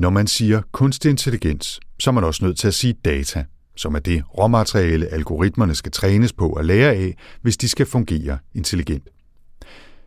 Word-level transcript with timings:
Når 0.00 0.10
man 0.10 0.26
siger 0.26 0.62
kunstig 0.72 1.10
intelligens, 1.10 1.80
så 1.98 2.10
er 2.10 2.12
man 2.12 2.24
også 2.24 2.44
nødt 2.44 2.58
til 2.58 2.68
at 2.68 2.74
sige 2.74 2.92
data, 3.04 3.44
som 3.76 3.94
er 3.94 3.98
det 3.98 4.22
råmateriale, 4.38 5.06
algoritmerne 5.06 5.74
skal 5.74 5.92
trænes 5.92 6.32
på 6.32 6.48
og 6.48 6.64
lære 6.64 6.94
af, 6.94 7.16
hvis 7.42 7.56
de 7.56 7.68
skal 7.68 7.86
fungere 7.86 8.38
intelligent. 8.54 9.08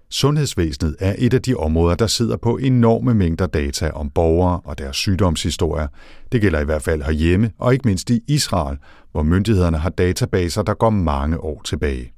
Sundhedsvæsenet 0.09 0.95
er 0.99 1.15
et 1.17 1.33
af 1.33 1.41
de 1.41 1.55
områder, 1.55 1.95
der 1.95 2.07
sidder 2.07 2.37
på 2.37 2.57
enorme 2.57 3.13
mængder 3.13 3.45
data 3.45 3.89
om 3.89 4.09
borgere 4.09 4.61
og 4.65 4.77
deres 4.77 4.97
sygdomshistorier. 4.97 5.87
Det 6.31 6.41
gælder 6.41 6.59
i 6.59 6.65
hvert 6.65 6.83
fald 6.83 7.01
herhjemme, 7.01 7.51
og 7.57 7.73
ikke 7.73 7.87
mindst 7.87 8.09
i 8.09 8.21
Israel, 8.27 8.77
hvor 9.11 9.23
myndighederne 9.23 9.77
har 9.77 9.89
databaser, 9.89 10.61
der 10.61 10.73
går 10.73 10.89
mange 10.89 11.39
år 11.39 11.61
tilbage. 11.65 12.13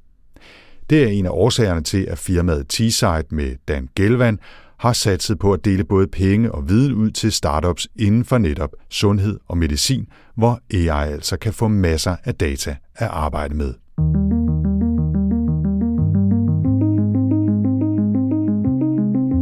Det 0.90 1.02
er 1.02 1.08
en 1.08 1.26
af 1.26 1.30
årsagerne 1.30 1.82
til, 1.82 2.04
at 2.04 2.18
firmaet 2.18 2.74
T-Site 2.74 3.26
med 3.30 3.56
Dan 3.68 3.88
Gelvan 3.96 4.38
har 4.78 4.92
satset 4.92 5.38
på 5.38 5.52
at 5.52 5.64
dele 5.64 5.84
både 5.84 6.06
penge 6.06 6.52
og 6.52 6.68
viden 6.68 6.92
ud 6.92 7.10
til 7.10 7.32
startups 7.32 7.88
inden 7.96 8.24
for 8.24 8.38
netop 8.38 8.70
sundhed 8.90 9.38
og 9.48 9.58
medicin, 9.58 10.06
hvor 10.36 10.60
AI 10.74 11.12
altså 11.12 11.36
kan 11.36 11.52
få 11.52 11.68
masser 11.68 12.16
af 12.24 12.34
data 12.34 12.76
at 12.94 13.08
arbejde 13.08 13.54
med. 13.54 13.74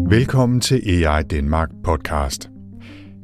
Velkommen 0.09 0.60
til 0.60 1.05
AI 1.05 1.23
Danmark 1.23 1.69
podcast. 1.85 2.51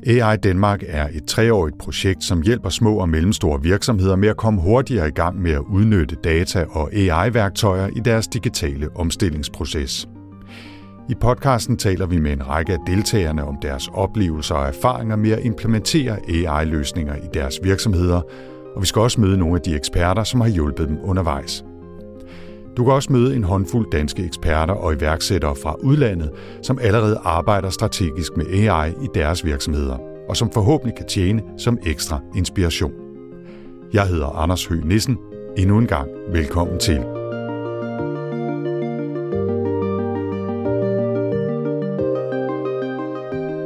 AI 0.06 0.36
Danmark 0.36 0.83
er 0.86 1.08
et 1.12 1.24
treårigt 1.27 1.78
projekt, 1.78 2.24
som 2.24 2.42
hjælper 2.42 2.69
små 2.69 2.97
og 2.97 3.08
mellemstore 3.08 3.62
virksomheder 3.62 4.16
med 4.16 4.28
at 4.28 4.36
komme 4.36 4.61
hurtigere 4.61 5.08
i 5.08 5.11
gang 5.12 5.42
med 5.42 5.50
at 5.50 5.62
udnytte 5.70 6.16
data 6.24 6.64
og 6.70 6.95
AI-værktøjer 6.95 7.86
i 7.97 8.00
deres 8.00 8.28
digitale 8.28 8.97
omstillingsproces. 8.97 10.08
I 11.10 11.14
podcasten 11.14 11.77
taler 11.77 12.06
vi 12.06 12.19
med 12.19 12.32
en 12.32 12.48
række 12.48 12.73
af 12.73 12.78
deltagerne 12.87 13.45
om 13.45 13.56
deres 13.62 13.88
oplevelser 13.95 14.55
og 14.55 14.69
erfaringer 14.69 15.16
med 15.16 15.30
at 15.30 15.45
implementere 15.45 16.16
AI-løsninger 16.28 17.16
i 17.16 17.28
deres 17.34 17.61
virksomheder, 17.62 18.20
og 18.77 18.83
vi 18.83 18.86
skal 18.86 19.03
også 19.03 19.20
møde 19.20 19.38
nogle 19.38 19.55
af 19.55 19.61
de 19.61 19.77
eksperter, 19.77 20.25
som 20.25 20.41
har 20.41 20.48
hjulpet 20.48 20.88
dem 20.88 20.98
undervejs. 21.05 21.64
Du 22.77 22.84
kan 22.84 22.92
også 22.92 23.12
møde 23.12 23.36
en 23.36 23.44
håndfuld 23.44 23.91
danske 23.91 24.25
eksperter 24.25 24.75
og 24.75 24.94
iværksættere 24.94 25.56
fra 25.62 25.77
udlandet, 25.83 26.31
som 26.62 26.78
allerede 26.83 27.20
arbejder 27.25 27.70
strategisk 27.70 28.36
med 28.36 28.47
AI 28.47 28.91
i 28.91 29.06
deres 29.14 29.44
virksomheder, 29.44 29.97
og 30.28 30.36
som 30.36 30.50
forhåbentlig 30.50 30.97
kan 30.97 31.06
tjene 31.06 31.42
som 31.58 31.78
ekstra 31.86 32.20
inspiration. 32.36 32.92
Jeg 33.92 34.06
hedder 34.06 34.27
Anders 34.27 34.66
Høgh 34.66 34.84
Nissen. 34.84 35.19
Endnu 35.56 35.78
en 35.78 35.86
gang 35.86 36.08
velkommen 36.33 36.78
til. 36.78 37.19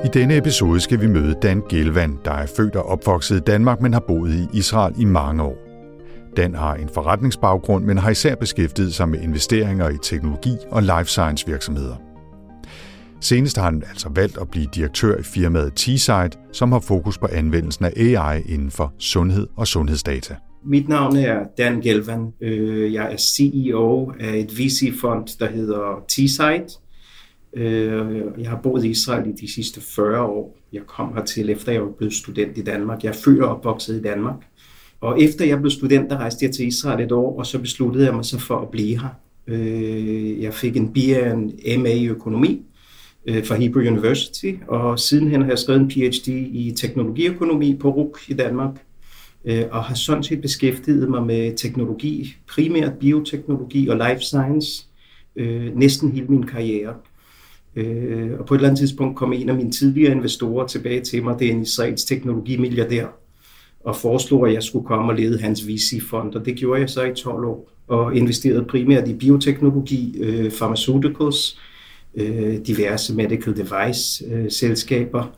I 0.05 0.08
denne 0.08 0.36
episode 0.36 0.80
skal 0.80 1.00
vi 1.00 1.06
møde 1.06 1.34
Dan 1.42 1.62
Gelvan, 1.69 2.19
der 2.24 2.30
er 2.30 2.47
født 2.56 2.77
og 2.77 2.86
opvokset 2.86 3.36
i 3.36 3.41
Danmark, 3.41 3.80
men 3.80 3.92
har 3.92 4.00
boet 4.00 4.34
i 4.34 4.58
Israel 4.58 4.94
i 4.98 5.05
mange 5.05 5.42
år. 5.42 5.56
Dan 6.36 6.55
har 6.55 6.74
en 6.74 6.88
forretningsbaggrund, 6.94 7.84
men 7.84 7.98
har 7.98 8.10
især 8.10 8.34
beskæftiget 8.34 8.94
sig 8.94 9.08
med 9.08 9.20
investeringer 9.20 9.88
i 9.88 9.97
teknologi 10.02 10.56
og 10.70 10.82
life 10.82 11.05
science 11.05 11.47
virksomheder. 11.47 11.97
Senest 13.20 13.56
har 13.56 13.64
han 13.64 13.82
altså 13.88 14.08
valgt 14.14 14.38
at 14.38 14.48
blive 14.48 14.66
direktør 14.75 15.16
i 15.16 15.22
firmaet 15.22 15.72
T-Site, 15.80 16.50
som 16.52 16.72
har 16.72 16.80
fokus 16.80 17.19
på 17.19 17.27
anvendelsen 17.32 17.84
af 17.84 17.92
AI 17.97 18.42
inden 18.42 18.70
for 18.70 18.92
sundhed 18.98 19.47
og 19.56 19.66
sundhedsdata. 19.66 20.34
Mit 20.66 20.88
navn 20.88 21.16
er 21.16 21.38
Dan 21.58 21.80
Gelvan. 21.80 22.32
Øh, 22.41 22.92
jeg 22.92 23.12
er 23.12 23.16
CEO 23.16 24.12
af 24.20 24.36
et 24.36 24.58
VC-fond, 24.58 25.38
der 25.38 25.50
hedder 25.50 26.05
T-Site. 26.12 26.84
Øh, 27.56 28.22
jeg 28.38 28.50
har 28.50 28.60
boet 28.62 28.84
i 28.84 28.88
Israel 28.88 29.28
i 29.28 29.33
de 29.33 29.52
sidste 29.52 29.80
40 29.80 30.22
år. 30.22 30.58
Jeg 30.72 30.83
kom 30.86 31.14
hertil 31.14 31.50
efter 31.50 31.72
jeg 31.72 31.83
var 31.83 31.91
blevet 31.91 32.14
student 32.14 32.58
i 32.58 32.62
Danmark. 32.62 33.05
Jeg 33.05 33.08
er 33.08 33.14
født 33.24 33.42
og 33.42 33.48
opvokset 33.48 33.98
i 33.98 34.02
Danmark. 34.02 34.36
Og 35.00 35.22
efter 35.22 35.44
jeg 35.44 35.60
blev 35.60 35.70
student, 35.70 36.10
der 36.10 36.16
rejste 36.16 36.44
jeg 36.44 36.55
til 36.55 36.66
Israel 36.66 37.05
et 37.05 37.12
år, 37.12 37.38
og 37.38 37.47
så 37.47 37.58
besluttede 37.58 38.04
jeg 38.04 38.14
mig 38.14 38.25
så 38.25 38.38
for 38.38 38.60
at 38.60 38.69
blive 38.69 39.00
her. 39.00 39.09
Øh, 39.47 40.43
jeg 40.43 40.54
fik 40.54 40.76
en 40.76 40.93
BA 40.93 41.32
en 41.32 41.82
MA 41.82 41.88
i 41.88 42.06
økonomi 42.06 42.62
øh, 43.26 43.44
fra 43.44 43.54
Hebrew 43.54 43.87
University, 43.87 44.53
og 44.69 44.98
sidenhen 44.98 45.43
har 45.43 45.48
jeg 45.48 45.59
skrevet 45.59 45.81
en 45.81 45.88
PhD 45.88 46.28
i 46.28 46.75
teknologiøkonomi 46.76 47.75
på 47.75 47.91
RUK 47.91 48.19
i 48.28 48.34
Danmark, 48.34 48.75
øh, 49.44 49.64
og 49.70 49.84
har 49.84 49.94
sådan 49.94 50.22
set 50.22 50.41
beskæftiget 50.41 51.10
mig 51.10 51.22
med 51.22 51.56
teknologi, 51.56 52.37
primært 52.48 52.93
bioteknologi 52.93 53.88
og 53.88 53.97
life 53.97 54.20
science, 54.20 54.87
øh, 55.37 55.76
næsten 55.76 56.12
hele 56.12 56.26
min 56.26 56.47
karriere. 56.47 56.94
Øh, 57.77 58.31
og 58.39 58.47
på 58.47 58.55
et 58.55 58.59
eller 58.59 58.69
andet 58.69 58.79
tidspunkt 58.79 59.17
kom 59.17 59.33
en 59.33 59.49
af 59.49 59.55
mine 59.55 59.71
tidligere 59.71 60.12
investorer 60.12 60.67
tilbage 60.67 61.01
til 61.01 61.23
mig, 61.23 61.39
det 61.39 61.49
er 61.49 61.53
en 61.53 61.62
israelsk 61.62 62.07
teknologimilliardær, 62.07 63.07
og 63.85 63.97
foreslog, 63.97 64.49
at 64.49 64.55
jeg 64.55 64.62
skulle 64.62 64.87
komme 64.87 65.12
og 65.12 65.19
lede 65.19 65.41
hans 65.41 65.69
VC-fond, 65.69 66.35
og 66.35 66.45
det 66.45 66.57
gjorde 66.57 66.81
jeg 66.81 66.91
så 66.91 67.03
i 67.03 67.15
12 67.15 67.45
år, 67.45 67.71
og 67.89 68.17
investerede 68.17 68.65
primært 68.65 69.09
i 69.09 69.15
bioteknologi, 69.15 70.19
øh, 70.21 70.51
pharmaceuticals, 70.51 71.59
øh, 72.15 72.57
diverse 72.67 73.15
medical 73.15 73.57
device-selskaber. 73.57 75.21
Øh, 75.21 75.29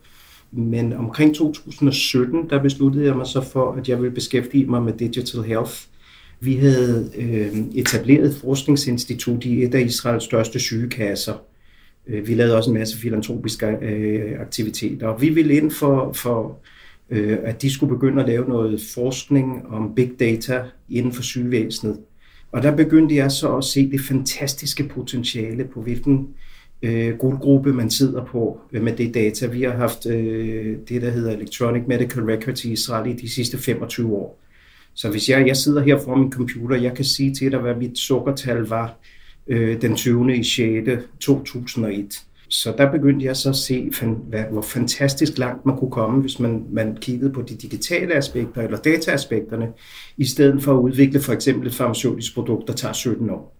Men 0.53 0.93
omkring 0.93 1.35
2017, 1.35 2.51
der 2.51 2.63
besluttede 2.63 3.05
jeg 3.05 3.17
mig 3.17 3.27
så 3.27 3.41
for, 3.53 3.73
at 3.73 3.89
jeg 3.89 3.99
ville 4.03 4.15
beskæftige 4.15 4.67
mig 4.67 4.83
med 4.83 4.93
digital 4.93 5.43
health. 5.43 5.73
Vi 6.41 6.55
havde 6.55 7.11
øh, 7.17 7.59
etableret 7.75 8.29
et 8.29 8.35
forskningsinstitut 8.35 9.45
i 9.45 9.63
et 9.63 9.75
af 9.75 9.81
Israels 9.81 10.25
største 10.25 10.61
sygekasser. 10.61 11.35
Øh, 12.09 12.28
vi 12.28 12.34
lavede 12.34 12.56
også 12.56 12.71
en 12.71 12.78
masse 12.78 12.99
filantropiske 12.99 13.67
øh, 13.67 14.41
aktiviteter, 14.41 15.06
og 15.06 15.22
vi 15.22 15.28
ville 15.28 15.55
ind 15.55 15.71
for, 15.71 16.12
for 16.12 16.59
øh, 17.11 17.39
at 17.43 17.62
de 17.62 17.71
skulle 17.71 17.94
begynde 17.94 18.22
at 18.22 18.28
lave 18.28 18.49
noget 18.49 18.81
forskning 18.94 19.67
om 19.67 19.94
big 19.94 20.11
data 20.21 20.62
inden 20.91 21.12
for 21.12 21.22
sygevæsenet. 21.22 21.99
Og 22.53 22.62
der 22.62 22.77
begyndte 22.77 23.15
jeg 23.15 23.33
så 23.33 23.56
at 23.56 23.65
se 23.65 23.91
det 23.91 24.00
fantastiske 24.00 24.84
potentiale 24.84 25.65
på 25.65 25.83
hvilken 25.83 26.28
øh, 26.83 27.17
guldgruppe 27.17 27.72
man 27.72 27.91
sidder 27.91 28.25
på 28.25 28.61
med 28.71 28.97
det 28.97 29.15
data. 29.15 29.47
Vi 29.47 29.62
har 29.62 29.73
haft 29.73 30.06
øh, 30.06 30.77
det, 30.88 31.03
der 31.03 31.11
hedder 31.11 31.33
Electronic 31.33 31.83
Medical 31.87 32.23
Records 32.23 32.65
i 32.65 32.73
Israel 32.73 33.11
i 33.11 33.17
de 33.17 33.28
sidste 33.28 33.59
25 33.59 34.17
år. 34.17 34.38
Så 34.94 35.11
hvis 35.11 35.28
jeg, 35.28 35.47
jeg 35.47 35.56
sidder 35.56 35.83
her 35.83 35.99
foran 35.99 36.21
min 36.21 36.33
computer, 36.33 36.77
jeg 36.77 36.94
kan 36.94 37.05
sige 37.05 37.34
til 37.34 37.53
dig, 37.53 37.61
hvad 37.61 37.75
mit 37.75 37.99
sukkertal 37.99 38.59
var 38.59 38.97
øh, 39.49 39.83
den 39.83 39.97
20. 39.97 40.37
i 40.37 40.45
6. 40.45 41.05
2001. 41.21 42.23
Så 42.49 42.75
der 42.79 42.91
begyndte 42.91 43.27
jeg 43.27 43.37
så 43.37 43.49
at 43.49 43.57
se, 43.57 43.91
hvor 44.51 44.62
fantastisk 44.62 45.39
langt 45.39 45.67
man 45.67 45.77
kunne 45.77 45.91
komme, 45.91 46.21
hvis 46.21 46.41
man, 46.41 46.65
man 46.71 46.97
kiggede 47.01 47.33
på 47.33 47.43
de 47.43 47.55
digitale 47.55 48.15
aspekter 48.15 48.62
eller 48.62 48.79
dataaspekterne, 48.79 49.69
i 50.17 50.25
stedet 50.25 50.62
for 50.62 50.75
at 50.75 50.81
udvikle 50.81 51.21
for 51.21 51.33
eksempel 51.33 51.67
et 51.67 51.75
farmaceutisk 51.75 52.35
produkt, 52.35 52.69
der 52.69 52.73
tager 52.73 52.93
17 52.93 53.31
år. 53.31 53.56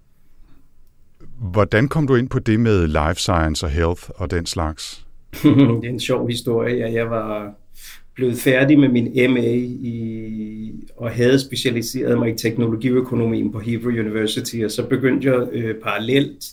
Hvordan 1.39 1.89
kom 1.89 2.07
du 2.07 2.15
ind 2.15 2.29
på 2.29 2.39
det 2.39 2.61
med 2.61 2.87
life 2.87 3.21
science 3.21 3.67
og 3.67 3.71
health 3.71 4.03
og 4.15 4.31
den 4.31 4.47
slags? 4.47 5.07
det 5.43 5.85
er 5.85 5.89
en 5.89 6.01
sjov 6.01 6.29
historie. 6.29 6.93
Jeg 6.93 7.11
var 7.11 7.55
blevet 8.16 8.38
færdig 8.38 8.78
med 8.78 8.88
min 8.88 9.32
MA 9.32 9.54
i, 9.81 10.72
og 10.97 11.10
havde 11.10 11.41
specialiseret 11.41 12.19
mig 12.19 12.31
i 12.31 12.37
teknologiøkonomien 12.37 13.53
på 13.53 13.59
Hebrew 13.59 14.00
University, 14.00 14.56
og 14.65 14.71
så 14.71 14.87
begyndte 14.87 15.32
jeg 15.32 15.49
øh, 15.53 15.75
parallelt 15.75 16.44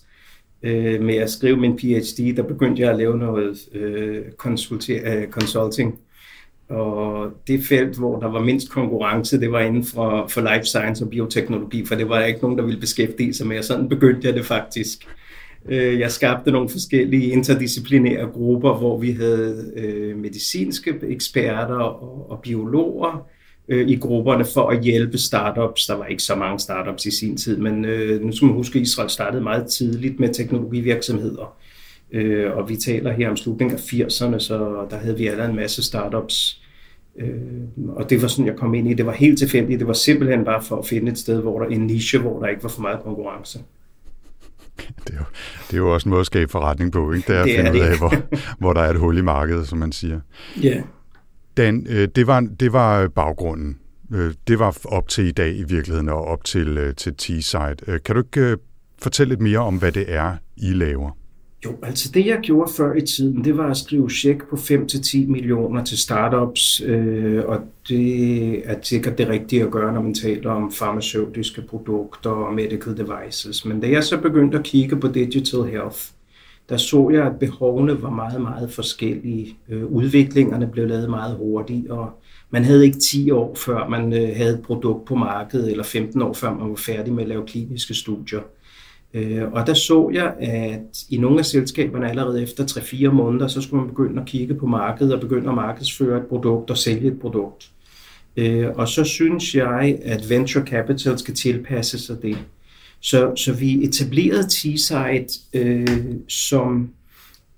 øh, 0.63 1.01
med 1.01 1.15
at 1.15 1.31
skrive 1.31 1.57
min 1.57 1.77
PhD, 1.77 2.35
der 2.35 2.43
begyndte 2.43 2.81
jeg 2.81 2.91
at 2.91 2.97
lave 2.97 3.17
noget 3.17 3.57
øh, 3.73 4.17
øh, 4.89 5.27
consulting. 5.29 5.99
Og 6.69 7.31
det 7.47 7.65
felt, 7.65 7.97
hvor 7.97 8.19
der 8.19 8.27
var 8.27 8.39
mindst 8.39 8.71
konkurrence, 8.71 9.39
det 9.39 9.51
var 9.51 9.59
inden 9.59 9.83
for, 9.83 10.27
for 10.27 10.41
life 10.41 10.65
science 10.65 11.03
og 11.03 11.09
bioteknologi, 11.09 11.85
for 11.85 11.95
det 11.95 12.09
var 12.09 12.23
ikke 12.23 12.41
nogen, 12.41 12.57
der 12.57 12.63
ville 12.63 12.79
beskæftige 12.79 13.33
sig 13.33 13.47
med, 13.47 13.57
og 13.57 13.63
sådan 13.63 13.89
begyndte 13.89 14.27
jeg 14.27 14.35
det 14.35 14.45
faktisk. 14.45 15.07
Øh, 15.69 15.99
jeg 15.99 16.11
skabte 16.11 16.51
nogle 16.51 16.69
forskellige 16.69 17.31
interdisciplinære 17.31 18.27
grupper, 18.27 18.73
hvor 18.73 18.97
vi 18.97 19.11
havde 19.11 19.71
øh, 19.75 20.17
medicinske 20.17 20.93
eksperter 21.03 21.75
og, 21.75 22.31
og 22.31 22.39
biologer, 22.41 23.27
øh, 23.67 23.89
i 23.89 23.95
grupperne 23.95 24.45
for 24.45 24.69
at 24.69 24.83
hjælpe 24.83 25.17
startups. 25.17 25.85
Der 25.85 25.95
var 25.95 26.05
ikke 26.05 26.23
så 26.23 26.35
mange 26.35 26.59
startups 26.59 27.05
i 27.05 27.11
sin 27.11 27.37
tid, 27.37 27.57
men 27.57 27.85
øh, 27.85 28.21
nu 28.21 28.31
skal 28.31 28.45
man 28.45 28.55
huske, 28.55 28.79
at 28.79 28.81
Israel 28.81 29.09
startede 29.09 29.43
meget 29.43 29.67
tidligt 29.67 30.19
med 30.19 30.33
teknologivirksomheder. 30.33 31.57
Øh, 32.11 32.57
og 32.57 32.69
vi 32.69 32.75
taler 32.75 33.11
her 33.11 33.29
om 33.29 33.37
slutningen 33.37 33.77
af 33.77 33.81
80'erne, 33.81 34.39
så 34.39 34.85
der 34.89 34.97
havde 34.97 35.17
vi 35.17 35.27
allerede 35.27 35.49
en 35.49 35.55
masse 35.55 35.83
startups. 35.83 36.61
Øh, 37.19 37.29
og 37.87 38.09
det 38.09 38.21
var 38.21 38.27
sådan, 38.27 38.45
jeg 38.45 38.55
kom 38.55 38.73
ind 38.73 38.87
i. 38.87 38.93
Det 38.93 39.05
var 39.05 39.11
helt 39.11 39.39
tilfældigt. 39.39 39.79
Det 39.79 39.87
var 39.87 39.93
simpelthen 39.93 40.45
bare 40.45 40.63
for 40.63 40.75
at 40.75 40.85
finde 40.85 41.11
et 41.11 41.17
sted, 41.17 41.41
hvor 41.41 41.59
der 41.59 41.67
en 41.67 41.87
niche, 41.87 42.19
hvor 42.19 42.39
der 42.39 42.47
ikke 42.47 42.63
var 42.63 42.69
for 42.69 42.81
meget 42.81 42.99
konkurrence. 43.03 43.59
Det 45.07 45.13
er, 45.13 45.17
jo, 45.17 45.25
det 45.67 45.73
er 45.73 45.77
jo 45.77 45.93
også 45.93 46.05
en 46.05 46.09
måde 46.09 46.19
at 46.19 46.25
skabe 46.25 46.51
forretning 46.51 46.91
på, 46.91 47.11
ikke? 47.11 47.27
Det 47.27 47.35
er 47.35 47.41
at 47.41 47.45
det 47.45 47.59
er 47.59 47.63
finde 47.63 47.79
ud 47.79 47.85
af, 47.85 47.97
hvor, 47.97 48.13
hvor 48.59 48.73
der 48.73 48.81
er 48.81 48.89
et 48.89 48.99
hul 48.99 49.17
i 49.17 49.21
markedet, 49.21 49.67
som 49.67 49.77
man 49.77 49.91
siger. 49.91 50.19
Ja. 50.63 50.69
Yeah. 50.69 50.83
Dan, 51.57 51.87
øh, 51.89 52.07
det 52.15 52.27
var, 52.27 52.47
det 52.59 52.73
var 52.73 53.07
baggrunden. 53.07 53.77
Øh, 54.13 54.33
det 54.47 54.59
var 54.59 54.77
op 54.85 55.07
til 55.07 55.27
i 55.27 55.31
dag 55.31 55.55
i 55.55 55.63
virkeligheden 55.63 56.09
og 56.09 56.25
op 56.25 56.43
til, 56.43 56.77
øh, 56.77 56.95
til 56.95 57.13
T-Site. 57.21 57.97
Kan 57.97 58.15
du 58.15 58.21
ikke 58.21 58.57
fortælle 59.01 59.31
lidt 59.31 59.41
mere 59.41 59.59
om, 59.59 59.77
hvad 59.77 59.91
det 59.91 60.05
er, 60.07 60.35
I 60.57 60.73
laver? 60.73 61.17
Jo, 61.65 61.75
altså 61.83 62.11
det 62.13 62.25
jeg 62.25 62.39
gjorde 62.41 62.71
før 62.77 62.93
i 62.93 63.01
tiden, 63.01 63.43
det 63.43 63.57
var 63.57 63.69
at 63.69 63.77
skrive 63.77 64.09
check 64.09 64.49
på 64.49 64.55
5-10 64.55 65.27
millioner 65.27 65.83
til 65.83 65.97
startups, 65.97 66.81
øh, 66.85 67.43
og 67.45 67.59
det 67.89 68.69
er 68.69 68.75
sikkert 68.81 69.17
det 69.17 69.27
rigtige 69.27 69.63
at 69.63 69.71
gøre, 69.71 69.93
når 69.93 70.01
man 70.01 70.13
taler 70.13 70.51
om 70.51 70.71
farmaceutiske 70.71 71.61
produkter 71.61 72.29
og 72.29 72.53
medical 72.53 72.97
devices. 72.97 73.65
Men 73.65 73.79
da 73.79 73.89
jeg 73.89 74.03
så 74.03 74.17
begyndte 74.17 74.57
at 74.57 74.63
kigge 74.63 74.95
på 74.95 75.07
digital 75.07 75.63
health, 75.63 75.99
der 76.69 76.77
så 76.77 77.09
jeg, 77.09 77.25
at 77.25 77.39
behovene 77.39 78.01
var 78.01 78.09
meget, 78.09 78.41
meget 78.41 78.71
forskellige. 78.71 79.57
Øh, 79.69 79.85
udviklingerne 79.85 80.67
blev 80.67 80.87
lavet 80.87 81.09
meget 81.09 81.35
hurtigt, 81.35 81.89
og 81.89 82.09
man 82.49 82.63
havde 82.63 82.85
ikke 82.85 82.99
10 82.99 83.31
år, 83.31 83.55
før 83.55 83.87
man 83.87 84.13
øh, 84.13 84.35
havde 84.35 84.53
et 84.53 84.61
produkt 84.61 85.05
på 85.05 85.15
markedet, 85.15 85.71
eller 85.71 85.83
15 85.83 86.21
år, 86.21 86.33
før 86.33 86.53
man 86.53 86.69
var 86.69 86.75
færdig 86.75 87.13
med 87.13 87.23
at 87.23 87.29
lave 87.29 87.45
kliniske 87.47 87.93
studier. 87.93 88.39
Øh, 88.39 88.62
Øh, 89.13 89.51
og 89.51 89.67
der 89.67 89.73
så 89.73 90.09
jeg, 90.13 90.33
at 90.39 91.03
i 91.09 91.17
nogle 91.17 91.39
af 91.39 91.45
selskaberne 91.45 92.09
allerede 92.09 92.43
efter 92.43 92.63
3-4 92.63 93.09
måneder, 93.09 93.47
så 93.47 93.61
skulle 93.61 93.81
man 93.81 93.89
begynde 93.89 94.21
at 94.21 94.27
kigge 94.27 94.53
på 94.53 94.65
markedet 94.65 95.13
og 95.13 95.19
begynde 95.19 95.49
at 95.49 95.55
markedsføre 95.55 96.17
et 96.17 96.25
produkt 96.25 96.69
og 96.69 96.77
sælge 96.77 97.07
et 97.07 97.19
produkt. 97.19 97.71
Øh, 98.37 98.69
og 98.73 98.87
så 98.87 99.03
synes 99.03 99.55
jeg, 99.55 99.99
at 100.03 100.29
venture 100.29 100.65
capital 100.65 101.19
skal 101.19 101.33
tilpasse 101.33 101.99
sig 101.99 102.21
det. 102.21 102.37
Så, 102.99 103.35
så 103.35 103.53
vi 103.53 103.83
etablerede 103.83 104.47
T-Site 104.47 105.39
øh, 105.53 106.15
som 106.27 106.89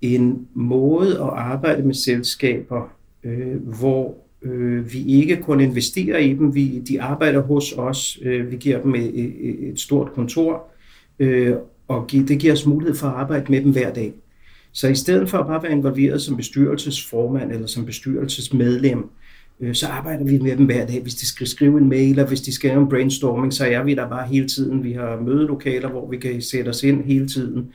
en 0.02 0.48
måde 0.54 1.10
at 1.10 1.28
arbejde 1.28 1.82
med 1.82 1.94
selskaber, 1.94 2.90
øh, 3.24 3.68
hvor 3.78 4.14
øh, 4.42 4.92
vi 4.92 5.04
ikke 5.06 5.36
kun 5.36 5.60
investerer 5.60 6.18
i 6.18 6.28
dem, 6.28 6.54
vi, 6.54 6.78
de 6.78 7.02
arbejder 7.02 7.40
hos 7.40 7.72
os, 7.72 8.18
øh, 8.22 8.50
vi 8.50 8.56
giver 8.56 8.82
dem 8.82 8.94
et, 8.94 9.20
et, 9.20 9.68
et 9.68 9.80
stort 9.80 10.12
kontor, 10.12 10.68
øh, 11.18 11.54
og 11.88 12.10
det 12.10 12.38
giver 12.38 12.52
os 12.52 12.66
mulighed 12.66 12.96
for 12.96 13.06
at 13.06 13.14
arbejde 13.14 13.52
med 13.52 13.62
dem 13.62 13.72
hver 13.72 13.92
dag. 13.92 14.12
Så 14.72 14.88
i 14.88 14.94
stedet 14.94 15.30
for 15.30 15.38
at 15.38 15.46
bare 15.46 15.62
være 15.62 15.72
involveret 15.72 16.22
som 16.22 16.36
bestyrelsesformand 16.36 17.52
eller 17.52 17.66
som 17.66 17.86
bestyrelsesmedlem, 17.86 19.04
øh, 19.60 19.74
så 19.74 19.86
arbejder 19.86 20.24
vi 20.24 20.38
med 20.38 20.56
dem 20.56 20.66
hver 20.66 20.86
dag. 20.86 21.02
Hvis 21.02 21.14
de 21.14 21.26
skal 21.26 21.46
skrive 21.46 21.80
en 21.80 21.88
mail, 21.88 22.10
eller 22.10 22.26
hvis 22.26 22.40
de 22.40 22.52
skal 22.52 22.70
have 22.70 22.82
en 22.82 22.88
brainstorming, 22.88 23.52
så 23.52 23.66
er 23.66 23.82
vi 23.82 23.94
der 23.94 24.08
bare 24.08 24.26
hele 24.28 24.48
tiden. 24.48 24.84
Vi 24.84 24.92
har 24.92 25.20
mødelokaler, 25.20 25.88
hvor 25.88 26.10
vi 26.10 26.16
kan 26.16 26.42
sætte 26.42 26.68
os 26.68 26.82
ind 26.82 27.04
hele 27.04 27.28
tiden. 27.28 27.72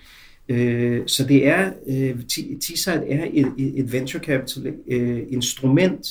Øh, 0.50 1.02
så 1.08 1.28
det 1.28 1.48
er, 1.48 1.72
øh, 1.88 2.16
T-Site 2.64 3.12
er 3.12 3.28
et, 3.34 3.54
et 3.58 3.94
venture 3.94 4.24
capital 4.24 4.74
øh, 4.88 5.20
instrument, 5.30 6.08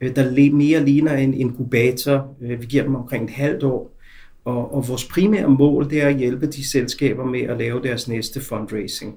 øh, 0.00 0.16
der 0.16 0.50
mere 0.52 0.84
ligner 0.84 1.12
en 1.14 1.34
inkubator. 1.34 2.36
Øh, 2.42 2.60
vi 2.60 2.66
giver 2.66 2.82
dem 2.82 2.94
omkring 2.94 3.24
et 3.24 3.30
halvt 3.30 3.62
år, 3.62 3.95
og, 4.46 4.74
og 4.74 4.88
vores 4.88 5.04
primære 5.04 5.48
mål, 5.48 5.90
det 5.90 6.02
er 6.02 6.08
at 6.08 6.16
hjælpe 6.16 6.46
de 6.46 6.70
selskaber 6.70 7.24
med 7.24 7.40
at 7.40 7.58
lave 7.58 7.82
deres 7.82 8.08
næste 8.08 8.40
fundraising. 8.40 9.14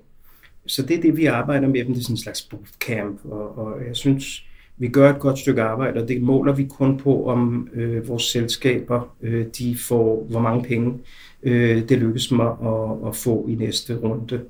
Så 0.66 0.82
det 0.82 0.98
er 0.98 1.02
det, 1.02 1.18
vi 1.18 1.26
arbejder 1.26 1.68
med 1.68 1.86
dem. 1.86 1.94
Det 1.94 2.00
er 2.00 2.04
sådan 2.04 2.14
en 2.14 2.18
slags 2.18 2.42
bootcamp, 2.42 3.20
og, 3.26 3.58
og 3.58 3.74
jeg 3.88 3.96
synes, 3.96 4.46
vi 4.78 4.88
gør 4.88 5.14
et 5.14 5.20
godt 5.20 5.40
stykke 5.40 5.62
arbejde, 5.62 6.02
og 6.02 6.08
det 6.08 6.22
måler 6.22 6.54
vi 6.54 6.66
kun 6.66 6.98
på, 6.98 7.26
om 7.26 7.68
øh, 7.74 8.08
vores 8.08 8.24
selskaber 8.24 9.16
øh, 9.22 9.46
de 9.58 9.78
får, 9.78 10.28
hvor 10.30 10.40
mange 10.40 10.64
penge 10.64 11.00
øh, 11.44 11.90
det 11.90 11.98
lykkes 11.98 12.32
mig 12.32 12.48
at, 12.48 13.08
at 13.08 13.16
få 13.16 13.46
i 13.50 13.56
næste 13.56 13.96
runde. 13.98 14.42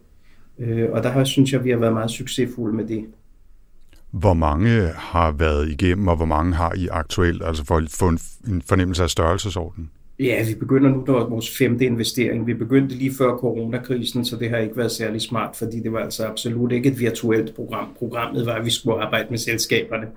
Øh, 0.60 0.90
og 0.92 1.04
der 1.04 1.10
har, 1.10 1.24
synes 1.24 1.54
jeg, 1.54 1.64
vi 1.64 1.70
har 1.70 1.78
været 1.78 1.94
meget 1.94 2.12
succesfulde 2.12 2.76
med 2.76 2.88
det. 2.88 3.06
Hvor 4.12 4.34
mange 4.34 4.88
har 4.96 5.32
været 5.32 5.70
igennem, 5.70 6.08
og 6.08 6.16
hvor 6.16 6.26
mange 6.26 6.54
har 6.54 6.74
I 6.76 6.88
aktuelt, 6.92 7.44
altså 7.44 7.66
for 7.66 7.78
at 7.78 7.84
få 7.90 8.08
en 8.48 8.62
fornemmelse 8.62 9.04
af 9.04 9.10
størrelsesordenen? 9.10 9.90
Ja, 10.20 10.46
vi 10.48 10.56
begynder 10.56 10.90
nu, 10.90 11.04
der 11.08 11.14
er 11.14 11.30
vores 11.30 11.58
femte 11.58 11.86
investering. 11.86 12.48
Vi 12.48 12.54
begyndte 12.54 12.96
lige 12.96 13.14
før 13.18 13.38
coronakrisen, 13.38 14.26
så 14.26 14.36
det 14.36 14.50
har 14.50 14.58
ikke 14.58 14.78
været 14.78 14.92
særlig 14.92 15.22
smart, 15.22 15.56
fordi 15.56 15.80
det 15.80 15.92
var 15.92 16.00
altså 16.00 16.26
absolut 16.26 16.72
ikke 16.72 16.90
et 16.90 17.00
virtuelt 17.00 17.56
program. 17.56 17.88
Programmet 17.98 18.46
var, 18.46 18.54
at 18.54 18.66
vi 18.66 18.70
skulle 18.70 19.02
arbejde 19.02 19.28
med 19.30 19.38
selskaberne. 19.38 20.08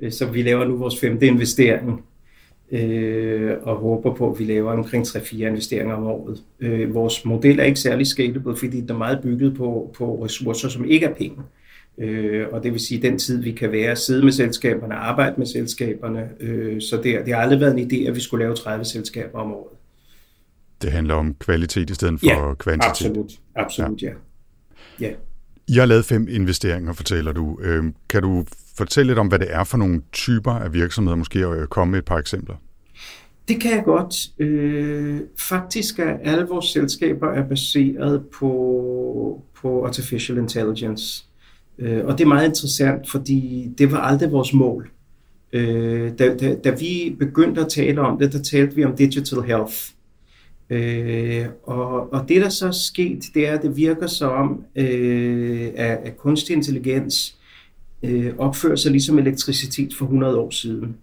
Øh, 0.00 0.12
så 0.12 0.26
vi 0.26 0.42
laver 0.42 0.64
nu 0.64 0.76
vores 0.76 1.00
femte 1.00 1.26
investering, 1.26 2.04
øh, 2.72 3.52
og 3.62 3.76
håber 3.76 4.14
på, 4.14 4.30
at 4.32 4.38
vi 4.38 4.44
laver 4.44 4.72
omkring 4.72 5.06
3-4 5.06 5.36
investeringer 5.36 5.94
om 5.94 6.06
året. 6.06 6.42
Øh, 6.60 6.94
vores 6.94 7.24
model 7.24 7.58
er 7.58 7.64
ikke 7.64 7.80
særlig 7.80 8.06
scalable, 8.06 8.56
fordi 8.56 8.80
den 8.80 8.90
er 8.90 8.98
meget 8.98 9.20
bygget 9.22 9.56
på, 9.56 9.94
på 9.98 10.24
ressourcer, 10.24 10.68
som 10.68 10.84
ikke 10.84 11.06
er 11.06 11.14
penge. 11.14 11.38
Øh, 11.38 11.63
og 12.52 12.62
det 12.62 12.72
vil 12.72 12.80
sige 12.80 13.02
den 13.02 13.18
tid, 13.18 13.42
vi 13.42 13.52
kan 13.52 13.72
være 13.72 13.96
sidde 13.96 14.24
med 14.24 14.32
selskaberne, 14.32 14.94
arbejde 14.94 15.34
med 15.38 15.46
selskaberne. 15.46 16.28
Øh, 16.40 16.82
så 16.82 16.96
det, 16.96 17.26
det 17.26 17.34
har 17.34 17.40
aldrig 17.40 17.60
været 17.60 17.78
en 17.78 17.90
idé, 17.92 18.08
at 18.08 18.14
vi 18.14 18.20
skulle 18.20 18.44
lave 18.44 18.56
30 18.56 18.84
selskaber 18.84 19.38
om 19.38 19.52
året. 19.52 19.76
Det 20.82 20.92
handler 20.92 21.14
om 21.14 21.34
kvalitet 21.34 21.90
i 21.90 21.94
stedet 21.94 22.20
for 22.20 22.26
ja, 22.26 22.54
kvantitet. 22.54 22.90
absolut. 22.90 23.32
Absolut, 23.54 24.02
ja. 24.02 24.12
ja. 25.00 25.06
ja. 25.06 25.12
I 25.68 25.72
har 25.72 25.86
lavet 25.86 26.04
fem 26.04 26.28
investeringer, 26.30 26.92
fortæller 26.92 27.32
du. 27.32 27.58
Øh, 27.62 27.84
kan 28.08 28.22
du 28.22 28.44
fortælle 28.76 29.10
lidt 29.10 29.18
om, 29.18 29.26
hvad 29.26 29.38
det 29.38 29.48
er 29.50 29.64
for 29.64 29.76
nogle 29.76 30.02
typer 30.12 30.52
af 30.52 30.72
virksomheder, 30.72 31.16
måske 31.16 31.38
at 31.38 31.70
komme 31.70 31.90
med 31.90 31.98
et 31.98 32.04
par 32.04 32.18
eksempler? 32.18 32.54
Det 33.48 33.60
kan 33.60 33.70
jeg 33.70 33.84
godt. 33.84 34.14
Øh, 34.38 35.20
faktisk 35.38 35.98
er 35.98 36.18
alle 36.22 36.44
vores 36.44 36.66
selskaber 36.66 37.28
er 37.28 37.48
baseret 37.48 38.26
på, 38.26 39.42
på 39.62 39.86
artificial 39.86 40.38
intelligence. 40.38 41.24
Øh, 41.78 42.04
og 42.04 42.18
det 42.18 42.24
er 42.24 42.28
meget 42.28 42.48
interessant, 42.48 43.10
fordi 43.10 43.70
det 43.78 43.92
var 43.92 43.98
aldrig 43.98 44.32
vores 44.32 44.52
mål. 44.52 44.90
Øh, 45.52 46.12
da, 46.18 46.36
da, 46.36 46.54
da 46.54 46.70
vi 46.70 47.16
begyndte 47.18 47.60
at 47.60 47.68
tale 47.68 48.00
om 48.00 48.18
det, 48.18 48.32
der 48.32 48.42
talte 48.42 48.74
vi 48.74 48.84
om 48.84 48.96
digital 48.96 49.42
health. 49.42 49.74
Øh, 50.70 51.46
og, 51.62 52.12
og 52.12 52.28
det, 52.28 52.42
der 52.42 52.48
så 52.48 52.66
er 52.66 52.70
sket, 52.70 53.24
det 53.34 53.48
er, 53.48 53.52
at 53.52 53.62
det 53.62 53.76
virker 53.76 54.06
som, 54.06 54.64
øh, 54.76 55.70
at, 55.76 55.98
at 56.04 56.16
kunstig 56.16 56.56
intelligens 56.56 57.36
øh, 58.02 58.32
opfører 58.38 58.76
sig 58.76 58.90
ligesom 58.90 59.18
elektricitet 59.18 59.94
for 59.98 60.04
100 60.04 60.38
år 60.38 60.50
siden. 60.50 60.96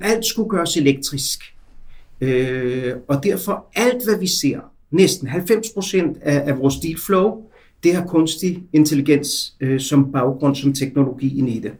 Alt 0.00 0.24
skulle 0.24 0.48
gøres 0.48 0.76
elektrisk. 0.76 1.54
Øh, 2.20 2.92
og 3.08 3.24
derfor 3.24 3.66
alt, 3.74 4.04
hvad 4.04 4.18
vi 4.18 4.26
ser, 4.26 4.60
næsten 4.90 5.28
90 5.28 5.70
procent 5.70 6.18
af, 6.22 6.48
af 6.50 6.58
vores 6.58 6.76
deal 6.76 6.98
flow, 6.98 7.42
det 7.84 7.94
har 7.94 8.06
kunstig 8.06 8.62
intelligens 8.72 9.54
øh, 9.60 9.80
som 9.80 10.12
baggrund, 10.12 10.56
som 10.56 10.72
teknologien 10.72 11.48
i 11.48 11.58
det. 11.58 11.72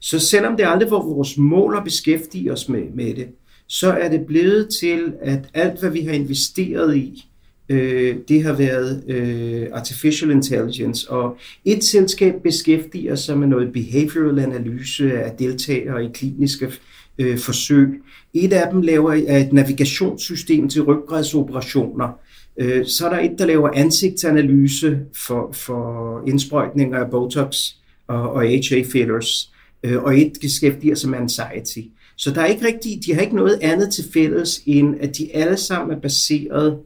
Så 0.00 0.18
selvom 0.18 0.56
det 0.56 0.66
aldrig 0.66 0.90
var 0.90 1.02
vores 1.02 1.38
mål 1.38 1.76
at 1.76 1.84
beskæftige 1.84 2.52
os 2.52 2.68
med, 2.68 2.82
med 2.94 3.14
det, 3.14 3.28
så 3.66 3.92
er 3.92 4.08
det 4.08 4.26
blevet 4.26 4.68
til, 4.80 5.12
at 5.22 5.48
alt, 5.54 5.80
hvad 5.80 5.90
vi 5.90 6.00
har 6.00 6.12
investeret 6.12 6.96
i, 6.96 7.26
øh, 7.68 8.16
det 8.28 8.42
har 8.42 8.52
været 8.52 9.04
øh, 9.08 9.66
artificial 9.72 10.30
intelligence. 10.30 11.10
Og 11.10 11.36
et 11.64 11.84
selskab 11.84 12.34
beskæftiger 12.42 13.14
sig 13.14 13.38
med 13.38 13.48
noget 13.48 13.72
behavioral 13.72 14.38
analyse 14.38 15.22
af 15.22 15.32
deltagere 15.38 16.04
i 16.04 16.08
kliniske 16.14 16.72
øh, 17.18 17.38
forsøg. 17.38 18.02
Et 18.34 18.52
af 18.52 18.72
dem 18.72 18.82
laver 18.82 19.12
et 19.12 19.52
navigationssystem 19.52 20.68
til 20.68 20.82
ryggradsoperationer. 20.82 22.18
Øh, 22.56 22.86
så 22.86 23.06
er 23.06 23.10
der 23.10 23.20
et, 23.20 23.38
der 23.38 23.46
laver 23.46 23.70
ansigtsanalyse 23.74 25.00
for, 25.26 25.52
for 25.52 26.22
indsprøjtninger 26.26 26.98
af 26.98 27.10
Botox 27.10 27.56
og, 28.06 28.32
og 28.32 28.42
HA 28.42 28.82
fillers, 28.92 29.52
øh, 29.82 30.02
og 30.02 30.18
et 30.18 30.32
beskæftiger 30.40 30.94
sig 30.94 31.10
med 31.10 31.18
anxiety. 31.18 31.80
Så 32.16 32.30
der 32.30 32.40
er 32.40 32.46
ikke 32.46 32.66
rigtig, 32.66 33.00
de 33.06 33.14
har 33.14 33.20
ikke 33.20 33.36
noget 33.36 33.58
andet 33.62 33.92
til 33.92 34.04
fælles, 34.12 34.62
end 34.66 34.96
at 35.00 35.18
de 35.18 35.34
alle 35.36 35.56
sammen 35.56 35.96
er 35.96 36.00
baseret 36.00 36.78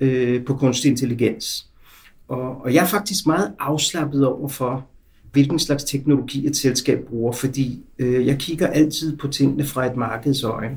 øh, 0.00 0.44
på 0.44 0.54
kunstig 0.54 0.90
intelligens. 0.90 1.66
Og, 2.28 2.62
og 2.64 2.74
jeg 2.74 2.82
er 2.82 2.88
faktisk 2.88 3.26
meget 3.26 3.52
afslappet 3.58 4.26
over 4.26 4.48
for, 4.48 4.86
hvilken 5.32 5.58
slags 5.58 5.84
teknologi 5.84 6.46
et 6.46 6.56
selskab 6.56 7.04
bruger, 7.08 7.32
fordi 7.32 7.80
øh, 7.98 8.26
jeg 8.26 8.38
kigger 8.38 8.66
altid 8.66 9.16
på 9.16 9.28
tingene 9.28 9.64
fra 9.64 9.86
et 9.86 9.96
markedsøjne. 9.96 10.76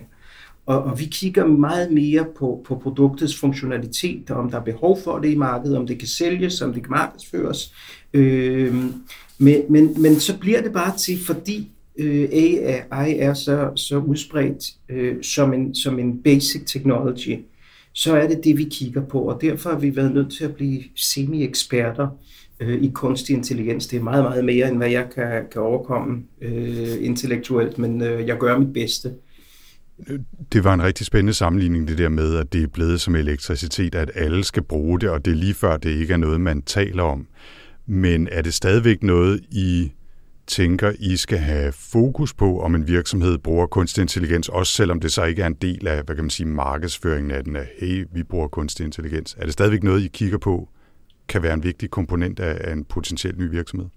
Og, 0.65 0.83
og 0.83 0.99
vi 0.99 1.05
kigger 1.05 1.45
meget 1.45 1.91
mere 1.91 2.25
på, 2.37 2.61
på 2.67 2.75
produktets 2.75 3.39
funktionalitet, 3.39 4.31
om 4.31 4.51
der 4.51 4.59
er 4.59 4.63
behov 4.63 4.99
for 5.03 5.19
det 5.19 5.29
i 5.29 5.35
markedet, 5.35 5.77
om 5.77 5.87
det 5.87 5.99
kan 5.99 6.07
sælges, 6.07 6.61
om 6.61 6.73
det 6.73 6.83
kan 6.83 6.91
markedsføres. 6.91 7.73
Øh, 8.13 8.75
men, 9.37 9.61
men, 9.69 10.01
men 10.01 10.19
så 10.19 10.39
bliver 10.39 10.61
det 10.61 10.73
bare 10.73 10.97
til, 10.97 11.25
fordi 11.25 11.71
øh, 11.97 12.27
AI 12.31 13.17
er 13.17 13.33
så, 13.33 13.71
så 13.75 13.97
udspredt 13.97 14.73
øh, 14.89 15.23
som, 15.23 15.53
en, 15.53 15.75
som 15.75 15.99
en 15.99 16.23
basic 16.23 16.61
technology, 16.65 17.39
så 17.93 18.15
er 18.15 18.27
det 18.27 18.43
det, 18.43 18.57
vi 18.57 18.67
kigger 18.71 19.01
på, 19.05 19.19
og 19.19 19.41
derfor 19.41 19.69
har 19.69 19.79
vi 19.79 19.95
været 19.95 20.13
nødt 20.13 20.33
til 20.37 20.43
at 20.43 20.55
blive 20.55 20.83
semi-eksperter 20.95 22.07
øh, 22.59 22.83
i 22.83 22.91
kunstig 22.93 23.35
intelligens. 23.35 23.87
Det 23.87 23.99
er 23.99 24.03
meget, 24.03 24.23
meget 24.23 24.45
mere, 24.45 24.69
end 24.69 24.77
hvad 24.77 24.89
jeg 24.89 25.07
kan, 25.15 25.43
kan 25.51 25.61
overkomme 25.61 26.23
øh, 26.41 27.05
intellektuelt, 27.05 27.77
men 27.77 28.01
øh, 28.01 28.27
jeg 28.27 28.37
gør 28.37 28.57
mit 28.59 28.73
bedste. 28.73 29.13
Det 30.51 30.63
var 30.63 30.73
en 30.73 30.83
rigtig 30.83 31.05
spændende 31.05 31.33
sammenligning, 31.33 31.87
det 31.87 31.97
der 31.97 32.09
med, 32.09 32.35
at 32.35 32.53
det 32.53 32.63
er 32.63 32.67
blevet 32.67 33.01
som 33.01 33.15
elektricitet, 33.15 33.95
at 33.95 34.11
alle 34.15 34.43
skal 34.43 34.63
bruge 34.63 34.99
det, 34.99 35.09
og 35.09 35.25
det 35.25 35.31
er 35.31 35.35
lige 35.35 35.53
før, 35.53 35.77
det 35.77 35.89
ikke 35.89 36.13
er 36.13 36.17
noget, 36.17 36.41
man 36.41 36.61
taler 36.61 37.03
om. 37.03 37.27
Men 37.85 38.27
er 38.31 38.41
det 38.41 38.53
stadigvæk 38.53 39.03
noget, 39.03 39.41
I 39.51 39.91
tænker, 40.47 40.91
I 40.99 41.15
skal 41.15 41.37
have 41.37 41.71
fokus 41.71 42.33
på, 42.33 42.59
om 42.59 42.75
en 42.75 42.87
virksomhed 42.87 43.37
bruger 43.37 43.67
kunstig 43.67 44.01
intelligens, 44.01 44.49
også 44.49 44.73
selvom 44.73 44.99
det 44.99 45.11
så 45.11 45.23
ikke 45.23 45.41
er 45.41 45.47
en 45.47 45.53
del 45.53 45.87
af, 45.87 46.03
hvad 46.03 46.15
kan 46.15 46.23
man 46.23 46.29
sige, 46.29 46.47
markedsføringen 46.47 47.31
af 47.31 47.43
den, 47.43 47.55
at 47.55 47.67
hey, 47.79 48.05
vi 48.13 48.23
bruger 48.23 48.47
kunstig 48.47 48.83
intelligens. 48.83 49.35
Er 49.39 49.43
det 49.43 49.53
stadigvæk 49.53 49.83
noget, 49.83 50.01
I 50.01 50.07
kigger 50.07 50.37
på 50.37 50.69
kan 51.27 51.43
være 51.43 51.53
en 51.53 51.63
vigtig 51.63 51.89
komponent 51.89 52.39
af 52.39 52.73
en 52.73 52.85
potentiel 52.85 53.37
ny 53.37 53.49
virksomhed? 53.49 53.87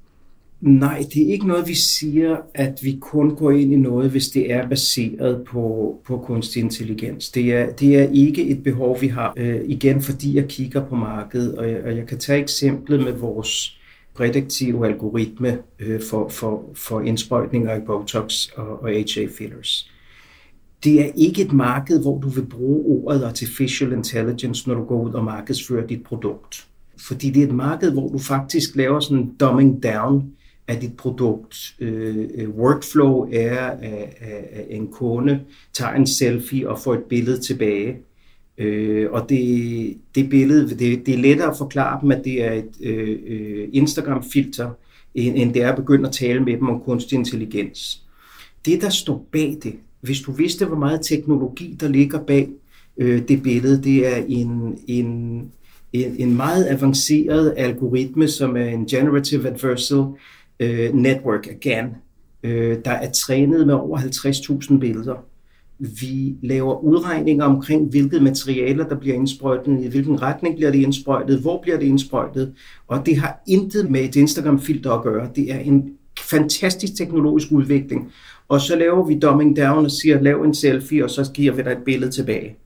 Nej, 0.60 1.04
det 1.14 1.22
er 1.22 1.32
ikke 1.32 1.46
noget, 1.46 1.68
vi 1.68 1.74
siger, 1.74 2.36
at 2.54 2.78
vi 2.82 2.98
kun 3.00 3.36
går 3.36 3.50
ind 3.50 3.72
i 3.72 3.76
noget, 3.76 4.10
hvis 4.10 4.28
det 4.28 4.52
er 4.52 4.68
baseret 4.68 5.44
på, 5.44 5.96
på 6.06 6.18
kunstig 6.18 6.62
intelligens. 6.62 7.30
Det 7.30 7.54
er, 7.54 7.72
det 7.72 7.98
er 7.98 8.08
ikke 8.08 8.48
et 8.48 8.62
behov, 8.62 9.00
vi 9.00 9.08
har, 9.08 9.34
øh, 9.36 9.60
igen 9.64 10.02
fordi 10.02 10.36
jeg 10.36 10.48
kigger 10.48 10.86
på 10.86 10.94
markedet, 10.94 11.58
og 11.58 11.70
jeg, 11.70 11.84
og 11.84 11.96
jeg 11.96 12.06
kan 12.06 12.18
tage 12.18 12.42
eksemplet 12.42 13.00
med 13.00 13.12
vores 13.12 13.78
prædiktive 14.14 14.86
algoritme 14.86 15.58
øh, 15.78 16.00
for, 16.10 16.28
for, 16.28 16.64
for 16.74 17.00
indsprøjtninger 17.00 17.76
i 17.76 17.80
Botox 17.86 18.48
og, 18.56 18.82
og 18.82 18.88
HA-fillers. 18.88 19.90
Det 20.84 21.00
er 21.00 21.10
ikke 21.16 21.42
et 21.42 21.52
marked, 21.52 22.00
hvor 22.00 22.20
du 22.20 22.28
vil 22.28 22.46
bruge 22.46 23.04
ordet 23.04 23.24
artificial 23.24 23.92
intelligence, 23.92 24.68
når 24.68 24.74
du 24.74 24.84
går 24.84 25.02
ud 25.02 25.12
og 25.12 25.24
markedsfører 25.24 25.86
dit 25.86 26.02
produkt. 26.02 26.66
Fordi 27.00 27.30
det 27.30 27.42
er 27.42 27.46
et 27.46 27.54
marked, 27.54 27.92
hvor 27.92 28.08
du 28.08 28.18
faktisk 28.18 28.76
laver 28.76 29.00
sådan 29.00 29.18
en 29.18 29.34
dumbing 29.40 29.82
down 29.82 30.32
af 30.68 30.80
dit 30.80 30.96
produkt. 30.96 31.74
Øh, 31.80 32.28
øh 32.34 32.50
workflow 32.50 33.28
er, 33.32 33.58
at, 33.66 34.14
at 34.52 34.66
en 34.70 34.88
kunde 34.88 35.40
tager 35.72 35.92
en 35.92 36.06
selfie 36.06 36.68
og 36.68 36.78
får 36.78 36.94
et 36.94 37.04
billede 37.04 37.40
tilbage. 37.40 37.96
Øh, 38.58 39.10
og 39.10 39.28
det, 39.28 39.96
det 40.14 40.30
billede, 40.30 40.68
det, 40.68 41.06
det 41.06 41.14
er 41.14 41.18
lettere 41.18 41.50
at 41.50 41.58
forklare 41.58 42.00
dem, 42.02 42.10
at 42.10 42.24
det 42.24 42.44
er 42.44 42.52
et 42.52 42.70
øh, 42.80 43.18
øh, 43.26 43.68
Instagram-filter, 43.72 44.70
end, 45.14 45.38
end 45.38 45.54
det 45.54 45.62
er 45.62 45.68
at 45.68 45.76
begynde 45.76 46.08
at 46.08 46.14
tale 46.14 46.40
med 46.40 46.52
dem 46.52 46.68
om 46.68 46.80
kunstig 46.80 47.18
intelligens. 47.18 48.02
Det, 48.64 48.82
der 48.82 48.88
står 48.88 49.26
bag 49.32 49.58
det, 49.62 49.74
hvis 50.00 50.20
du 50.20 50.32
vidste, 50.32 50.66
hvor 50.66 50.76
meget 50.76 51.00
teknologi, 51.02 51.76
der 51.80 51.88
ligger 51.88 52.24
bag 52.24 52.48
øh, 52.96 53.28
det 53.28 53.42
billede, 53.42 53.82
det 53.82 54.06
er 54.06 54.24
en, 54.28 54.78
en, 54.86 55.06
en, 55.92 56.16
en 56.18 56.36
meget 56.36 56.66
avanceret 56.68 57.54
algoritme, 57.56 58.28
som 58.28 58.56
er 58.56 58.66
en 58.66 58.86
Generative 58.86 59.48
Adversarial 59.48 60.12
øh, 60.60 60.94
Network, 60.94 61.46
again, 61.46 61.86
øh, 62.42 62.76
der 62.84 62.90
er 62.90 63.10
trænet 63.10 63.66
med 63.66 63.74
over 63.74 63.98
50.000 63.98 64.78
billeder. 64.78 65.24
Vi 65.78 66.36
laver 66.42 66.84
udregninger 66.84 67.44
omkring, 67.44 67.90
hvilke 67.90 68.20
materialer, 68.20 68.88
der 68.88 68.96
bliver 68.96 69.16
indsprøjtet, 69.16 69.84
i 69.84 69.88
hvilken 69.88 70.22
retning 70.22 70.56
bliver 70.56 70.70
det 70.70 70.78
indsprøjtet, 70.78 71.40
hvor 71.40 71.62
bliver 71.62 71.78
det 71.78 71.86
indsprøjtet, 71.86 72.54
og 72.86 73.06
det 73.06 73.16
har 73.16 73.42
intet 73.48 73.90
med 73.90 74.00
et 74.00 74.16
Instagram-filter 74.16 74.90
at 74.90 75.02
gøre. 75.02 75.30
Det 75.36 75.52
er 75.52 75.58
en 75.58 75.90
fantastisk 76.20 76.96
teknologisk 76.96 77.52
udvikling. 77.52 78.12
Og 78.48 78.60
så 78.60 78.76
laver 78.76 79.06
vi 79.06 79.18
dumbing 79.18 79.56
down 79.56 79.84
og 79.84 79.90
siger, 79.90 80.20
lav 80.20 80.42
en 80.42 80.54
selfie, 80.54 81.04
og 81.04 81.10
så 81.10 81.30
giver 81.34 81.52
vi 81.52 81.62
dig 81.62 81.70
et 81.70 81.84
billede 81.84 82.10
tilbage. 82.10 82.56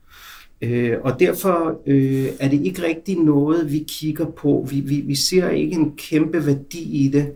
Øh, 0.61 0.97
og 1.01 1.19
derfor 1.19 1.81
øh, 1.87 2.25
er 2.39 2.49
det 2.49 2.61
ikke 2.61 2.83
rigtig 2.83 3.17
noget, 3.19 3.71
vi 3.71 3.85
kigger 3.87 4.25
på. 4.25 4.67
Vi, 4.69 4.79
vi, 4.79 5.01
vi 5.01 5.15
ser 5.15 5.49
ikke 5.49 5.75
en 5.75 5.91
kæmpe 5.97 6.45
værdi 6.45 7.05
i 7.05 7.07
det. 7.07 7.31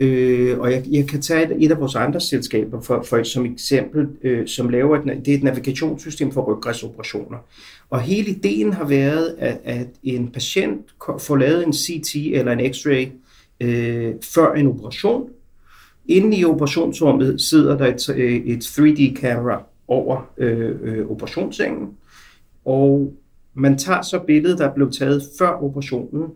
Øh, 0.00 0.58
og 0.58 0.72
jeg, 0.72 0.84
jeg 0.90 1.06
kan 1.06 1.22
tage 1.22 1.44
et, 1.44 1.64
et 1.64 1.70
af 1.70 1.80
vores 1.80 1.94
andre 1.94 2.20
selskaber 2.20 2.80
for, 2.80 3.02
for 3.02 3.22
som 3.22 3.46
eksempel, 3.46 4.08
øh, 4.22 4.46
som 4.46 4.68
laver 4.68 4.98
et, 4.98 5.26
det 5.26 5.34
er 5.34 5.38
et 5.38 5.42
navigationssystem 5.42 6.32
for 6.32 6.54
ryggræsoperationer. 6.54 7.38
Og 7.90 8.00
hele 8.00 8.30
ideen 8.30 8.72
har 8.72 8.84
været, 8.84 9.34
at, 9.38 9.60
at 9.64 9.86
en 10.02 10.28
patient 10.28 10.80
får 11.18 11.36
lavet 11.36 11.66
en 11.66 11.72
CT 11.72 12.16
eller 12.16 12.52
en 12.52 12.60
X-ray 12.60 13.08
øh, 13.60 14.14
før 14.22 14.52
en 14.52 14.66
operation. 14.66 15.30
Inden 16.06 16.32
i 16.32 16.44
operationsrummet 16.44 17.40
sidder 17.40 17.78
der 17.78 17.86
et, 17.86 18.08
øh, 18.08 18.34
et 18.46 18.64
3D-kamera 18.64 19.62
over 19.88 20.30
øh, 20.38 20.76
øh, 20.82 21.10
operationssengen, 21.10 21.88
og 22.64 23.14
man 23.54 23.78
tager 23.78 24.02
så 24.02 24.18
billedet, 24.18 24.58
der 24.58 24.74
blev 24.74 24.92
taget 24.92 25.22
før 25.38 25.48
operationen, 25.48 26.30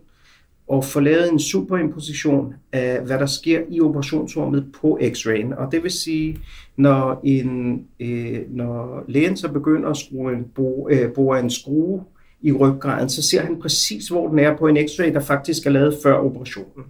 og 0.69 0.85
få 0.85 1.01
lavet 1.01 1.33
en 1.33 1.39
superimposition 1.39 2.55
af, 2.73 3.01
hvad 3.01 3.19
der 3.19 3.27
sker 3.27 3.61
i 3.71 3.81
operationsrummet 3.81 4.67
på 4.81 4.99
X-rayen. 5.03 5.55
Og 5.59 5.73
det 5.73 5.83
vil 5.83 5.91
sige, 5.91 6.39
når, 6.77 7.21
en, 7.25 7.83
øh, 8.01 8.41
når 8.51 9.05
lægen 9.09 9.37
så 9.37 9.49
begynder 9.49 9.89
at 9.91 9.97
skrue 9.97 10.33
en, 10.33 10.45
bo, 10.55 10.89
øh, 10.89 11.13
bore 11.13 11.41
en 11.41 11.51
skrue 11.51 12.03
i 12.43 12.53
ryggraden, 12.53 13.09
så 13.09 13.23
ser 13.23 13.43
han 13.43 13.61
præcis, 13.61 14.09
hvor 14.09 14.29
den 14.29 14.39
er 14.39 14.57
på 14.57 14.67
en 14.67 14.77
X-ray, 14.77 15.13
der 15.13 15.21
faktisk 15.21 15.67
er 15.67 15.71
lavet 15.71 15.99
før 16.03 16.15
operationen. 16.15 16.85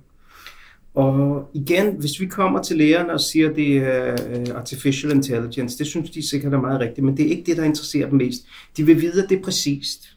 Og 0.95 1.51
igen, 1.55 1.95
hvis 1.99 2.21
vi 2.21 2.27
kommer 2.27 2.63
til 2.63 2.77
lægerne 2.77 3.13
og 3.13 3.21
siger, 3.21 3.51
at 3.51 3.57
det 3.57 3.77
er 3.77 4.13
øh, 4.13 4.47
artificial 4.55 5.13
intelligence, 5.13 5.79
det 5.79 5.87
synes 5.87 6.11
de 6.11 6.29
sikkert 6.29 6.55
er 6.55 6.61
meget 6.61 6.81
rigtigt, 6.81 7.05
men 7.05 7.17
det 7.17 7.27
er 7.27 7.31
ikke 7.31 7.43
det, 7.47 7.57
der 7.57 7.65
interesserer 7.65 8.09
dem 8.09 8.19
mest. 8.19 8.47
De 8.77 8.87
vil 8.87 9.01
vide, 9.01 9.23
at 9.23 9.29
det 9.29 9.39
er 9.39 9.43
præcist. 9.43 10.17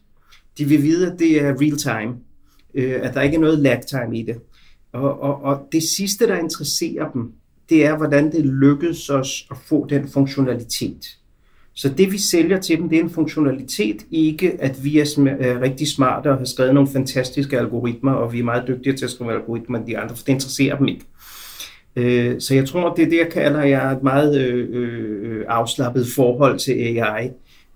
De 0.58 0.64
vil 0.64 0.82
vide, 0.82 1.12
at 1.12 1.18
det 1.18 1.42
er 1.42 1.60
real 1.60 1.76
time 1.76 2.14
øh, 2.74 3.00
at 3.02 3.14
der 3.14 3.22
ikke 3.22 3.36
er 3.36 3.40
noget 3.40 3.58
lag 3.58 3.80
time 3.86 4.18
i 4.18 4.22
det. 4.22 4.36
Og, 4.92 5.22
og, 5.22 5.42
og 5.42 5.68
det 5.72 5.82
sidste, 5.82 6.26
der 6.26 6.38
interesserer 6.38 7.10
dem, 7.10 7.32
det 7.68 7.86
er, 7.86 7.96
hvordan 7.96 8.32
det 8.32 8.46
lykkedes 8.46 9.10
os 9.10 9.46
at 9.50 9.56
få 9.66 9.86
den 9.90 10.08
funktionalitet. 10.08 11.04
Så 11.74 11.88
det, 11.88 12.12
vi 12.12 12.18
sælger 12.18 12.60
til 12.60 12.78
dem, 12.78 12.88
det 12.88 12.98
er 12.98 13.02
en 13.02 13.10
funktionalitet, 13.10 14.06
ikke 14.10 14.56
at 14.60 14.84
vi 14.84 14.98
er, 14.98 15.04
sm- 15.04 15.42
er 15.42 15.54
øh, 15.54 15.60
rigtig 15.60 15.88
smarte 15.88 16.30
og 16.30 16.38
har 16.38 16.44
skrevet 16.44 16.74
nogle 16.74 16.88
fantastiske 16.92 17.58
algoritmer, 17.58 18.12
og 18.12 18.32
vi 18.32 18.38
er 18.38 18.44
meget 18.44 18.68
dygtige 18.68 18.96
til 18.96 19.04
at 19.04 19.10
skrive 19.10 19.32
algoritmer 19.32 19.78
end 19.78 19.86
de 19.86 19.98
andre, 19.98 20.16
for 20.16 20.24
det 20.24 20.32
interesserer 20.32 20.78
dem 20.78 20.88
ikke. 20.88 21.04
Øh, 21.96 22.40
så 22.40 22.54
jeg 22.54 22.68
tror, 22.68 22.94
det 22.94 23.04
er 23.04 23.08
det, 23.08 23.18
jeg 23.18 23.28
kalder 23.32 23.62
jeg 23.62 23.92
et 23.92 24.02
meget 24.02 24.38
øh, 24.38 24.68
øh, 24.70 25.38
øh, 25.38 25.44
afslappet 25.48 26.06
forhold 26.14 26.58
til 26.58 26.72
AI. 26.72 27.30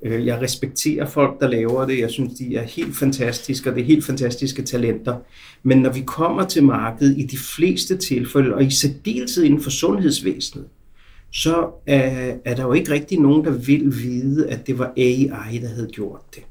Øh, 0.04 0.26
jeg 0.26 0.40
respekterer 0.40 1.06
folk, 1.06 1.40
der 1.40 1.48
laver 1.48 1.86
det. 1.86 1.98
Jeg 1.98 2.10
synes, 2.10 2.38
de 2.38 2.56
er 2.56 2.62
helt 2.62 2.96
fantastiske, 2.96 3.70
og 3.70 3.76
det 3.76 3.82
er 3.82 3.86
helt 3.86 4.04
fantastiske 4.04 4.62
talenter. 4.62 5.16
Men 5.62 5.78
når 5.78 5.90
vi 5.90 6.00
kommer 6.06 6.46
til 6.46 6.64
markedet 6.64 7.18
i 7.18 7.22
de 7.22 7.38
fleste 7.38 7.96
tilfælde, 7.96 8.54
og 8.54 8.64
i 8.64 8.70
særdeleshed 8.70 9.44
inden 9.44 9.62
for 9.62 9.70
sundhedsvæsenet, 9.70 10.66
så 11.32 11.82
er, 11.86 12.34
er 12.44 12.54
der 12.54 12.62
jo 12.62 12.72
ikke 12.72 12.92
rigtig 12.92 13.20
nogen, 13.20 13.44
der 13.44 13.50
vil 13.50 13.92
vide, 14.02 14.48
at 14.50 14.66
det 14.66 14.78
var 14.78 14.92
AI, 14.96 15.58
der 15.62 15.68
havde 15.68 15.88
gjort 15.92 16.20
det. 16.34 16.42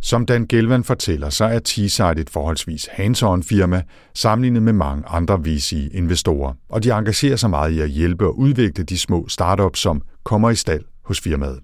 Som 0.00 0.26
Dan 0.26 0.46
Gelvan 0.46 0.84
fortæller, 0.84 1.30
så 1.30 1.44
er 1.44 1.60
T-Site 1.68 2.20
et 2.20 2.30
forholdsvis 2.30 2.88
hands-on 2.92 3.42
firma, 3.42 3.82
sammenlignet 4.14 4.62
med 4.62 4.72
mange 4.72 5.04
andre 5.06 5.40
VC-investorer, 5.44 6.54
og 6.68 6.84
de 6.84 6.90
engagerer 6.90 7.36
sig 7.36 7.50
meget 7.50 7.72
i 7.72 7.80
at 7.80 7.88
hjælpe 7.88 8.26
og 8.26 8.38
udvikle 8.38 8.84
de 8.84 8.98
små 8.98 9.28
startups, 9.28 9.80
som 9.80 10.02
kommer 10.24 10.50
i 10.50 10.54
stald 10.54 10.84
hos 11.04 11.20
firmaet. 11.20 11.58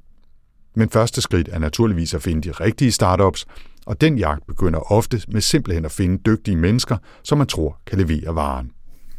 Men 0.74 0.88
første 0.88 1.20
skridt 1.20 1.48
er 1.52 1.58
naturligvis 1.58 2.14
at 2.14 2.22
finde 2.22 2.48
de 2.48 2.52
rigtige 2.52 2.92
startups, 2.92 3.46
og 3.86 4.00
den 4.00 4.18
jagt 4.18 4.46
begynder 4.46 4.92
ofte 4.92 5.20
med 5.28 5.40
simpelthen 5.40 5.84
at 5.84 5.92
finde 5.92 6.18
dygtige 6.26 6.56
mennesker, 6.56 6.96
som 7.22 7.38
man 7.38 7.46
tror 7.46 7.78
kan 7.86 7.98
levere 7.98 8.34
varen. 8.34 8.70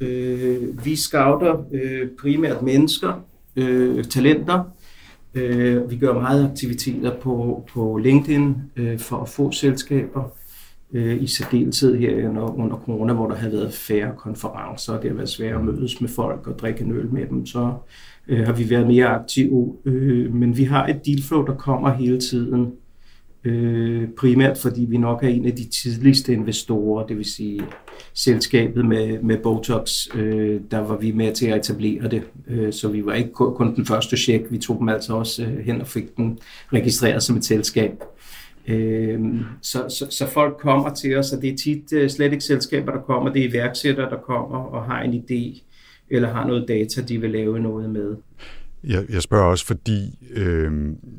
Øh, 0.02 0.86
vi 0.86 0.96
scouter 0.96 1.64
øh, 1.74 2.10
primært 2.22 2.62
mennesker, 2.62 3.24
øh, 3.56 4.04
talenter. 4.04 4.64
Øh, 5.34 5.92
vi 5.92 5.98
gør 5.98 6.14
meget 6.14 6.50
aktiviteter 6.52 7.20
på, 7.20 7.66
på 7.74 7.98
LinkedIn 7.98 8.56
øh, 8.76 9.00
for 9.00 9.22
at 9.22 9.30
få 9.30 9.52
selskaber. 9.52 10.24
Øh, 10.94 11.24
I 11.24 11.28
særdeleshed 11.28 11.98
her 11.98 12.30
under, 12.30 12.60
under 12.60 12.78
corona, 12.78 13.14
hvor 13.14 13.28
der 13.28 13.36
har 13.36 13.50
været 13.50 13.74
færre 13.74 14.12
konferencer, 14.18 14.94
og 14.94 15.02
det 15.02 15.10
har 15.10 15.16
været 15.16 15.30
svært 15.30 15.56
at 15.56 15.66
mødes 15.66 16.02
med 16.02 16.10
folk 16.10 16.48
og 16.48 16.60
drikke 16.60 16.82
en 16.82 16.92
øl 16.92 17.14
med 17.14 17.26
dem, 17.26 17.46
så 17.46 17.74
øh, 18.28 18.46
har 18.46 18.54
vi 18.54 18.70
været 18.70 18.88
mere 18.88 19.06
aktive. 19.06 19.76
Øh, 19.86 20.34
men 20.34 20.58
vi 20.58 20.64
har 20.64 20.88
et 20.88 21.06
dealflow, 21.06 21.46
der 21.46 21.56
kommer 21.56 21.94
hele 21.94 22.20
tiden. 22.20 22.72
Øh, 23.46 24.08
primært 24.18 24.58
fordi 24.58 24.86
vi 24.86 24.98
nok 24.98 25.24
er 25.24 25.28
en 25.28 25.46
af 25.46 25.56
de 25.56 25.70
tidligste 25.70 26.34
investorer, 26.34 27.08
det 27.08 27.18
vil 27.18 27.26
sige 27.26 27.62
selskabet 28.14 28.86
med, 28.86 29.20
med 29.22 29.38
Botox, 29.38 30.16
øh, 30.16 30.62
der 30.72 30.80
var 30.80 30.98
vi 30.98 31.12
med 31.12 31.34
til 31.34 31.48
at 31.48 31.58
etablere 31.58 32.10
det. 32.10 32.22
Øh, 32.48 32.74
så 32.74 32.88
vi 32.88 33.06
var 33.06 33.14
ikke 33.14 33.30
kun 33.32 33.76
den 33.76 33.86
første 33.86 34.18
check, 34.18 34.52
vi 34.52 34.58
tog 34.58 34.80
dem 34.80 34.90
altså 34.90 35.14
også 35.14 35.44
øh, 35.44 35.58
hen 35.58 35.82
og 35.82 35.88
fik 35.88 36.18
den 36.18 36.40
registreret 36.74 37.24
som 37.24 37.38
et 37.38 37.46
selskab. 37.46 38.04
Øh, 38.68 39.20
så, 39.62 39.86
så, 39.90 40.08
så 40.10 40.28
folk 40.28 40.58
kommer 40.58 40.94
til 40.94 41.18
os, 41.18 41.32
og 41.32 41.42
det 41.42 41.50
er 41.50 41.58
tit 41.58 41.94
øh, 41.94 42.10
slet 42.10 42.32
ikke 42.32 42.44
selskaber, 42.44 42.92
der 42.92 43.02
kommer, 43.02 43.34
det 43.34 43.46
er 43.46 43.50
iværksættere, 43.50 44.10
der 44.10 44.18
kommer 44.18 44.58
og 44.58 44.84
har 44.84 45.02
en 45.02 45.14
idé 45.14 45.65
eller 46.10 46.34
har 46.34 46.48
noget 46.48 46.66
data, 46.68 47.02
de 47.02 47.22
vil 47.22 47.30
lave 47.30 47.60
noget 47.60 47.90
med. 47.90 48.16
Jeg, 48.84 49.06
jeg 49.10 49.22
spørger 49.22 49.46
også, 49.46 49.66
fordi 49.66 50.28
øh, 50.32 50.72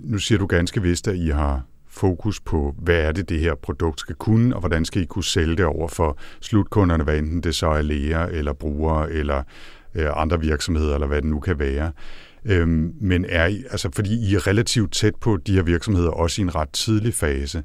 nu 0.05 0.19
siger 0.19 0.39
du 0.39 0.47
ganske 0.47 0.83
vist, 0.83 1.09
at 1.09 1.17
I 1.17 1.29
har 1.29 1.63
fokus 1.89 2.41
på, 2.41 2.75
hvad 2.79 3.01
er 3.01 3.13
det, 3.13 3.29
det 3.29 3.41
her 3.41 3.55
produkt 3.55 4.01
skal 4.01 4.15
kunne, 4.15 4.55
og 4.55 4.61
hvordan 4.61 4.85
skal 4.85 5.03
I 5.03 5.05
kunne 5.05 5.25
sælge 5.25 5.57
det 5.57 5.65
over 5.65 5.89
for 5.89 6.19
slutkunderne, 6.41 7.05
hvad 7.05 7.19
enten 7.19 7.41
det 7.41 7.55
så 7.55 7.67
er 7.67 7.83
læger, 7.83 8.27
eller 8.27 8.53
brugere, 8.53 9.13
eller 9.13 9.43
øh, 9.95 10.07
andre 10.17 10.41
virksomheder, 10.41 10.95
eller 10.95 11.07
hvad 11.07 11.23
det 11.23 11.31
nu 11.31 11.41
kan 11.41 11.59
være. 11.59 11.93
Øhm, 12.45 12.95
men 13.01 13.25
er 13.29 13.47
I, 13.47 13.65
altså 13.71 13.89
fordi 13.95 14.31
I 14.31 14.35
er 14.35 14.47
relativt 14.47 14.93
tæt 14.93 15.15
på 15.15 15.37
de 15.37 15.53
her 15.53 15.63
virksomheder, 15.63 16.11
også 16.11 16.41
i 16.41 16.45
en 16.45 16.55
ret 16.55 16.71
tidlig 16.71 17.15
fase, 17.15 17.63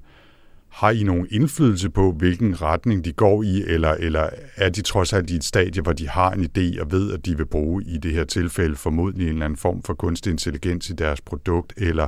har 0.72 0.92
I 0.92 1.04
nogen 1.04 1.28
indflydelse 1.32 1.90
på, 1.90 2.12
hvilken 2.12 2.62
retning 2.62 3.06
de 3.06 3.12
går 3.12 3.44
i, 3.44 3.64
eller, 3.68 3.90
eller 3.90 4.30
er 4.56 4.70
de 4.70 4.82
trods 4.82 5.14
alt 5.14 5.30
i 5.30 5.36
et 5.36 5.44
stadie, 5.44 5.82
hvor 5.82 5.94
de 5.94 6.10
har 6.10 6.32
en 6.32 6.44
idé 6.44 6.82
og 6.82 6.92
ved, 6.92 7.14
at 7.14 7.26
de 7.26 7.38
vil 7.38 7.46
bruge 7.46 7.84
i 7.84 7.98
det 7.98 8.14
her 8.14 8.24
tilfælde 8.24 8.76
formodentlig 8.76 9.28
en 9.28 9.34
eller 9.34 9.46
anden 9.46 9.58
form 9.58 9.84
for 9.84 9.94
kunstig 9.94 10.32
intelligens 10.32 10.90
i 10.90 10.94
deres 10.94 11.22
produkt, 11.22 11.74
eller 11.78 12.08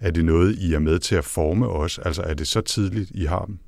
er 0.00 0.10
det 0.10 0.24
noget, 0.24 0.58
I 0.58 0.74
er 0.74 0.78
med 0.78 0.98
til 0.98 1.14
at 1.14 1.24
forme 1.24 1.68
os? 1.68 1.98
Altså 1.98 2.22
er 2.22 2.34
det 2.34 2.46
så 2.46 2.60
tidligt, 2.60 3.10
I 3.14 3.24
har 3.24 3.44
dem? 3.44 3.58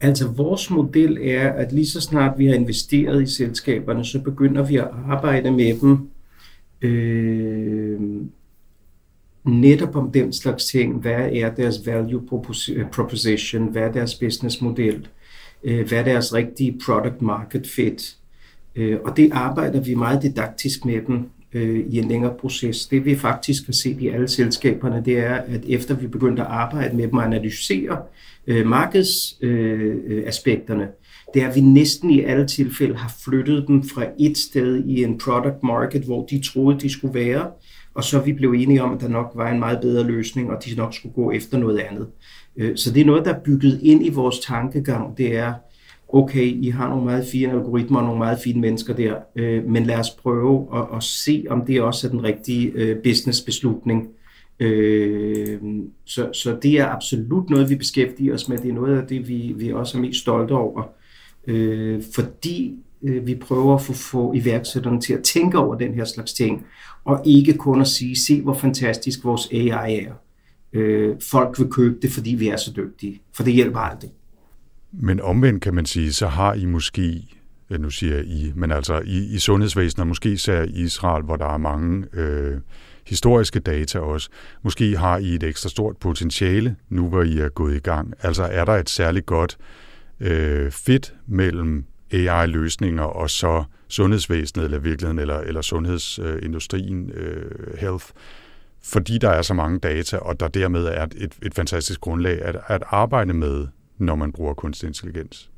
Altså 0.00 0.28
vores 0.28 0.70
model 0.70 1.18
er, 1.20 1.52
at 1.52 1.72
lige 1.72 1.86
så 1.86 2.00
snart 2.00 2.38
vi 2.38 2.46
har 2.46 2.54
investeret 2.54 3.22
i 3.22 3.26
selskaberne, 3.26 4.04
så 4.04 4.20
begynder 4.20 4.62
vi 4.62 4.76
at 4.76 4.88
arbejde 5.08 5.50
med 5.50 5.80
dem 5.80 6.08
øh, 6.82 8.00
netop 9.44 9.96
om 9.96 10.12
den 10.12 10.32
slags 10.32 10.64
ting. 10.64 10.94
Hvad 10.94 11.30
er 11.32 11.54
deres 11.54 11.86
value 11.86 12.22
øh, 12.72 12.90
proposition? 12.90 13.72
Hvad 13.72 13.82
er 13.82 13.92
deres 13.92 14.14
business 14.14 14.60
model? 14.60 15.08
Øh, 15.64 15.88
hvad 15.88 15.98
er 15.98 16.04
deres 16.04 16.34
rigtige 16.34 16.78
product 16.84 17.22
market 17.22 17.66
fit? 17.66 18.16
Øh, 18.76 18.98
og 19.04 19.16
det 19.16 19.30
arbejder 19.32 19.80
vi 19.80 19.94
meget 19.94 20.22
didaktisk 20.22 20.84
med 20.84 21.00
dem 21.06 21.28
i 21.88 21.98
en 21.98 22.08
længere 22.08 22.34
proces. 22.40 22.86
Det 22.86 23.04
vi 23.04 23.16
faktisk 23.16 23.66
har 23.66 23.72
set 23.72 24.00
i 24.00 24.08
alle 24.08 24.28
selskaberne, 24.28 25.02
det 25.04 25.18
er, 25.18 25.34
at 25.34 25.64
efter 25.68 25.94
vi 25.94 26.06
begyndte 26.06 26.42
at 26.42 26.48
arbejde 26.48 26.96
med 26.96 27.08
dem 27.08 27.14
og 27.14 27.24
analysere 27.24 27.98
øh, 28.46 28.66
markedsaspekterne, 28.66 30.82
øh, 30.82 30.88
det 31.34 31.42
er, 31.42 31.48
at 31.48 31.56
vi 31.56 31.60
næsten 31.60 32.10
i 32.10 32.20
alle 32.20 32.46
tilfælde 32.46 32.96
har 32.96 33.14
flyttet 33.24 33.64
dem 33.68 33.82
fra 33.82 34.06
et 34.20 34.38
sted 34.38 34.84
i 34.84 35.04
en 35.04 35.18
product 35.18 35.62
market, 35.62 36.02
hvor 36.02 36.26
de 36.26 36.40
troede, 36.40 36.80
de 36.80 36.90
skulle 36.90 37.14
være, 37.14 37.50
og 37.94 38.04
så 38.04 38.20
vi 38.20 38.32
blev 38.32 38.52
enige 38.52 38.82
om, 38.82 38.94
at 38.94 39.00
der 39.00 39.08
nok 39.08 39.32
var 39.34 39.50
en 39.50 39.58
meget 39.58 39.78
bedre 39.80 40.06
løsning, 40.06 40.50
og 40.50 40.64
de 40.64 40.74
nok 40.76 40.94
skulle 40.94 41.14
gå 41.14 41.30
efter 41.30 41.58
noget 41.58 41.78
andet. 41.78 42.06
Øh, 42.56 42.76
så 42.76 42.92
det 42.92 43.00
er 43.00 43.04
noget, 43.04 43.24
der 43.24 43.34
er 43.34 43.40
bygget 43.40 43.80
ind 43.82 44.06
i 44.06 44.10
vores 44.10 44.38
tankegang. 44.38 45.18
Det 45.18 45.36
er, 45.36 45.54
okay, 46.08 46.44
I 46.44 46.68
har 46.68 46.88
nogle 46.88 47.04
meget 47.04 47.26
fine 47.32 47.52
algoritmer 47.52 47.98
og 47.98 48.04
nogle 48.04 48.18
meget 48.18 48.38
fine 48.38 48.60
mennesker 48.60 48.94
der, 48.94 49.14
øh, 49.36 49.64
men 49.64 49.86
lad 49.86 49.98
os 49.98 50.10
prøve 50.10 50.66
at, 50.74 50.96
at 50.96 51.02
se, 51.02 51.44
om 51.50 51.66
det 51.66 51.82
også 51.82 52.06
er 52.06 52.10
den 52.10 52.24
rigtige 52.24 52.72
øh, 52.74 52.96
businessbeslutning. 53.02 54.08
Så, 56.04 56.28
så 56.32 56.58
det 56.62 56.80
er 56.80 56.86
absolut 56.86 57.50
noget, 57.50 57.70
vi 57.70 57.76
beskæftiger 57.76 58.34
os 58.34 58.48
med. 58.48 58.58
Det 58.58 58.70
er 58.70 58.74
noget 58.74 59.00
af 59.00 59.06
det, 59.06 59.28
vi, 59.28 59.54
vi 59.56 59.72
også 59.72 59.98
er 59.98 60.02
mest 60.02 60.20
stolte 60.20 60.52
over. 60.52 60.82
Fordi 62.14 62.78
øh, 63.02 63.26
vi 63.26 63.34
prøver 63.34 63.74
at 63.74 63.82
få, 63.82 63.92
få 63.92 64.32
iværksætterne 64.34 65.00
til 65.00 65.14
at 65.14 65.22
tænke 65.22 65.58
over 65.58 65.74
den 65.74 65.94
her 65.94 66.04
slags 66.04 66.32
ting, 66.32 66.66
og 67.04 67.22
ikke 67.26 67.54
kun 67.54 67.80
at 67.80 67.88
sige, 67.88 68.16
se 68.16 68.42
hvor 68.42 68.54
fantastisk 68.54 69.24
vores 69.24 69.48
AI 69.52 69.96
er. 69.96 70.12
Øh, 70.72 71.16
folk 71.30 71.58
vil 71.58 71.68
købe 71.68 71.96
det, 72.02 72.10
fordi 72.10 72.30
vi 72.34 72.48
er 72.48 72.56
så 72.56 72.72
dygtige, 72.76 73.22
for 73.32 73.42
det 73.42 73.52
hjælper 73.52 73.78
aldrig. 73.78 74.10
Men 74.92 75.20
omvendt 75.20 75.62
kan 75.62 75.74
man 75.74 75.86
sige, 75.86 76.12
så 76.12 76.26
har 76.26 76.54
I 76.54 76.64
måske, 76.64 77.28
nu 77.78 77.90
siger 77.90 78.16
jeg 78.16 78.24
I, 78.24 78.52
men 78.56 78.72
altså 78.72 79.00
i, 79.04 79.34
i 79.34 79.38
sundhedsvæsenet, 79.38 80.06
måske 80.06 80.32
især 80.32 80.62
i 80.62 80.70
Israel, 80.70 81.24
hvor 81.24 81.36
der 81.36 81.46
er 81.46 81.58
mange 81.58 82.06
øh, 82.12 82.60
historiske 83.06 83.60
data 83.60 83.98
også, 83.98 84.28
måske 84.62 84.96
har 84.96 85.18
I 85.18 85.34
et 85.34 85.42
ekstra 85.42 85.68
stort 85.68 85.96
potentiale, 85.96 86.76
nu 86.88 87.08
hvor 87.08 87.22
I 87.22 87.38
er 87.38 87.48
gået 87.48 87.76
i 87.76 87.78
gang. 87.78 88.14
Altså 88.22 88.42
er 88.42 88.64
der 88.64 88.72
et 88.72 88.90
særligt 88.90 89.26
godt 89.26 89.58
øh, 90.20 90.70
fit 90.70 91.14
mellem 91.26 91.84
AI-løsninger 92.12 93.02
og 93.02 93.30
så 93.30 93.64
sundhedsvæsenet, 93.88 94.64
eller 94.64 94.78
virkeligheden, 94.78 95.18
eller, 95.18 95.38
eller 95.38 95.62
sundhedsindustrien, 95.62 97.10
øh, 97.10 97.36
øh, 97.36 97.78
health, 97.78 98.04
fordi 98.84 99.18
der 99.18 99.28
er 99.28 99.42
så 99.42 99.54
mange 99.54 99.78
data, 99.78 100.16
og 100.16 100.40
der 100.40 100.48
dermed 100.48 100.84
er 100.84 101.06
et, 101.16 101.32
et 101.42 101.54
fantastisk 101.54 102.00
grundlag 102.00 102.42
at, 102.42 102.56
at 102.66 102.82
arbejde 102.86 103.32
med 103.32 103.66
når 103.98 104.14
man 104.14 104.32
bruger 104.32 104.54
kunstig 104.54 104.86
intelligens? 104.86 105.50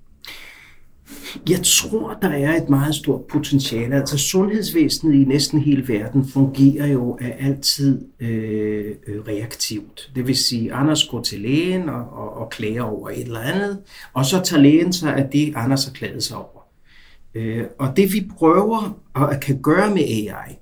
Jeg 1.49 1.61
tror, 1.65 2.19
der 2.23 2.29
er 2.29 2.63
et 2.63 2.69
meget 2.69 2.95
stort 2.95 3.25
potentiale. 3.25 3.97
Altså 3.97 4.19
sundhedsvæsenet 4.19 5.15
i 5.15 5.25
næsten 5.25 5.61
hele 5.61 5.89
verden 5.89 6.29
fungerer 6.29 6.87
jo 6.87 7.19
af 7.21 7.37
altid 7.41 8.01
øh, 8.21 8.85
øh, 9.07 9.21
reaktivt. 9.29 10.11
Det 10.15 10.27
vil 10.27 10.37
sige, 10.37 10.73
Anders 10.73 11.05
går 11.05 11.23
til 11.23 11.41
lægen 11.41 11.89
og, 11.89 12.13
og, 12.13 12.37
og 12.37 12.51
klager 12.51 12.83
over 12.83 13.11
et 13.11 13.21
eller 13.21 13.41
andet, 13.41 13.79
og 14.13 14.25
så 14.27 14.41
tager 14.45 14.63
lægen 14.63 14.93
sig 14.93 15.17
af 15.17 15.29
det, 15.33 15.53
Anders 15.57 15.85
har 15.85 15.93
klaget 15.93 16.23
sig 16.23 16.37
over. 16.37 16.67
Øh, 17.35 17.65
og 17.79 17.97
det 17.97 18.13
vi 18.13 18.29
prøver 18.39 18.99
at 19.33 19.41
kan 19.41 19.63
gøre 19.63 19.91
med 19.91 20.03
AI, 20.03 20.59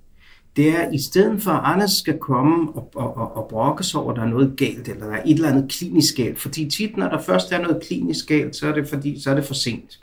det 0.56 0.68
er, 0.68 0.78
at 0.78 0.94
i 0.94 1.02
stedet 1.02 1.42
for 1.42 1.50
at 1.50 1.60
Anders 1.64 1.90
skal 1.92 2.18
komme 2.18 2.72
og, 2.72 2.90
og, 2.94 3.16
og, 3.16 3.36
og 3.36 3.48
brokke 3.50 3.84
sig 3.84 4.00
over, 4.00 4.10
at 4.10 4.16
der 4.16 4.22
er 4.22 4.28
noget 4.28 4.54
galt, 4.56 4.88
eller 4.88 5.06
der 5.06 5.12
er 5.12 5.22
et 5.26 5.34
eller 5.34 5.48
andet 5.48 5.72
klinisk 5.72 6.16
galt, 6.16 6.38
fordi 6.38 6.70
tit, 6.70 6.96
når 6.96 7.08
der 7.08 7.22
først 7.22 7.52
er 7.52 7.62
noget 7.62 7.82
klinisk 7.82 8.28
galt, 8.28 8.56
så 8.56 8.68
er 8.68 8.72
det, 8.72 8.88
fordi, 8.88 9.20
så 9.22 9.30
er 9.30 9.34
det 9.34 9.44
for 9.44 9.54
sent. 9.54 10.01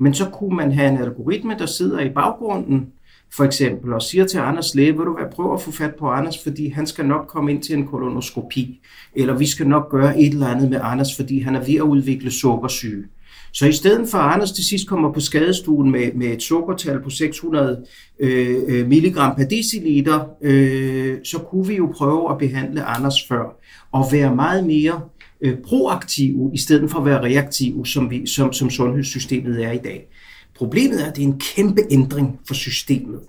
Men 0.00 0.14
så 0.14 0.24
kunne 0.30 0.56
man 0.56 0.72
have 0.72 0.88
en 0.88 0.98
algoritme, 0.98 1.56
der 1.58 1.66
sidder 1.66 2.00
i 2.00 2.08
baggrunden, 2.08 2.86
for 3.32 3.44
eksempel, 3.44 3.92
og 3.92 4.02
siger 4.02 4.24
til 4.24 4.38
Anders 4.38 4.74
læge, 4.74 4.96
vil 4.96 5.06
du 5.06 5.16
være, 5.16 5.30
prøve 5.30 5.54
at 5.54 5.62
få 5.62 5.72
fat 5.72 5.94
på 5.94 6.08
Anders, 6.08 6.42
fordi 6.42 6.68
han 6.68 6.86
skal 6.86 7.06
nok 7.06 7.26
komme 7.28 7.50
ind 7.50 7.62
til 7.62 7.74
en 7.74 7.86
kolonoskopi, 7.86 8.80
eller 9.14 9.38
vi 9.38 9.46
skal 9.46 9.68
nok 9.68 9.90
gøre 9.90 10.20
et 10.20 10.32
eller 10.32 10.48
andet 10.48 10.70
med 10.70 10.80
Anders, 10.82 11.16
fordi 11.16 11.40
han 11.40 11.54
er 11.54 11.64
ved 11.64 11.74
at 11.74 11.80
udvikle 11.80 12.30
sukkersyge. 12.30 13.04
Så 13.52 13.66
i 13.66 13.72
stedet 13.72 14.08
for 14.08 14.18
at 14.18 14.34
Anders 14.34 14.52
til 14.52 14.64
sidst 14.64 14.88
kommer 14.88 15.12
på 15.12 15.20
skadestuen 15.20 15.90
med, 15.90 16.12
med 16.14 16.26
et 16.26 16.42
sukkertal 16.42 17.02
på 17.02 17.10
600 17.10 17.84
øh, 18.20 18.56
øh, 18.68 18.88
milligram 18.88 19.36
per 19.36 19.44
deciliter, 19.44 20.28
øh, 20.42 21.18
så 21.24 21.38
kunne 21.38 21.66
vi 21.66 21.76
jo 21.76 21.92
prøve 21.96 22.30
at 22.30 22.38
behandle 22.38 22.82
Anders 22.82 23.26
før 23.28 23.60
og 23.92 24.06
være 24.12 24.36
meget 24.36 24.66
mere 24.66 25.00
øh, 25.42 25.58
proaktive 25.58 26.50
i 26.54 26.58
stedet 26.58 26.90
for 26.90 26.98
at 26.98 27.04
være 27.04 27.22
reaktive, 27.22 27.86
som, 27.86 28.10
vi, 28.10 28.26
som, 28.26 28.52
som 28.52 28.70
sundhedssystemet 28.70 29.64
er 29.64 29.72
i 29.72 29.78
dag. 29.78 30.08
Problemet 30.56 31.02
er, 31.02 31.06
at 31.06 31.16
det 31.16 31.22
er 31.22 31.26
en 31.26 31.40
kæmpe 31.56 31.82
ændring 31.90 32.40
for 32.46 32.54
systemet. 32.54 33.20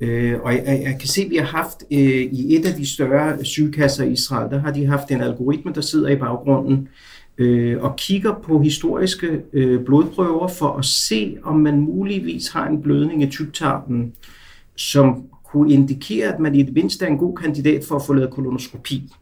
Øh, 0.00 0.40
og 0.42 0.54
jeg, 0.54 0.64
jeg 0.66 0.96
kan 1.00 1.08
se, 1.08 1.22
at 1.22 1.30
vi 1.30 1.36
har 1.36 1.44
haft 1.44 1.84
øh, 1.90 1.98
i 2.32 2.56
et 2.56 2.66
af 2.66 2.74
de 2.74 2.86
større 2.86 3.44
sygekasser 3.44 4.04
i 4.04 4.12
Israel, 4.12 4.50
der 4.50 4.60
har 4.60 4.70
de 4.70 4.86
haft 4.86 5.10
en 5.10 5.20
algoritme, 5.20 5.72
der 5.74 5.80
sidder 5.80 6.08
i 6.08 6.16
baggrunden, 6.16 6.88
øh, 7.38 7.82
og 7.82 7.96
kigger 7.96 8.34
på 8.42 8.62
historiske 8.62 9.40
øh, 9.52 9.84
blodprøver 9.84 10.48
for 10.48 10.76
at 10.76 10.84
se, 10.84 11.36
om 11.42 11.60
man 11.60 11.80
muligvis 11.80 12.48
har 12.48 12.68
en 12.68 12.82
blødning 12.82 13.22
i 13.22 13.30
tyktarmen, 13.30 14.12
som 14.76 15.24
kunne 15.44 15.72
indikere, 15.72 16.34
at 16.34 16.40
man 16.40 16.54
i 16.54 16.62
det 16.62 16.74
mindste 16.74 17.04
er 17.04 17.08
en 17.08 17.18
god 17.18 17.36
kandidat 17.36 17.84
for 17.84 17.96
at 17.96 18.02
få 18.06 18.12
lavet 18.12 18.30
kolonoskopi. 18.30 19.12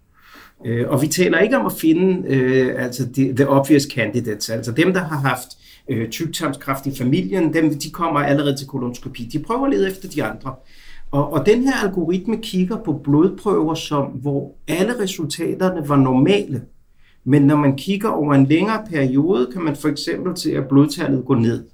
Øh, 0.64 0.88
og 0.88 1.02
vi 1.02 1.06
taler 1.06 1.38
ikke 1.38 1.58
om 1.58 1.66
at 1.66 1.72
finde 1.72 2.28
øh, 2.28 2.84
altså 2.84 3.08
the, 3.14 3.36
the 3.36 3.48
obvious 3.48 3.82
candidates, 3.82 4.50
altså 4.50 4.72
dem, 4.72 4.92
der 4.92 5.00
har 5.00 5.16
haft 5.16 5.48
øh, 5.88 6.10
tyktarmskræft 6.10 6.86
i 6.86 6.96
familien, 6.96 7.54
dem, 7.54 7.78
de 7.78 7.90
kommer 7.90 8.20
allerede 8.20 8.56
til 8.56 8.66
kolonoskopi. 8.66 9.24
De 9.32 9.38
prøver 9.38 9.64
at 9.64 9.70
lede 9.70 9.90
efter 9.90 10.08
de 10.08 10.24
andre. 10.24 10.54
Og, 11.10 11.32
og 11.32 11.46
den 11.46 11.62
her 11.62 11.74
algoritme 11.84 12.36
kigger 12.42 12.76
på 12.84 12.92
blodprøver, 12.92 13.74
som, 13.74 14.04
hvor 14.04 14.54
alle 14.68 15.00
resultaterne 15.00 15.88
var 15.88 15.96
normale. 15.96 16.62
Men 17.24 17.42
når 17.42 17.56
man 17.56 17.76
kigger 17.76 18.08
over 18.08 18.34
en 18.34 18.46
længere 18.46 18.86
periode, 18.90 19.48
kan 19.52 19.62
man 19.62 19.76
for 19.76 19.88
eksempel 19.88 20.36
se, 20.36 20.56
at 20.56 20.68
blodtallet 20.68 21.24
går 21.24 21.36
ned. 21.36 21.64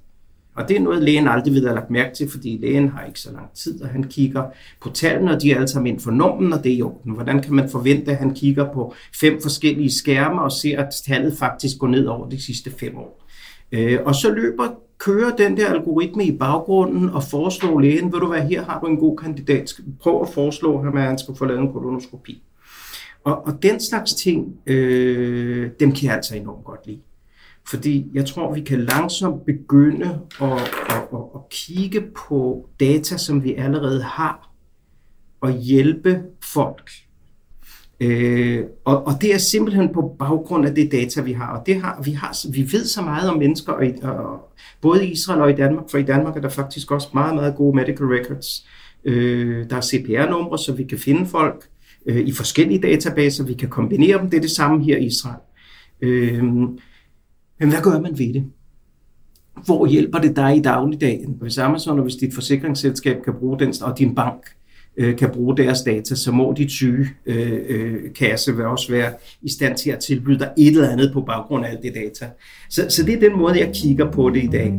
Og 0.59 0.69
det 0.69 0.77
er 0.77 0.81
noget, 0.81 1.03
lægen 1.03 1.27
aldrig 1.27 1.53
vil 1.53 1.61
have 1.61 1.75
lagt 1.75 1.89
mærke 1.89 2.15
til, 2.15 2.29
fordi 2.31 2.57
lægen 2.61 2.89
har 2.89 3.05
ikke 3.05 3.19
så 3.19 3.31
lang 3.31 3.51
tid, 3.53 3.81
og 3.81 3.89
han 3.89 4.03
kigger 4.03 4.43
på 4.81 4.89
tallene, 4.89 5.31
og 5.31 5.41
de 5.41 5.51
er 5.51 5.55
alle 5.55 5.67
sammen 5.67 5.87
inden 5.87 6.03
for 6.03 6.11
normen, 6.11 6.53
og 6.53 6.63
det 6.63 6.71
er 6.71 6.77
i 6.77 6.81
orden. 6.81 7.11
Hvordan 7.11 7.41
kan 7.41 7.53
man 7.53 7.69
forvente, 7.69 8.11
at 8.11 8.17
han 8.17 8.33
kigger 8.33 8.73
på 8.73 8.93
fem 9.19 9.41
forskellige 9.41 9.91
skærme 9.91 10.41
og 10.41 10.51
ser, 10.51 10.79
at 10.79 10.93
tallet 11.05 11.37
faktisk 11.37 11.77
går 11.79 11.87
ned 11.87 12.05
over 12.05 12.29
de 12.29 12.43
sidste 12.43 12.71
fem 12.79 12.97
år? 12.97 13.25
Øh, 13.71 13.99
og 14.05 14.15
så 14.15 14.31
løber 14.31 14.67
kører 14.97 15.35
den 15.35 15.57
der 15.57 15.67
algoritme 15.67 16.25
i 16.25 16.37
baggrunden 16.37 17.09
og 17.09 17.23
foreslår 17.23 17.79
lægen, 17.79 18.13
vil 18.13 18.19
du 18.19 18.29
være 18.29 18.47
her 18.47 18.63
har 18.63 18.79
du 18.79 18.85
en 18.85 18.97
god 18.97 19.17
kandidat, 19.17 19.73
prøv 20.01 20.21
at 20.21 20.29
foreslå 20.29 20.81
ham, 20.83 20.97
at 20.97 21.03
han 21.03 21.17
skal 21.17 21.35
få 21.35 21.45
lavet 21.45 21.61
en 21.61 21.73
kolonoskopi. 21.73 22.43
Og, 23.23 23.45
og 23.45 23.63
den 23.63 23.79
slags 23.79 24.13
ting, 24.13 24.55
øh, 24.65 25.69
dem 25.79 25.91
kan 25.91 26.05
jeg 26.05 26.15
altså 26.15 26.35
enormt 26.35 26.65
godt 26.65 26.87
lide. 26.87 26.99
Fordi 27.69 28.11
jeg 28.13 28.25
tror, 28.25 28.53
vi 28.53 28.61
kan 28.61 28.85
langsomt 28.85 29.45
begynde 29.45 30.21
at, 30.41 30.51
at, 30.51 31.07
at, 31.13 31.19
at 31.35 31.49
kigge 31.51 32.01
på 32.29 32.69
data, 32.79 33.17
som 33.17 33.43
vi 33.43 33.53
allerede 33.53 34.03
har, 34.03 34.49
og 35.41 35.51
hjælpe 35.51 36.21
folk. 36.43 36.91
Øh, 37.99 38.63
og, 38.85 39.07
og 39.07 39.13
det 39.21 39.33
er 39.33 39.37
simpelthen 39.37 39.93
på 39.93 40.15
baggrund 40.19 40.65
af 40.65 40.75
det 40.75 40.91
data, 40.91 41.21
vi 41.21 41.33
har. 41.33 41.57
Og 41.57 41.65
det 41.65 41.81
har, 41.81 42.01
vi, 42.03 42.11
har, 42.11 42.51
vi 42.51 42.61
ved 42.61 42.85
så 42.85 43.01
meget 43.01 43.29
om 43.29 43.37
mennesker, 43.37 43.73
og, 43.73 43.83
og, 44.03 44.51
både 44.81 45.05
i 45.07 45.11
Israel 45.11 45.41
og 45.41 45.49
i 45.49 45.55
Danmark, 45.55 45.85
for 45.91 45.97
i 45.97 46.03
Danmark 46.03 46.37
er 46.37 46.41
der 46.41 46.49
faktisk 46.49 46.91
også 46.91 47.07
meget, 47.13 47.35
meget 47.35 47.55
gode 47.55 47.75
medical 47.75 48.05
records. 48.05 48.67
Øh, 49.05 49.69
der 49.69 49.75
er 49.75 49.81
CPR-numre, 49.81 50.57
så 50.57 50.73
vi 50.73 50.83
kan 50.83 50.97
finde 50.97 51.25
folk 51.25 51.67
øh, 52.05 52.27
i 52.27 52.31
forskellige 52.31 52.81
databaser. 52.81 53.43
Vi 53.45 53.53
kan 53.53 53.69
kombinere 53.69 54.21
dem. 54.21 54.29
Det 54.29 54.37
er 54.37 54.41
det 54.41 54.51
samme 54.51 54.83
her 54.83 54.97
i 54.97 55.05
Israel. 55.05 55.39
Øh, 56.01 56.43
men 57.59 57.69
hvad 57.69 57.81
gør 57.81 57.99
man 57.99 58.19
ved 58.19 58.33
det? 58.33 58.45
Hvor 59.65 59.87
hjælper 59.87 60.19
det 60.19 60.35
dig 60.35 60.57
i 60.57 60.61
dagligdagen? 60.61 61.37
Hvis 61.41 61.57
Amazon 61.57 61.97
og 61.97 62.03
hvis 62.03 62.15
dit 62.15 62.33
forsikringsselskab 62.33 63.23
kan 63.23 63.33
bruge 63.39 63.59
den, 63.59 63.73
og 63.81 63.99
din 63.99 64.15
bank 64.15 64.41
øh, 64.97 65.17
kan 65.17 65.29
bruge 65.33 65.57
deres 65.57 65.81
data, 65.81 66.15
så 66.15 66.31
må 66.31 66.53
dit 66.57 66.71
syge 66.71 67.07
øh, 67.25 67.59
øh, 67.69 68.13
kasse 68.19 68.55
vil 68.55 68.65
også 68.65 68.91
være 68.91 69.13
i 69.41 69.49
stand 69.49 69.77
til 69.77 69.91
at 69.91 69.99
tilbyde 69.99 70.39
dig 70.39 70.51
et 70.57 70.67
eller 70.67 70.89
andet 70.89 71.11
på 71.13 71.21
baggrund 71.21 71.65
af 71.65 71.69
alt 71.69 71.81
det 71.83 71.93
data. 71.95 72.31
Så, 72.69 72.85
så 72.89 73.03
det 73.05 73.13
er 73.13 73.29
den 73.29 73.37
måde, 73.37 73.59
jeg 73.59 73.71
kigger 73.73 74.11
på 74.11 74.29
det 74.29 74.43
i 74.43 74.47
dag. 74.47 74.73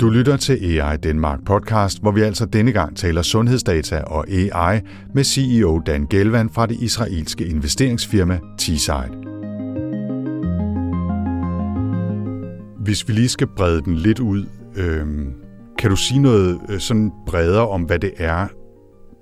Du 0.00 0.08
lytter 0.08 0.36
til 0.36 0.78
AI 0.80 0.96
Danmark 0.96 1.44
podcast, 1.46 2.00
hvor 2.00 2.10
vi 2.10 2.20
altså 2.20 2.46
denne 2.46 2.72
gang 2.72 2.96
taler 2.96 3.22
sundhedsdata 3.22 4.00
og 4.00 4.28
AI 4.30 4.80
med 5.14 5.24
CEO 5.24 5.82
Dan 5.86 6.06
Gelvan 6.10 6.50
fra 6.50 6.66
det 6.66 6.76
israelske 6.80 7.46
investeringsfirma 7.46 8.38
T-Side. 8.62 9.33
Hvis 12.84 13.08
vi 13.08 13.12
lige 13.12 13.28
skal 13.28 13.46
brede 13.46 13.82
den 13.82 13.94
lidt 13.94 14.18
ud, 14.18 14.46
øh, 14.76 15.06
kan 15.78 15.90
du 15.90 15.96
sige 15.96 16.20
noget 16.20 16.60
øh, 16.68 16.80
sådan 16.80 17.12
bredere 17.26 17.68
om, 17.68 17.82
hvad 17.82 17.98
det 17.98 18.12
er, 18.16 18.48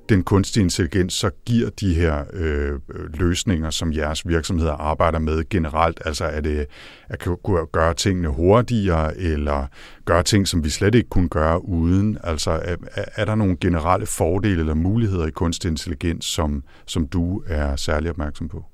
den 0.08 0.22
kunstige 0.22 0.62
intelligens 0.62 1.12
så 1.12 1.30
giver 1.46 1.70
de 1.70 1.94
her 1.94 2.24
øh, 2.32 2.80
løsninger, 3.14 3.70
som 3.70 3.92
jeres 3.92 4.28
virksomheder 4.28 4.72
arbejder 4.72 5.18
med 5.18 5.48
generelt? 5.48 6.02
Altså 6.04 6.24
er 6.24 6.40
det 6.40 6.66
at 7.08 7.28
kunne 7.44 7.66
gøre 7.72 7.94
tingene 7.94 8.28
hurtigere, 8.28 9.18
eller 9.18 9.66
gøre 10.04 10.22
ting, 10.22 10.48
som 10.48 10.64
vi 10.64 10.70
slet 10.70 10.94
ikke 10.94 11.08
kunne 11.08 11.28
gøre 11.28 11.64
uden? 11.64 12.18
Altså 12.24 12.50
er, 12.50 12.76
er 13.16 13.24
der 13.24 13.34
nogle 13.34 13.56
generelle 13.60 14.06
fordele 14.06 14.60
eller 14.60 14.74
muligheder 14.74 15.26
i 15.26 15.30
kunstig 15.30 15.68
intelligens, 15.70 16.24
som, 16.24 16.64
som 16.86 17.06
du 17.06 17.42
er 17.46 17.76
særlig 17.76 18.10
opmærksom 18.10 18.48
på? 18.48 18.64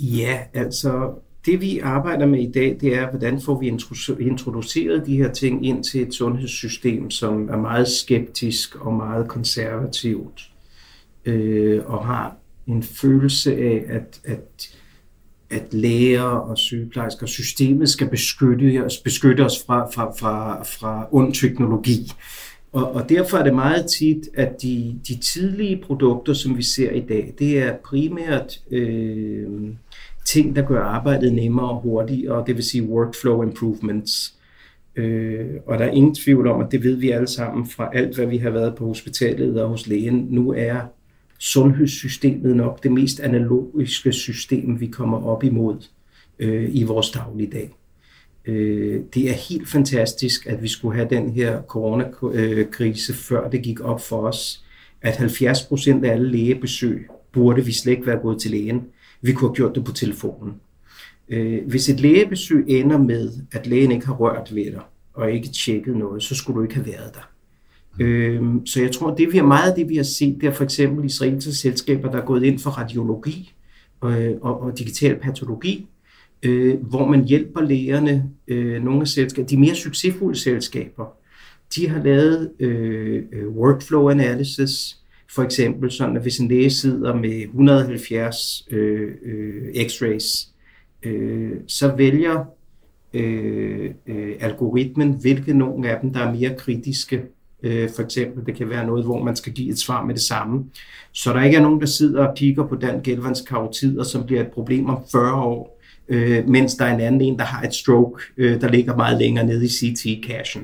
Ja, 0.00 0.38
altså 0.54 1.12
det 1.46 1.60
vi 1.60 1.78
arbejder 1.78 2.26
med 2.26 2.40
i 2.40 2.52
dag, 2.52 2.76
det 2.80 2.94
er, 2.94 3.10
hvordan 3.10 3.40
får 3.40 3.60
vi 3.60 3.66
introduceret 4.20 5.06
de 5.06 5.16
her 5.16 5.32
ting 5.32 5.66
ind 5.66 5.84
til 5.84 6.02
et 6.02 6.14
sundhedssystem, 6.14 7.10
som 7.10 7.48
er 7.48 7.56
meget 7.56 7.88
skeptisk 7.88 8.76
og 8.76 8.94
meget 8.94 9.28
konservativt, 9.28 10.50
øh, 11.24 11.80
og 11.86 12.06
har 12.06 12.36
en 12.66 12.82
følelse 12.82 13.56
af, 13.56 13.84
at, 13.88 14.20
at, 14.24 14.70
at 15.50 15.74
læger 15.74 16.22
og 16.22 16.58
sygeplejersker, 16.58 17.26
systemet 17.26 17.88
skal 17.88 18.08
beskytte 18.08 18.84
os, 18.84 18.96
beskytte 18.96 19.44
os 19.44 19.64
fra, 19.66 19.90
fra, 19.90 20.12
fra, 20.18 20.62
fra 20.62 21.08
ond 21.12 21.34
teknologi. 21.34 22.12
Og, 22.72 22.92
og 22.92 23.08
derfor 23.08 23.38
er 23.38 23.44
det 23.44 23.54
meget 23.54 23.86
tit, 23.98 24.28
at 24.34 24.62
de, 24.62 25.00
de 25.08 25.16
tidlige 25.16 25.82
produkter, 25.86 26.32
som 26.32 26.56
vi 26.56 26.62
ser 26.62 26.90
i 26.90 27.00
dag, 27.00 27.34
det 27.38 27.58
er 27.58 27.76
primært 27.76 28.60
øh, 28.70 29.48
ting, 30.24 30.56
der 30.56 30.62
gør 30.62 30.82
arbejdet 30.82 31.32
nemmere 31.32 31.70
og 31.70 31.80
hurtigere, 31.80 32.44
det 32.46 32.56
vil 32.56 32.64
sige 32.64 32.84
workflow 32.84 33.42
improvements. 33.42 34.34
Øh, 34.96 35.46
og 35.66 35.78
der 35.78 35.84
er 35.84 35.90
ingen 35.90 36.14
tvivl 36.14 36.46
om, 36.46 36.60
at 36.60 36.72
det 36.72 36.84
ved 36.84 36.96
vi 36.96 37.10
alle 37.10 37.28
sammen 37.28 37.66
fra 37.66 37.90
alt, 37.92 38.16
hvad 38.16 38.26
vi 38.26 38.36
har 38.36 38.50
været 38.50 38.74
på 38.74 38.86
hospitalet 38.86 39.62
og 39.62 39.68
hos 39.68 39.86
lægen. 39.86 40.26
Nu 40.30 40.52
er 40.52 40.80
sundhedssystemet 41.38 42.56
nok 42.56 42.82
det 42.82 42.92
mest 42.92 43.20
analogiske 43.20 44.12
system, 44.12 44.80
vi 44.80 44.86
kommer 44.86 45.26
op 45.26 45.44
imod 45.44 45.76
øh, 46.38 46.68
i 46.72 46.82
vores 46.82 47.10
dagligdag. 47.10 47.70
Øh, 48.46 49.00
det 49.14 49.30
er 49.30 49.34
helt 49.34 49.68
fantastisk, 49.68 50.46
at 50.46 50.62
vi 50.62 50.68
skulle 50.68 50.96
have 50.96 51.08
den 51.10 51.30
her 51.30 51.62
coronakrise, 51.62 53.14
før 53.14 53.50
det 53.50 53.62
gik 53.62 53.80
op 53.80 54.00
for 54.00 54.26
os, 54.28 54.64
at 55.02 55.16
70 55.16 55.62
procent 55.62 56.04
af 56.04 56.12
alle 56.12 56.30
lægebesøg 56.30 57.08
burde 57.32 57.64
vi 57.64 57.72
slet 57.72 57.92
ikke 57.92 58.06
være 58.06 58.18
gået 58.18 58.40
til 58.40 58.50
lægen. 58.50 58.82
Vi 59.22 59.32
kunne 59.32 59.48
have 59.48 59.54
gjort 59.54 59.74
det 59.74 59.84
på 59.84 59.92
telefonen. 59.92 60.54
Øh, 61.28 61.68
hvis 61.68 61.88
et 61.88 62.00
lægebesøg 62.00 62.64
ender 62.68 62.98
med, 62.98 63.32
at 63.52 63.66
lægen 63.66 63.92
ikke 63.92 64.06
har 64.06 64.14
rørt 64.14 64.54
ved 64.54 64.64
dig, 64.64 64.82
og 65.14 65.32
ikke 65.32 65.48
tjekket 65.48 65.96
noget, 65.96 66.22
så 66.22 66.34
skulle 66.34 66.56
du 66.56 66.62
ikke 66.62 66.74
have 66.74 66.86
været 66.86 67.14
der. 67.14 67.30
Øh, 68.00 68.42
så 68.64 68.82
jeg 68.82 68.92
tror, 68.92 69.14
det 69.14 69.32
vi 69.32 69.38
har 69.38 69.46
meget 69.46 69.70
af 69.70 69.76
det, 69.76 69.88
vi 69.88 69.96
har 69.96 70.02
set, 70.02 70.40
det 70.40 70.46
er 70.46 70.52
for 70.52 70.64
eksempel 70.64 71.04
israelske 71.04 71.52
selskaber, 71.52 72.10
der 72.10 72.18
er 72.18 72.26
gået 72.26 72.44
ind 72.44 72.58
for 72.58 72.70
radiologi 72.70 73.52
og, 74.00 74.22
øh, 74.22 74.38
og, 74.40 74.62
og 74.62 74.78
digital 74.78 75.18
patologi, 75.18 75.86
øh, 76.42 76.80
hvor 76.82 77.08
man 77.08 77.24
hjælper 77.24 77.60
lægerne, 77.60 78.30
øh, 78.48 78.82
nogle 78.82 79.00
af 79.00 79.08
selskaber, 79.08 79.48
de 79.48 79.56
mere 79.56 79.74
succesfulde 79.74 80.38
selskaber, 80.38 81.06
de 81.76 81.88
har 81.88 82.02
lavet 82.02 82.50
øh, 82.60 83.22
øh 83.32 83.48
workflow 83.48 84.10
analysis, 84.10 84.99
for 85.34 85.42
eksempel 85.42 85.90
sådan, 85.90 86.16
at 86.16 86.22
hvis 86.22 86.38
en 86.38 86.48
læge 86.48 86.70
sidder 86.70 87.14
med 87.14 87.42
170 87.42 88.66
øh, 88.70 89.10
øh, 89.24 89.86
x-rays, 89.86 90.48
øh, 91.02 91.52
så 91.66 91.96
vælger 91.96 92.44
øh, 93.14 93.90
øh, 94.06 94.34
algoritmen, 94.40 95.12
hvilke 95.12 95.54
nogle 95.54 95.90
af 95.90 96.00
dem, 96.00 96.12
der 96.12 96.20
er 96.20 96.34
mere 96.34 96.54
kritiske. 96.58 97.22
Øh, 97.62 97.90
for 97.96 98.02
eksempel, 98.02 98.46
det 98.46 98.56
kan 98.56 98.70
være 98.70 98.86
noget, 98.86 99.04
hvor 99.04 99.24
man 99.24 99.36
skal 99.36 99.52
give 99.52 99.70
et 99.70 99.78
svar 99.78 100.04
med 100.04 100.14
det 100.14 100.22
samme. 100.22 100.64
Så 101.12 101.32
der 101.32 101.42
ikke 101.42 101.56
er 101.56 101.62
nogen, 101.62 101.80
der 101.80 101.86
sidder 101.86 102.26
og 102.26 102.36
kigger 102.36 102.66
på 102.66 102.74
den 102.74 103.02
Gelvans 103.02 103.40
karotider, 103.40 104.02
som 104.02 104.26
bliver 104.26 104.40
et 104.40 104.50
problem 104.50 104.86
om 104.86 104.98
40 105.12 105.34
år, 105.34 105.80
øh, 106.08 106.48
mens 106.48 106.74
der 106.74 106.84
er 106.84 106.94
en 106.94 107.00
anden 107.00 107.20
en, 107.20 107.38
der 107.38 107.44
har 107.44 107.62
et 107.62 107.74
stroke, 107.74 108.22
øh, 108.36 108.60
der 108.60 108.68
ligger 108.68 108.96
meget 108.96 109.18
længere 109.18 109.46
nede 109.46 109.64
i 109.64 109.68
CT-cachen. 109.68 110.60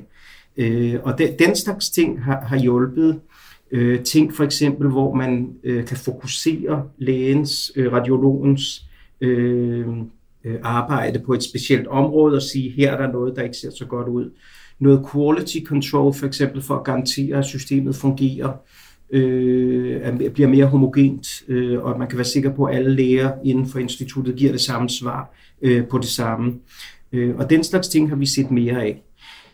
Øh, 0.56 0.94
og 1.02 1.18
de, 1.18 1.34
den 1.38 1.56
slags 1.56 1.90
ting 1.90 2.24
har, 2.24 2.40
har 2.40 2.58
hjulpet 2.58 3.20
Øh, 3.70 4.02
ting 4.02 4.34
for 4.34 4.44
eksempel, 4.44 4.88
hvor 4.88 5.14
man 5.14 5.48
øh, 5.64 5.86
kan 5.86 5.96
fokusere 5.96 6.84
lægens, 6.98 7.72
øh, 7.76 7.92
radiologens 7.92 8.84
øh, 9.20 9.88
øh, 10.44 10.54
arbejde 10.62 11.18
på 11.18 11.32
et 11.32 11.42
specielt 11.42 11.86
område 11.86 12.36
og 12.36 12.42
sige, 12.42 12.70
her 12.70 12.92
er 12.92 12.96
der 12.96 13.12
noget, 13.12 13.36
der 13.36 13.42
ikke 13.42 13.56
ser 13.56 13.70
så 13.70 13.84
godt 13.84 14.08
ud. 14.08 14.30
Noget 14.78 15.06
quality 15.12 15.58
control 15.64 16.14
for 16.14 16.26
eksempel 16.26 16.62
for 16.62 16.74
at 16.74 16.84
garantere, 16.84 17.38
at 17.38 17.44
systemet 17.44 17.96
fungerer, 17.96 18.52
øh, 19.10 20.30
bliver 20.34 20.48
mere 20.48 20.66
homogent, 20.66 21.42
øh, 21.48 21.84
og 21.84 21.90
at 21.90 21.98
man 21.98 22.08
kan 22.08 22.18
være 22.18 22.24
sikker 22.24 22.54
på, 22.54 22.64
at 22.64 22.76
alle 22.76 22.94
læger 22.94 23.32
inden 23.44 23.66
for 23.66 23.78
instituttet 23.78 24.36
giver 24.36 24.52
det 24.52 24.60
samme 24.60 24.88
svar 24.88 25.34
øh, 25.62 25.86
på 25.86 25.98
det 25.98 26.08
samme. 26.08 26.54
Øh, 27.12 27.36
og 27.36 27.50
den 27.50 27.64
slags 27.64 27.88
ting 27.88 28.08
har 28.08 28.16
vi 28.16 28.26
set 28.26 28.50
mere 28.50 28.82
af 28.82 29.02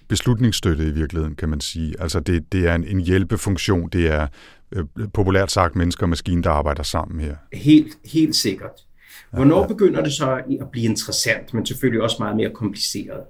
beslutningsstøtte 0.08 0.86
i 0.86 0.90
virkeligheden, 0.90 1.34
kan 1.34 1.48
man 1.48 1.60
sige. 1.60 1.94
Altså 1.98 2.20
det, 2.20 2.52
det 2.52 2.66
er 2.68 2.74
en, 2.74 2.84
en 2.84 3.00
hjælpefunktion, 3.00 3.88
det 3.88 4.06
er 4.06 4.26
øh, 4.72 4.84
populært 5.14 5.52
sagt 5.52 5.76
mennesker 5.76 6.02
og 6.02 6.08
maskiner, 6.08 6.42
der 6.42 6.50
arbejder 6.50 6.82
sammen 6.82 7.20
her. 7.20 7.36
Helt, 7.52 7.98
helt 8.04 8.36
sikkert. 8.36 8.70
Hvornår 9.32 9.56
ja, 9.56 9.62
ja. 9.62 9.66
begynder 9.66 10.02
det 10.02 10.12
så 10.12 10.40
at 10.60 10.70
blive 10.72 10.84
interessant, 10.84 11.54
men 11.54 11.66
selvfølgelig 11.66 12.02
også 12.02 12.16
meget 12.18 12.36
mere 12.36 12.50
kompliceret? 12.54 13.20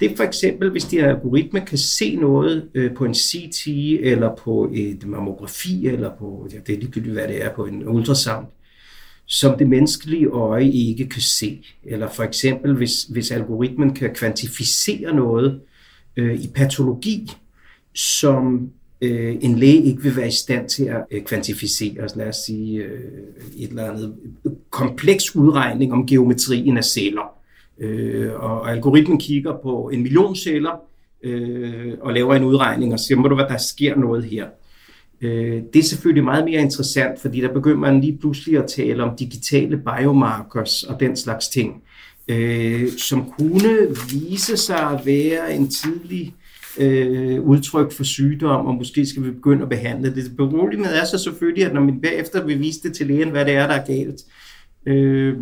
Det 0.00 0.12
er 0.12 0.16
for 0.16 0.24
eksempel, 0.24 0.70
hvis 0.70 0.84
de 0.84 1.00
her 1.00 1.08
algoritmer 1.08 1.64
kan 1.64 1.78
se 1.78 2.16
noget 2.16 2.68
øh, 2.74 2.94
på 2.94 3.04
en 3.04 3.14
CT, 3.14 3.66
eller 4.00 4.36
på 4.36 4.70
et 4.74 5.06
mammografi, 5.06 5.86
eller 5.86 6.10
på, 6.18 6.48
ja, 6.52 6.58
det 6.66 6.74
er 6.74 6.78
ligegyldigt, 6.78 7.14
hvad 7.14 7.28
det 7.28 7.44
er, 7.44 7.54
på 7.54 7.64
en 7.64 7.88
ultrasound, 7.88 8.46
som 9.26 9.58
det 9.58 9.68
menneskelige 9.68 10.26
øje 10.26 10.70
ikke 10.70 11.08
kan 11.08 11.22
se. 11.22 11.66
Eller 11.84 12.08
for 12.08 12.22
eksempel, 12.22 12.74
hvis, 12.74 13.02
hvis 13.02 13.30
algoritmen 13.30 13.94
kan 13.94 14.14
kvantificere 14.14 15.14
noget, 15.14 15.60
øh, 16.16 16.40
i 16.40 16.50
patologi, 16.54 17.30
som 17.94 18.70
øh, 19.00 19.36
en 19.40 19.58
læge 19.58 19.82
ikke 19.82 20.02
vil 20.02 20.16
være 20.16 20.28
i 20.28 20.30
stand 20.30 20.68
til 20.68 20.84
at 20.84 21.04
øh, 21.10 21.22
kvantificere, 21.22 22.08
lad 22.16 22.28
os 22.28 22.36
sige 22.36 22.82
øh, 22.82 23.00
et 23.56 23.68
eller 23.68 23.90
andet 23.90 24.14
kompleks 24.70 25.36
udregning 25.36 25.92
om 25.92 26.06
geometrien 26.06 26.76
af 26.76 26.84
celler. 26.84 27.34
Øh, 27.78 28.32
og 28.34 28.70
algoritmen 28.70 29.18
kigger 29.18 29.52
på 29.62 29.90
en 29.92 30.02
million 30.02 30.36
celler 30.36 30.82
øh, 31.22 31.94
og 32.00 32.12
laver 32.12 32.34
en 32.34 32.44
udregning 32.44 32.92
og 32.92 33.00
siger, 33.00 33.18
må 33.18 33.28
du 33.28 33.34
hvad, 33.34 33.46
der 33.48 33.58
sker 33.58 33.96
noget 33.96 34.24
her. 34.24 34.46
Øh, 35.20 35.62
det 35.72 35.78
er 35.78 35.82
selvfølgelig 35.82 36.24
meget 36.24 36.44
mere 36.44 36.60
interessant, 36.60 37.20
fordi 37.20 37.40
der 37.40 37.52
begynder 37.52 37.78
man 37.78 38.00
lige 38.00 38.18
pludselig 38.18 38.58
at 38.58 38.68
tale 38.68 39.02
om 39.02 39.16
digitale 39.16 39.76
biomarkers 39.76 40.82
og 40.82 41.00
den 41.00 41.16
slags 41.16 41.48
ting 41.48 41.82
øh, 42.30 42.88
som 42.98 43.32
kunne 43.38 43.96
vise 44.10 44.56
sig 44.56 44.80
at 44.80 45.06
være 45.06 45.54
en 45.54 45.68
tidlig 45.68 46.34
øh, 46.78 47.40
udtryk 47.40 47.92
for 47.92 48.04
sygdom, 48.04 48.66
og 48.66 48.74
måske 48.74 49.06
skal 49.06 49.24
vi 49.24 49.30
begynde 49.30 49.62
at 49.62 49.68
behandle 49.68 50.14
det. 50.14 50.24
Det 50.38 50.78
med 50.78 50.94
er 50.94 51.04
så 51.04 51.18
selvfølgelig, 51.18 51.66
at 51.66 51.74
når 51.74 51.80
man 51.80 52.00
bagefter 52.00 52.46
vil 52.46 52.60
vise 52.60 52.82
det 52.82 52.96
til 52.96 53.06
lægen, 53.06 53.30
hvad 53.30 53.44
det 53.44 53.54
er, 53.54 53.66
der 53.66 53.74
er 53.74 53.86
galt, 53.86 54.20
øh, 54.86 55.36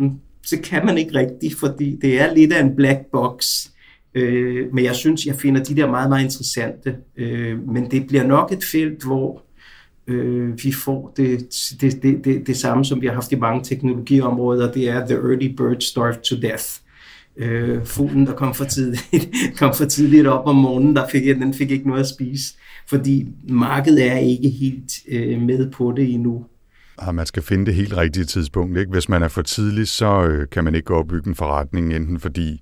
så 0.45 0.57
kan 0.63 0.85
man 0.85 0.97
ikke 0.97 1.15
rigtigt, 1.15 1.59
fordi 1.59 1.97
det 2.01 2.21
er 2.21 2.33
lidt 2.33 2.53
af 2.53 2.63
en 2.63 2.75
black 2.75 2.99
box. 3.11 3.67
Øh, 4.15 4.73
men 4.73 4.85
jeg 4.85 4.95
synes, 4.95 5.25
jeg 5.25 5.35
finder 5.35 5.63
de 5.63 5.75
der 5.75 5.87
meget, 5.87 6.09
meget 6.09 6.23
interessante. 6.23 6.95
Øh, 7.17 7.67
men 7.67 7.91
det 7.91 8.07
bliver 8.07 8.23
nok 8.23 8.51
et 8.51 8.63
felt, 8.63 9.03
hvor 9.03 9.43
øh, 10.09 10.63
vi 10.63 10.71
får 10.71 11.13
det, 11.17 11.39
det, 11.81 12.03
det, 12.03 12.25
det, 12.25 12.47
det 12.47 12.57
samme, 12.57 12.85
som 12.85 13.01
vi 13.01 13.07
har 13.07 13.13
haft 13.13 13.31
i 13.31 13.35
mange 13.35 13.63
teknologiområder, 13.63 14.71
det 14.71 14.89
er 14.89 15.05
the 15.05 15.15
early 15.15 15.55
bird 15.55 15.81
starved 15.81 16.21
to 16.23 16.35
death. 16.41 16.65
Øh, 17.37 17.85
fuglen, 17.85 18.25
der 18.25 18.33
kom 18.33 18.53
for, 18.53 18.65
tidligt, 18.65 19.29
kom 19.59 19.73
for 19.73 19.85
tidligt 19.85 20.27
op 20.27 20.47
om 20.47 20.55
morgenen, 20.55 20.95
der 20.95 21.07
fik, 21.11 21.23
den 21.23 21.53
fik 21.53 21.71
ikke 21.71 21.87
noget 21.87 21.99
at 21.99 22.07
spise, 22.07 22.53
fordi 22.87 23.27
markedet 23.49 24.11
er 24.11 24.17
ikke 24.17 24.49
helt 24.49 24.91
øh, 25.07 25.41
med 25.41 25.71
på 25.71 25.93
det 25.97 26.13
endnu. 26.13 26.45
Og 26.97 27.15
man 27.15 27.25
skal 27.25 27.43
finde 27.43 27.65
det 27.65 27.75
helt 27.75 27.97
rigtige 27.97 28.25
tidspunkt. 28.25 28.77
Ikke? 28.77 28.91
Hvis 28.91 29.09
man 29.09 29.23
er 29.23 29.27
for 29.27 29.41
tidlig, 29.41 29.87
så 29.87 30.23
øh, 30.23 30.47
kan 30.51 30.63
man 30.63 30.75
ikke 30.75 30.85
gå 30.85 30.97
og 30.97 31.07
bygge 31.07 31.27
en 31.27 31.35
forretning, 31.35 31.95
enten 31.95 32.19
fordi 32.19 32.61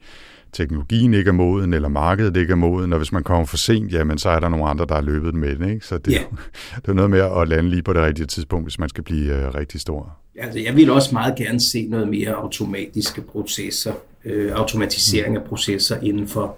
teknologien 0.57 1.13
ikke 1.13 1.27
er 1.27 1.33
moden, 1.33 1.73
eller 1.73 1.89
markedet 1.89 2.37
ikke 2.37 2.51
er 2.51 2.55
moden, 2.55 2.93
og 2.93 2.99
hvis 2.99 3.11
man 3.11 3.23
kommer 3.23 3.45
for 3.45 3.57
sent, 3.57 3.93
jamen 3.93 4.17
så 4.17 4.29
er 4.29 4.39
der 4.39 4.49
nogle 4.49 4.65
andre, 4.65 4.85
der 4.89 4.95
har 4.95 5.01
løbet 5.01 5.35
med 5.35 5.55
den. 5.55 5.69
Ikke? 5.69 5.85
Så 5.85 5.97
det, 5.97 6.13
yeah. 6.13 6.25
det 6.81 6.87
er 6.87 6.93
noget 6.93 7.11
med 7.11 7.19
at 7.19 7.47
lande 7.47 7.69
lige 7.69 7.83
på 7.83 7.93
det 7.93 8.01
rigtige 8.01 8.25
tidspunkt, 8.25 8.65
hvis 8.65 8.79
man 8.79 8.89
skal 8.89 9.03
blive 9.03 9.47
uh, 9.47 9.55
rigtig 9.55 9.81
stor. 9.81 10.17
Altså, 10.37 10.59
jeg 10.59 10.75
vil 10.75 10.89
også 10.89 11.09
meget 11.13 11.35
gerne 11.35 11.59
se 11.59 11.87
noget 11.87 12.07
mere 12.07 12.33
automatiske 12.33 13.21
processer, 13.21 13.93
øh, 14.25 14.51
automatisering 14.51 15.35
af 15.35 15.43
processer 15.43 15.99
inden 16.01 16.27
for, 16.27 16.57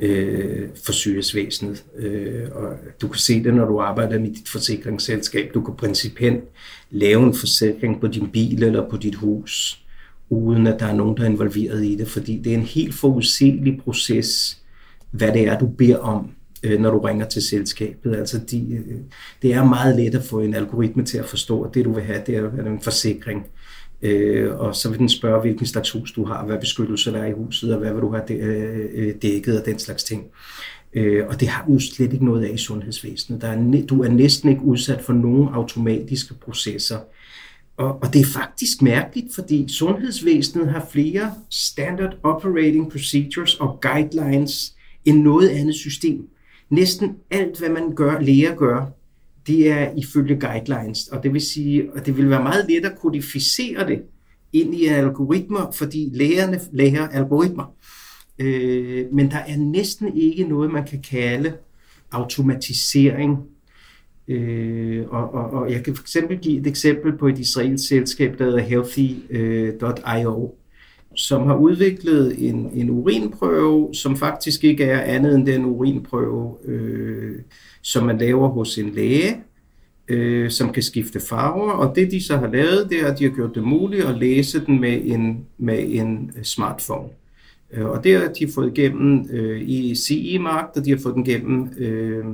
øh, 0.00 0.68
for 0.84 0.92
sygehusvæsenet. 0.92 1.84
Øh, 1.98 2.42
og 2.52 2.76
du 3.02 3.08
kan 3.08 3.18
se 3.18 3.44
det, 3.44 3.54
når 3.54 3.64
du 3.64 3.80
arbejder 3.80 4.18
med 4.18 4.28
dit 4.28 4.48
forsikringsselskab. 4.48 5.50
Du 5.54 5.60
kan 5.60 5.74
principielt 5.74 6.44
lave 6.90 7.22
en 7.22 7.34
forsikring 7.34 8.00
på 8.00 8.06
din 8.06 8.28
bil 8.28 8.62
eller 8.62 8.88
på 8.90 8.96
dit 8.96 9.14
hus, 9.14 9.83
uden 10.30 10.66
at 10.66 10.80
der 10.80 10.86
er 10.86 10.94
nogen, 10.94 11.16
der 11.16 11.22
er 11.22 11.28
involveret 11.28 11.84
i 11.84 11.96
det, 11.96 12.08
fordi 12.08 12.38
det 12.38 12.52
er 12.52 12.56
en 12.56 12.62
helt 12.62 12.94
forudsigelig 12.94 13.80
proces, 13.84 14.58
hvad 15.10 15.32
det 15.32 15.48
er, 15.48 15.58
du 15.58 15.66
beder 15.66 15.98
om, 15.98 16.30
øh, 16.62 16.80
når 16.80 16.90
du 16.90 16.98
ringer 16.98 17.26
til 17.26 17.42
selskabet. 17.42 18.16
Altså, 18.16 18.38
de, 18.50 18.72
øh, 18.72 18.96
det 19.42 19.54
er 19.54 19.64
meget 19.64 19.96
let 19.96 20.14
at 20.14 20.24
få 20.24 20.40
en 20.40 20.54
algoritme 20.54 21.04
til 21.04 21.18
at 21.18 21.26
forstå, 21.26 21.62
at 21.62 21.74
det, 21.74 21.84
du 21.84 21.92
vil 21.92 22.04
have, 22.04 22.22
det 22.26 22.36
er 22.36 22.64
en 22.64 22.80
forsikring. 22.80 23.46
Øh, 24.02 24.54
og 24.58 24.76
så 24.76 24.90
vil 24.90 24.98
den 24.98 25.08
spørge, 25.08 25.40
hvilken 25.40 25.66
slags 25.66 25.90
hus 25.90 26.12
du 26.12 26.24
har, 26.24 26.46
hvad 26.46 26.58
beskyttelse 26.58 27.12
der 27.12 27.18
er 27.18 27.26
i 27.26 27.32
huset, 27.32 27.72
og 27.72 27.78
hvad 27.78 27.92
vil 27.92 28.02
du 28.02 28.12
have 28.12 28.32
øh, 28.32 29.14
dækket 29.22 29.60
og 29.60 29.66
den 29.66 29.78
slags 29.78 30.04
ting. 30.04 30.24
og 31.28 31.40
det 31.40 31.48
har 31.48 31.64
vi 31.66 31.72
jo 31.72 31.78
slet 31.78 32.12
ikke 32.12 32.24
noget 32.24 32.44
af 32.44 32.50
i 32.54 32.56
sundhedsvæsenet. 32.56 33.42
Der 33.42 33.48
er, 33.48 33.86
du 33.86 34.02
er 34.02 34.08
næsten 34.08 34.48
ikke 34.48 34.62
udsat 34.62 35.00
for 35.00 35.12
nogen 35.12 35.48
automatiske 35.48 36.34
processer. 36.34 36.98
Og, 37.76 38.02
og 38.02 38.12
det 38.12 38.20
er 38.20 38.26
faktisk 38.26 38.82
mærkeligt, 38.82 39.34
fordi 39.34 39.64
sundhedsvæsenet 39.68 40.68
har 40.68 40.88
flere 40.92 41.34
standard 41.50 42.16
operating 42.22 42.92
procedures 42.92 43.54
og 43.54 43.80
guidelines 43.82 44.74
end 45.04 45.22
noget 45.22 45.48
andet 45.48 45.74
system. 45.74 46.28
Næsten 46.70 47.16
alt, 47.30 47.58
hvad 47.58 47.68
man 47.68 47.94
gør, 47.94 48.20
læger 48.20 48.54
gør, 48.54 48.86
det 49.46 49.70
er 49.70 49.92
ifølge 49.96 50.40
guidelines, 50.40 51.08
og 51.08 51.22
det 51.22 51.32
vil 51.32 51.40
sige, 51.40 51.90
at 51.96 52.06
det 52.06 52.16
vil 52.16 52.30
være 52.30 52.42
meget 52.42 52.66
let 52.68 52.84
at 52.84 52.98
kodificere 52.98 53.86
det 53.86 54.02
ind 54.52 54.74
i 54.74 54.86
algoritmer, 54.86 55.70
fordi 55.72 56.10
lægerne 56.12 56.60
lærer 56.72 57.08
algoritmer. 57.08 57.74
Øh, 58.38 59.06
men 59.12 59.30
der 59.30 59.36
er 59.36 59.56
næsten 59.56 60.16
ikke 60.16 60.44
noget, 60.44 60.70
man 60.70 60.86
kan 60.86 61.02
kalde 61.02 61.56
automatisering 62.10 63.38
Øh, 64.28 65.04
og, 65.08 65.34
og, 65.34 65.50
og 65.50 65.72
jeg 65.72 65.84
kan 65.84 65.94
for 65.94 66.02
eksempel 66.02 66.38
give 66.38 66.60
et 66.60 66.66
eksempel 66.66 67.18
på 67.18 67.28
et 67.28 67.38
israelsk 67.38 67.88
selskab, 67.88 68.38
der 68.38 68.44
hedder 68.44 68.60
Healthy.io, 68.60 70.44
øh, 70.44 70.48
som 71.16 71.46
har 71.46 71.56
udviklet 71.56 72.48
en, 72.48 72.70
en 72.74 72.90
urinprøve, 72.90 73.94
som 73.94 74.16
faktisk 74.16 74.64
ikke 74.64 74.84
er 74.84 75.00
andet 75.00 75.34
end 75.34 75.46
den 75.46 75.64
urinprøve, 75.64 76.54
øh, 76.64 77.36
som 77.82 78.06
man 78.06 78.18
laver 78.18 78.48
hos 78.48 78.78
en 78.78 78.90
læge, 78.90 79.36
øh, 80.08 80.50
som 80.50 80.72
kan 80.72 80.82
skifte 80.82 81.20
farver. 81.20 81.70
Og 81.70 81.96
det 81.96 82.10
de 82.10 82.24
så 82.24 82.36
har 82.36 82.48
lavet, 82.48 82.86
det 82.90 83.00
er, 83.00 83.12
at 83.12 83.18
de 83.18 83.24
har 83.24 83.30
gjort 83.30 83.54
det 83.54 83.62
muligt 83.62 84.04
at 84.04 84.18
læse 84.18 84.66
den 84.66 84.80
med 84.80 85.00
en, 85.04 85.46
med 85.58 85.84
en 85.88 86.32
smartphone. 86.42 87.08
Øh, 87.72 87.86
og 87.86 88.04
det 88.04 88.20
har 88.20 88.28
de 88.28 88.52
fået 88.54 88.78
igennem 88.78 89.26
øh, 89.30 89.60
i 89.60 89.94
CE-markedet, 89.94 90.80
og 90.80 90.84
de 90.84 90.90
har 90.90 90.98
fået 91.02 91.14
den 91.14 91.26
igennem 91.26 91.68
øh, 91.78 92.24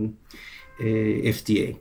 øh, 0.81 1.33
FDA. 1.33 1.73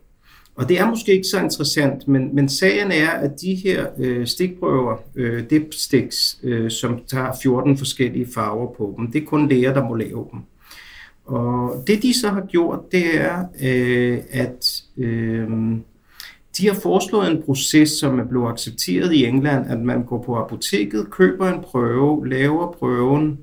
Og 0.56 0.70
det 0.70 0.80
er 0.80 0.90
måske 0.90 1.12
ikke 1.14 1.28
så 1.28 1.40
interessant, 1.40 2.08
men, 2.08 2.36
men 2.36 2.50
sagen 2.50 2.92
er, 2.92 3.10
at 3.10 3.42
de 3.42 3.56
her 3.56 3.86
øh, 3.98 4.28
stikprøver, 4.28 4.98
øh, 5.16 5.50
dipsticks, 5.50 6.40
øh, 6.44 6.72
som 6.72 7.00
tager 7.08 7.32
14 7.42 7.78
forskellige 7.78 8.28
farver 8.34 8.74
på 8.74 8.96
dem, 8.98 9.12
det 9.12 9.22
er 9.22 9.26
kun 9.26 9.50
læger, 9.50 9.74
der 9.74 9.88
må 9.88 9.96
lave 9.96 10.28
dem. 10.32 10.40
Og 11.26 11.84
det 11.88 12.04
de 12.04 12.20
så 12.20 12.30
har 12.30 12.46
gjort, 12.46 12.92
det 12.92 13.22
er, 13.22 13.46
øh, 13.62 14.20
at 14.32 14.84
øh, 14.98 15.50
de 16.58 16.68
har 16.68 16.80
foreslået 16.82 17.32
en 17.32 17.42
proces, 17.42 17.90
som 17.90 18.20
er 18.20 18.26
blevet 18.26 18.50
accepteret 18.50 19.14
i 19.14 19.26
England, 19.26 19.72
at 19.72 19.80
man 19.80 20.04
går 20.04 20.24
på 20.24 20.36
apoteket, 20.36 21.12
køber 21.12 21.54
en 21.54 21.62
prøve, 21.62 22.30
laver 22.30 22.72
prøven, 22.72 23.40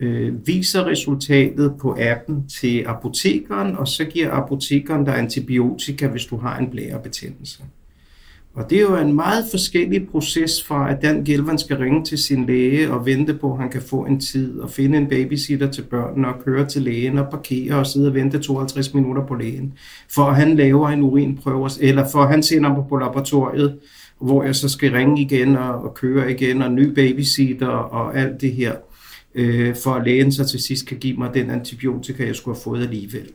øh, 0.00 0.46
viser 0.46 0.86
resultatet 0.86 1.74
på 1.80 1.96
appen 2.00 2.48
til 2.48 2.84
apotekeren, 2.86 3.76
og 3.76 3.88
så 3.88 4.04
giver 4.04 4.30
apotekeren 4.30 5.04
dig 5.04 5.18
antibiotika, 5.18 6.06
hvis 6.06 6.24
du 6.24 6.36
har 6.36 6.58
en 6.58 6.70
blærebetændelse. 6.70 7.62
Og 8.56 8.70
det 8.70 8.78
er 8.78 8.82
jo 8.82 8.96
en 8.96 9.14
meget 9.14 9.44
forskellig 9.50 10.08
proces 10.08 10.64
fra, 10.64 10.90
at 10.90 11.02
Dan 11.02 11.24
Gelvan 11.24 11.58
skal 11.58 11.76
ringe 11.76 12.04
til 12.04 12.18
sin 12.18 12.46
læge 12.46 12.90
og 12.90 13.06
vente 13.06 13.34
på, 13.34 13.52
at 13.52 13.58
han 13.58 13.70
kan 13.70 13.82
få 13.82 14.04
en 14.04 14.20
tid 14.20 14.58
og 14.60 14.70
finde 14.70 14.98
en 14.98 15.08
babysitter 15.08 15.70
til 15.70 15.82
børnene 15.82 16.28
og 16.28 16.44
køre 16.44 16.66
til 16.66 16.82
lægen 16.82 17.18
og 17.18 17.30
parkere 17.30 17.74
og 17.74 17.86
sidde 17.86 18.08
og 18.08 18.14
vente 18.14 18.38
52 18.38 18.94
minutter 18.94 19.26
på 19.26 19.34
lægen, 19.34 19.72
for 20.14 20.22
at 20.22 20.36
han 20.36 20.56
laver 20.56 20.88
en 20.88 21.02
urinprøve, 21.02 21.70
eller 21.80 22.08
for 22.08 22.18
at 22.18 22.28
han 22.28 22.42
sender 22.42 22.74
mig 22.74 22.84
på 22.88 22.96
laboratoriet, 22.96 23.78
hvor 24.20 24.42
jeg 24.42 24.54
så 24.54 24.68
skal 24.68 24.92
ringe 24.92 25.22
igen 25.22 25.56
og, 25.56 25.82
og 25.84 25.94
køre 25.94 26.32
igen 26.32 26.62
og 26.62 26.72
ny 26.72 26.86
babysitter 26.94 27.68
og 27.68 28.18
alt 28.18 28.40
det 28.40 28.52
her 28.52 28.72
øh, 29.36 29.76
for 29.76 29.94
at 29.94 30.04
lægen 30.04 30.32
så 30.32 30.48
til 30.48 30.60
sidst 30.60 30.86
kan 30.86 30.98
give 30.98 31.16
mig 31.16 31.30
den 31.34 31.50
antibiotika, 31.50 32.26
jeg 32.26 32.36
skulle 32.36 32.56
have 32.56 32.62
fået 32.62 32.82
alligevel. 32.82 33.28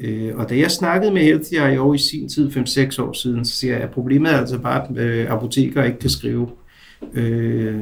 Øh, 0.00 0.36
og 0.36 0.50
da 0.50 0.58
jeg 0.58 0.70
snakkede 0.70 1.12
med 1.12 1.22
Healthy.io 1.22 1.92
i 1.92 1.98
sin 1.98 2.28
tid, 2.28 2.50
5-6 2.50 3.02
år 3.02 3.12
siden, 3.12 3.44
så 3.44 3.56
siger 3.56 3.74
jeg, 3.74 3.82
at 3.82 3.90
problemet 3.90 4.32
er 4.32 4.38
altså 4.38 4.58
bare, 4.58 4.88
at 4.90 4.96
øh, 4.96 5.30
apoteker 5.30 5.84
ikke 5.84 5.98
kan 5.98 6.10
skrive 6.10 6.48
øh, 7.14 7.80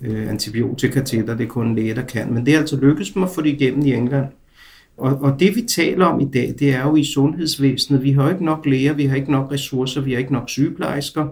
øh, 0.00 0.30
antibiotika 0.30 1.02
til 1.02 1.26
dig. 1.26 1.38
Det 1.38 1.44
er 1.44 1.48
kun 1.48 1.74
læger, 1.76 1.94
der 1.94 2.02
kan. 2.02 2.34
Men 2.34 2.46
det 2.46 2.54
er 2.54 2.58
altså 2.58 2.76
lykkedes 2.76 3.16
mig 3.16 3.24
at 3.24 3.34
få 3.34 3.42
det 3.42 3.50
igennem 3.50 3.86
i 3.86 3.94
England. 3.94 4.26
Og, 4.96 5.18
og 5.22 5.40
det 5.40 5.56
vi 5.56 5.62
taler 5.62 6.06
om 6.06 6.20
i 6.20 6.28
dag, 6.34 6.54
det 6.58 6.74
er 6.74 6.82
jo 6.82 6.96
i 6.96 7.04
sundhedsvæsenet. 7.04 8.02
Vi 8.02 8.12
har 8.12 8.30
ikke 8.30 8.44
nok 8.44 8.66
læger, 8.66 8.92
vi 8.92 9.04
har 9.04 9.16
ikke 9.16 9.32
nok 9.32 9.52
ressourcer, 9.52 10.00
vi 10.00 10.12
har 10.12 10.18
ikke 10.18 10.32
nok 10.32 10.50
sygeplejersker. 10.50 11.28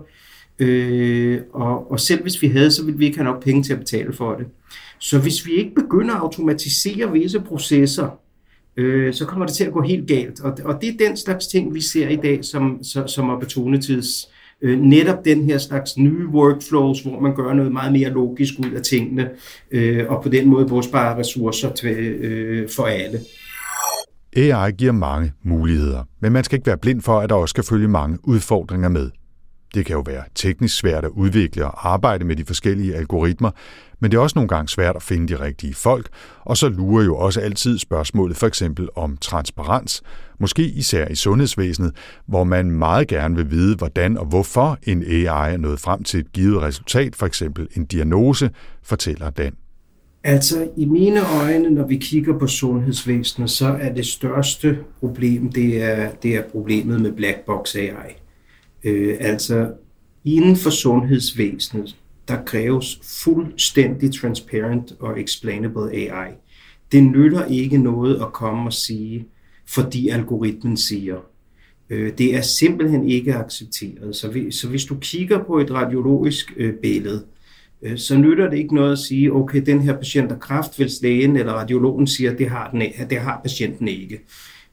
Øh, 0.58 1.40
og, 1.52 1.92
og 1.92 2.00
selv 2.00 2.22
hvis 2.22 2.42
vi 2.42 2.48
havde, 2.48 2.70
så 2.70 2.84
ville 2.84 2.98
vi 2.98 3.04
ikke 3.04 3.18
have 3.18 3.24
nok 3.24 3.44
penge 3.44 3.62
til 3.62 3.72
at 3.72 3.78
betale 3.78 4.12
for 4.12 4.34
det. 4.34 4.46
Så 4.98 5.18
hvis 5.18 5.46
vi 5.46 5.52
ikke 5.52 5.74
begynder 5.74 6.14
at 6.14 6.20
automatisere 6.20 7.12
visse 7.12 7.40
processer, 7.40 8.18
øh, 8.76 9.14
så 9.14 9.26
kommer 9.26 9.46
det 9.46 9.54
til 9.54 9.64
at 9.64 9.72
gå 9.72 9.82
helt 9.82 10.08
galt. 10.08 10.40
Og, 10.40 10.58
og 10.64 10.80
det 10.80 10.88
er 10.88 11.08
den 11.08 11.16
slags 11.16 11.46
ting, 11.46 11.74
vi 11.74 11.80
ser 11.80 12.08
i 12.08 12.16
dag 12.16 12.44
som, 12.44 12.84
som, 12.84 13.08
som 13.08 13.30
opportunities. 13.30 14.28
Øh, 14.62 14.80
netop 14.80 15.24
den 15.24 15.44
her 15.44 15.58
slags 15.58 15.98
nye 15.98 16.26
workflows, 16.26 17.00
hvor 17.00 17.20
man 17.20 17.34
gør 17.34 17.52
noget 17.52 17.72
meget 17.72 17.92
mere 17.92 18.10
logisk 18.10 18.54
ud 18.58 18.70
af 18.70 18.82
tingene, 18.82 19.30
øh, 19.70 20.04
og 20.08 20.22
på 20.22 20.28
den 20.28 20.48
måde 20.48 20.66
både 20.66 20.82
sparer 20.82 21.18
ressourcer 21.18 21.72
til, 21.72 21.96
øh, 21.96 22.68
for 22.76 22.82
alle. 22.82 23.20
AI 24.36 24.72
giver 24.72 24.92
mange 24.92 25.32
muligheder, 25.42 26.04
men 26.20 26.32
man 26.32 26.44
skal 26.44 26.56
ikke 26.56 26.66
være 26.66 26.78
blind 26.78 27.00
for, 27.00 27.20
at 27.20 27.30
der 27.30 27.36
også 27.36 27.52
skal 27.52 27.64
følge 27.64 27.88
mange 27.88 28.18
udfordringer 28.24 28.88
med. 28.88 29.10
Det 29.74 29.86
kan 29.86 29.96
jo 29.96 30.02
være 30.06 30.22
teknisk 30.34 30.78
svært 30.78 31.04
at 31.04 31.10
udvikle 31.10 31.64
og 31.64 31.92
arbejde 31.92 32.24
med 32.24 32.36
de 32.36 32.44
forskellige 32.44 32.94
algoritmer, 32.94 33.50
men 34.00 34.10
det 34.10 34.16
er 34.16 34.20
også 34.20 34.34
nogle 34.36 34.48
gange 34.48 34.68
svært 34.68 34.96
at 34.96 35.02
finde 35.02 35.28
de 35.28 35.40
rigtige 35.40 35.74
folk, 35.74 36.08
og 36.40 36.56
så 36.56 36.68
lurer 36.68 37.04
jo 37.04 37.16
også 37.16 37.40
altid 37.40 37.78
spørgsmålet 37.78 38.36
for 38.36 38.46
eksempel 38.46 38.88
om 38.96 39.16
transparens, 39.16 40.02
måske 40.40 40.62
især 40.62 41.08
i 41.08 41.14
sundhedsvæsenet, 41.14 41.92
hvor 42.26 42.44
man 42.44 42.70
meget 42.70 43.08
gerne 43.08 43.36
vil 43.36 43.50
vide, 43.50 43.76
hvordan 43.76 44.18
og 44.18 44.26
hvorfor 44.26 44.78
en 44.82 45.02
AI 45.02 45.52
er 45.52 45.56
nået 45.56 45.80
frem 45.80 46.02
til 46.02 46.20
et 46.20 46.32
givet 46.32 46.62
resultat, 46.62 47.16
for 47.16 47.26
eksempel 47.26 47.68
en 47.76 47.84
diagnose, 47.84 48.50
fortæller 48.82 49.30
Dan. 49.30 49.54
Altså 50.24 50.68
i 50.76 50.84
mine 50.84 51.20
øjne, 51.42 51.70
når 51.70 51.86
vi 51.86 51.96
kigger 51.96 52.38
på 52.38 52.46
sundhedsvæsenet, 52.46 53.50
så 53.50 53.66
er 53.80 53.94
det 53.94 54.06
største 54.06 54.78
problem, 55.00 55.52
det 55.52 55.82
er, 55.82 56.10
det 56.22 56.36
er 56.36 56.42
problemet 56.42 57.00
med 57.00 57.12
black 57.12 57.38
box 57.46 57.76
AI. 57.76 58.21
Øh, 58.84 59.16
altså 59.20 59.72
inden 60.24 60.56
for 60.56 60.70
sundhedsvæsenet, 60.70 61.96
der 62.28 62.44
kræves 62.44 63.00
fuldstændig 63.24 64.14
transparent 64.14 64.92
og 65.00 65.20
explainable 65.20 65.92
AI. 65.92 66.32
Det 66.92 67.04
nytter 67.04 67.44
ikke 67.44 67.78
noget 67.78 68.22
at 68.22 68.32
komme 68.32 68.68
og 68.68 68.72
sige, 68.72 69.26
fordi 69.66 70.08
algoritmen 70.08 70.76
siger. 70.76 71.16
Øh, 71.90 72.12
det 72.18 72.34
er 72.34 72.40
simpelthen 72.40 73.08
ikke 73.08 73.34
accepteret. 73.34 74.16
Så, 74.16 74.46
så 74.50 74.68
hvis 74.68 74.84
du 74.84 74.96
kigger 75.00 75.44
på 75.44 75.58
et 75.58 75.70
radiologisk 75.70 76.52
øh, 76.56 76.74
billede, 76.74 77.24
øh, 77.82 77.98
så 77.98 78.18
nytter 78.18 78.50
det 78.50 78.58
ikke 78.58 78.74
noget 78.74 78.92
at 78.92 78.98
sige, 78.98 79.32
okay, 79.32 79.62
den 79.66 79.80
her 79.80 79.96
patient 79.96 80.30
har 80.30 80.38
kræft, 80.38 80.76
hvis 80.76 81.02
lægen 81.02 81.36
eller 81.36 81.52
radiologen 81.52 82.06
siger, 82.06 82.32
at 82.32 82.38
det 82.38 82.48
har, 82.48 82.70
den, 82.70 82.82
det 83.10 83.18
har 83.18 83.40
patienten 83.42 83.88
ikke. 83.88 84.20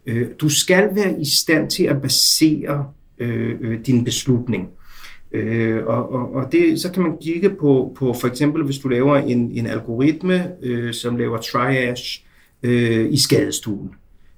Øh, 0.06 0.28
du 0.40 0.50
skal 0.50 0.90
være 0.96 1.22
i 1.22 1.26
stand 1.26 1.70
til 1.70 1.84
at 1.84 2.02
basere 2.02 2.86
Øh, 3.20 3.56
øh, 3.62 3.80
din 3.86 4.04
beslutning. 4.04 4.70
Øh, 5.32 5.86
og 5.86 6.12
og, 6.12 6.34
og 6.34 6.52
det, 6.52 6.82
så 6.82 6.92
kan 6.92 7.04
man 7.04 7.18
kigge 7.22 7.50
på, 7.50 7.96
på 7.98 8.14
for 8.14 8.28
eksempel, 8.28 8.64
hvis 8.64 8.78
du 8.78 8.88
laver 8.88 9.18
en, 9.18 9.52
en 9.52 9.68
algoritme, 9.68 10.52
øh, 10.64 10.94
som 10.94 11.18
laver 11.18 11.38
triage 11.38 12.26
øh, 12.64 13.14
i 13.14 13.18
skadestuen. 13.18 13.90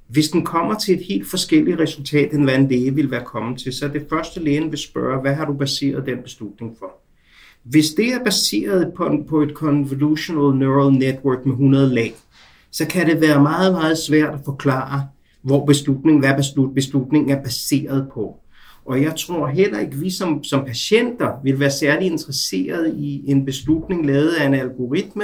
Hvis 0.07 0.29
den 0.29 0.45
kommer 0.45 0.79
til 0.79 0.95
et 0.95 1.05
helt 1.09 1.27
forskelligt 1.27 1.79
resultat, 1.79 2.33
end 2.33 2.43
hvad 2.43 2.55
en 2.55 2.67
læge 2.67 2.95
vil 2.95 3.11
være 3.11 3.25
kommet 3.25 3.59
til, 3.59 3.73
så 3.73 3.85
er 3.85 3.89
det 3.89 4.05
første 4.09 4.39
lægen 4.39 4.71
vil 4.71 4.79
spørge, 4.79 5.21
hvad 5.21 5.33
har 5.33 5.45
du 5.45 5.53
baseret 5.53 6.05
den 6.05 6.17
beslutning 6.23 6.75
for? 6.79 6.91
Hvis 7.63 7.89
det 7.89 8.13
er 8.13 8.23
baseret 8.23 8.93
på, 8.95 9.25
på 9.29 9.41
et 9.41 9.51
convolutional 9.53 10.59
neural 10.59 10.93
network 10.93 11.45
med 11.45 11.53
100 11.53 11.93
lag, 11.93 12.13
så 12.71 12.87
kan 12.87 13.07
det 13.07 13.21
være 13.21 13.41
meget, 13.41 13.73
meget 13.73 13.97
svært 13.97 14.33
at 14.33 14.39
forklare, 14.45 15.07
hvor 15.41 15.65
beslutningen, 15.65 16.19
hvad 16.19 16.35
beslut, 16.37 16.75
beslutningen 16.75 17.29
er 17.29 17.43
baseret 17.43 18.07
på. 18.13 18.39
Og 18.91 19.01
jeg 19.01 19.15
tror 19.15 19.47
heller 19.47 19.79
ikke, 19.79 19.91
at 19.91 20.01
vi 20.01 20.09
som, 20.09 20.43
som 20.43 20.65
patienter 20.65 21.31
vil 21.43 21.59
være 21.59 21.71
særlig 21.71 22.07
interesseret 22.07 22.95
i 22.97 23.23
en 23.27 23.45
beslutning 23.45 24.05
lavet 24.05 24.29
af 24.29 24.45
en 24.45 24.53
algoritme, 24.53 25.23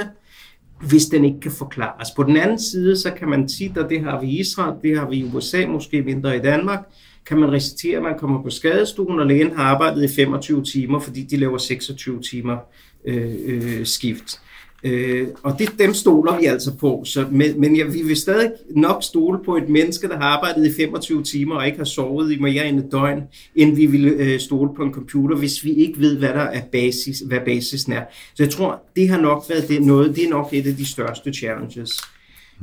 hvis 0.88 1.06
den 1.06 1.24
ikke 1.24 1.40
kan 1.40 1.50
forklares. 1.50 2.10
På 2.16 2.22
den 2.22 2.36
anden 2.36 2.58
side, 2.58 2.96
så 2.96 3.10
kan 3.10 3.28
man 3.28 3.48
tit, 3.48 3.78
og 3.78 3.90
det 3.90 4.00
har 4.00 4.20
vi 4.20 4.26
i 4.26 4.40
Israel, 4.40 4.74
det 4.82 4.98
har 4.98 5.08
vi 5.08 5.16
i 5.16 5.24
USA, 5.34 5.66
måske 5.66 6.02
mindre 6.02 6.36
i 6.36 6.40
Danmark, 6.40 6.80
kan 7.26 7.38
man 7.38 7.52
recitere, 7.52 7.96
at 7.96 8.02
man 8.02 8.18
kommer 8.18 8.42
på 8.42 8.50
skadestuen, 8.50 9.20
og 9.20 9.26
lægen 9.26 9.56
har 9.56 9.64
arbejdet 9.64 10.04
i 10.04 10.14
25 10.14 10.64
timer, 10.64 11.00
fordi 11.00 11.22
de 11.22 11.36
laver 11.36 11.58
26 11.58 12.22
timer 12.22 12.56
øh, 13.04 13.34
øh, 13.44 13.86
skift. 13.86 14.40
Øh, 14.84 15.28
og 15.42 15.58
det, 15.58 15.68
dem 15.78 15.94
stoler 15.94 16.38
vi 16.38 16.46
altså 16.46 16.76
på. 16.76 17.02
Så, 17.04 17.26
men 17.30 17.60
men 17.60 17.76
ja, 17.76 17.84
vi 17.84 18.02
vil 18.02 18.16
stadig 18.16 18.50
nok 18.70 19.02
stole 19.02 19.38
på 19.44 19.56
et 19.56 19.68
menneske, 19.68 20.08
der 20.08 20.16
har 20.16 20.24
arbejdet 20.24 20.66
i 20.66 20.72
25 20.72 21.22
timer 21.22 21.54
og 21.54 21.66
ikke 21.66 21.78
har 21.78 21.84
sovet 21.84 22.32
i 22.32 22.38
mere 22.38 22.68
end 22.68 22.78
et 22.78 22.92
døgn, 22.92 23.22
end 23.54 23.76
vi 23.76 23.86
vil 23.86 24.06
øh, 24.06 24.40
stole 24.40 24.70
på 24.76 24.82
en 24.82 24.92
computer, 24.92 25.36
hvis 25.36 25.64
vi 25.64 25.72
ikke 25.72 26.00
ved, 26.00 26.18
hvad 26.18 26.28
der 26.28 26.40
er 26.40 26.62
basis, 26.72 27.18
hvad 27.26 27.40
basisen 27.44 27.92
er. 27.92 28.02
Så 28.34 28.42
jeg 28.42 28.50
tror, 28.50 28.82
det 28.96 29.08
har 29.08 29.20
nok 29.20 29.44
været 29.48 29.68
det, 29.68 29.82
noget, 29.82 30.16
det 30.16 30.24
er 30.24 30.30
nok 30.30 30.48
et 30.52 30.66
af 30.66 30.76
de 30.76 30.86
største 30.86 31.32
challenges. 31.32 32.00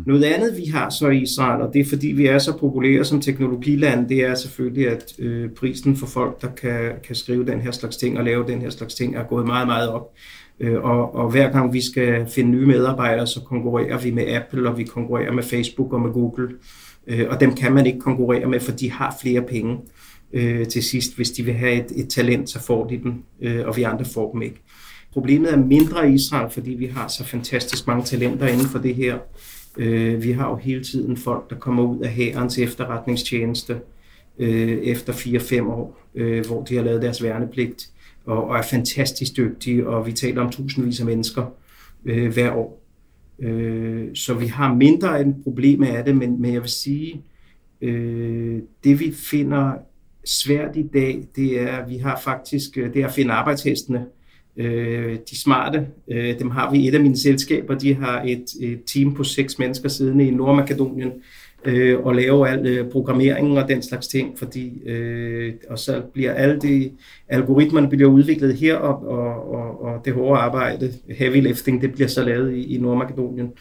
Noget 0.06 0.24
andet, 0.24 0.58
vi 0.58 0.66
har 0.66 0.90
så 0.90 1.10
i 1.10 1.22
Israel, 1.22 1.62
og 1.62 1.74
det 1.74 1.82
er 1.82 1.86
fordi, 1.86 2.08
vi 2.08 2.26
er 2.26 2.40
så 2.40 2.58
populære 2.58 3.06
som 3.06 3.22
teknologiland, 3.22 4.10
det 4.10 4.24
er 4.24 4.36
selvfølgelig, 4.36 4.90
at 4.90 5.14
øh, 5.20 5.50
prisen 5.50 5.98
for 5.98 6.08
folk, 6.08 6.42
der 6.42 6.48
kan, 6.48 6.92
kan 7.04 7.16
skrive 7.16 7.46
den 7.46 7.62
her 7.62 7.72
slags 7.72 7.98
ting 7.98 8.18
og 8.18 8.24
lave 8.24 8.48
den 8.48 8.62
her 8.62 8.70
slags 8.70 8.96
ting, 8.96 9.16
er 9.16 9.24
gået 9.24 9.46
meget, 9.46 9.68
meget 9.68 9.90
op. 9.90 10.14
Øh, 10.60 10.84
og, 10.84 11.16
og 11.16 11.32
hver 11.32 11.52
gang 11.52 11.74
vi 11.74 11.82
skal 11.82 12.28
finde 12.28 12.52
nye 12.52 12.66
medarbejdere, 12.66 13.28
så 13.28 13.42
konkurrerer 13.42 14.00
vi 14.00 14.12
med 14.12 14.28
Apple, 14.28 14.70
og 14.70 14.78
vi 14.78 14.84
konkurrerer 14.84 15.32
med 15.32 15.44
Facebook 15.44 15.94
og 15.94 16.02
med 16.02 16.12
Google. 16.12 16.50
Øh, 17.08 17.26
og 17.30 17.40
dem 17.40 17.56
kan 17.56 17.74
man 17.74 17.86
ikke 17.86 18.00
konkurrere 18.00 18.46
med, 18.46 18.60
for 18.60 18.72
de 18.72 18.92
har 18.92 19.18
flere 19.22 19.42
penge 19.42 19.78
øh, 20.34 20.68
til 20.68 20.84
sidst. 20.84 21.16
Hvis 21.16 21.32
de 21.32 21.44
vil 21.44 21.54
have 21.54 21.74
et, 21.74 21.92
et 21.96 22.10
talent, 22.10 22.50
så 22.50 22.60
får 22.60 22.88
de 22.88 22.98
dem, 22.98 23.24
øh, 23.42 23.68
og 23.68 23.78
vi 23.78 23.84
andre 23.84 24.06
får 24.06 24.32
dem 24.32 24.42
ikke. 24.42 24.62
Problemet 25.14 25.54
er 25.54 25.58
mindre 25.58 26.10
i 26.10 26.14
Israel, 26.14 26.52
fordi 26.52 26.72
vi 26.72 26.86
har 26.86 27.08
så 27.08 27.24
fantastisk 27.24 27.88
mange 27.88 28.04
talenter 28.04 28.48
inden 28.48 28.68
for 28.68 28.80
det 28.80 28.96
her. 28.96 29.18
Vi 30.18 30.32
har 30.32 30.50
jo 30.50 30.56
hele 30.56 30.84
tiden 30.84 31.18
folk, 31.18 31.50
der 31.50 31.56
kommer 31.56 31.84
ud 31.84 32.00
af 32.00 32.10
hærens 32.10 32.58
efterretningstjeneste 32.58 33.80
efter 34.40 35.14
4-5 35.14 35.62
år, 35.62 36.00
hvor 36.48 36.64
de 36.64 36.76
har 36.76 36.84
lavet 36.84 37.02
deres 37.02 37.24
værnepligt 37.24 37.90
og, 38.26 38.48
og 38.48 38.58
er 38.58 38.62
fantastisk 38.62 39.38
dygtige, 39.38 39.88
og 39.88 40.08
vi 40.08 40.12
taler 40.12 40.42
om 40.42 40.52
tusindvis 40.52 41.00
af 41.00 41.06
mennesker 41.06 41.46
øh, 42.06 42.34
hver 42.34 42.52
år. 42.52 42.82
Øh, 43.40 44.08
så 44.14 44.34
vi 44.34 44.48
har 44.48 44.74
mindre 44.74 45.22
end 45.22 45.44
problem 45.44 45.84
af 45.84 46.06
det, 46.06 46.18
men, 46.18 46.42
men 46.42 46.54
jeg 46.54 46.62
vil 46.62 46.70
sige, 46.70 47.22
øh, 47.82 48.60
det 48.84 49.00
vi 49.00 49.12
finder 49.12 49.74
svært 50.26 50.76
i 50.76 50.88
dag, 50.94 51.28
det 51.36 51.62
er, 51.62 51.78
at 51.78 51.90
vi 51.90 51.98
har 51.98 52.20
faktisk, 52.24 52.78
øh, 52.78 52.94
det 52.94 53.02
er 53.02 53.08
at 53.08 53.14
finde 53.14 53.34
arbejdshestene. 53.34 54.06
Øh, 54.58 55.18
de 55.30 55.42
smarte, 55.42 55.88
øh, 56.12 56.40
dem 56.40 56.50
har 56.50 56.72
vi 56.72 56.78
i 56.78 56.88
et 56.88 56.96
af 56.96 57.02
mine 57.02 57.18
selskaber, 57.18 57.76
de 57.76 57.94
har 57.94 58.22
et, 58.22 58.46
et 58.62 58.84
team 58.86 59.14
på 59.14 59.24
seks 59.24 59.60
mennesker 59.60 59.90
siddende 59.90 60.28
i 60.28 60.32
Nordmakedonien, 60.32 61.08
øh, 61.08 61.14
øh, 61.68 62.00
og 62.00 62.16
lave 62.16 62.50
al 62.50 62.68
øh, 62.68 62.92
programmeringen 62.92 63.58
og 63.58 63.68
den 63.68 63.82
slags 63.82 64.08
ting, 64.08 64.40
fordi 64.40 64.84
øh, 64.86 65.54
og 65.70 65.80
så 65.80 66.02
bliver 66.14 66.34
alle 66.34 66.60
de 66.62 66.92
algoritmerne 67.28 67.90
bliver 67.90 68.10
udviklet 68.10 68.56
her, 68.56 68.76
og, 68.76 69.08
og, 69.08 69.54
og, 69.54 69.84
og 69.84 70.06
det 70.06 70.14
hårde 70.14 70.42
arbejde, 70.42 70.94
heavy 71.10 71.42
lifting, 71.42 71.82
det 71.82 71.94
bliver 71.94 72.08
så 72.08 72.24
lavet 72.24 72.54
i, 72.54 72.76
i 72.76 72.78
Nordmakedonien. 72.78 73.52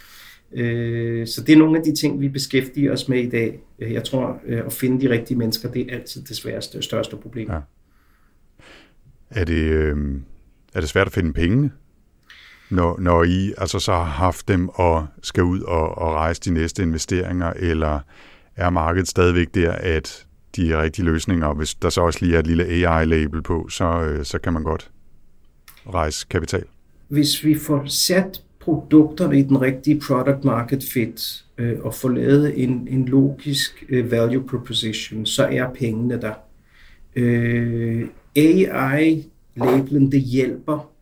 Øh, 0.52 1.26
så 1.26 1.44
det 1.44 1.52
er 1.52 1.56
nogle 1.56 1.78
af 1.78 1.84
de 1.84 1.94
ting, 1.94 2.20
vi 2.20 2.28
beskæftiger 2.28 2.92
os 2.92 3.08
med 3.08 3.22
i 3.22 3.28
dag. 3.28 3.60
Jeg 3.78 4.04
tror, 4.04 4.40
øh, 4.46 4.66
at 4.66 4.72
finde 4.72 5.00
de 5.00 5.10
rigtige 5.10 5.38
mennesker, 5.38 5.70
det 5.70 5.92
er 5.92 5.96
altid 5.96 6.22
det 6.22 6.36
sværeste, 6.36 6.82
største 6.82 7.16
problem. 7.16 7.50
Ja. 7.50 7.58
Er, 9.30 9.44
det, 9.44 9.62
øh, 9.62 9.96
er 10.74 10.80
det 10.80 10.88
svært 10.88 11.06
at 11.06 11.12
finde 11.12 11.32
pengene? 11.32 11.70
Når, 12.74 13.00
når 13.00 13.24
I 13.24 13.54
altså 13.58 13.78
så 13.78 13.92
har 13.92 14.04
haft 14.04 14.48
dem 14.48 14.68
og 14.68 15.06
skal 15.22 15.42
ud 15.42 15.60
og, 15.60 15.98
og 15.98 16.14
rejse 16.14 16.40
de 16.40 16.50
næste 16.50 16.82
investeringer, 16.82 17.52
eller 17.56 18.00
er 18.56 18.70
markedet 18.70 19.08
stadigvæk 19.08 19.54
der, 19.54 19.72
at 19.72 20.26
de 20.56 20.82
rigtige 20.82 21.04
løsninger, 21.04 21.46
og 21.46 21.54
hvis 21.54 21.74
der 21.74 21.88
så 21.88 22.00
også 22.00 22.18
lige 22.22 22.34
er 22.34 22.38
et 22.38 22.46
lille 22.46 22.64
AI-label 22.64 23.42
på, 23.42 23.68
så, 23.68 23.84
øh, 23.84 24.24
så 24.24 24.38
kan 24.38 24.52
man 24.52 24.62
godt 24.62 24.90
rejse 25.86 26.26
kapital? 26.30 26.64
Hvis 27.08 27.44
vi 27.44 27.58
får 27.58 27.84
sat 27.86 28.40
produkterne 28.60 29.38
i 29.38 29.42
den 29.42 29.60
rigtige 29.60 30.00
product 30.00 30.44
market 30.44 30.84
fit, 30.92 31.44
øh, 31.58 31.78
og 31.80 31.94
får 31.94 32.08
lavet 32.08 32.62
en, 32.62 32.88
en 32.90 33.04
logisk 33.04 33.84
øh, 33.88 34.10
value 34.10 34.48
proposition, 34.48 35.26
så 35.26 35.44
er 35.44 35.70
pengene 35.74 36.20
der. 36.20 36.34
Øh, 37.16 38.08
AI-labelen, 38.36 40.12
det 40.12 40.20
hjælper 40.20 40.93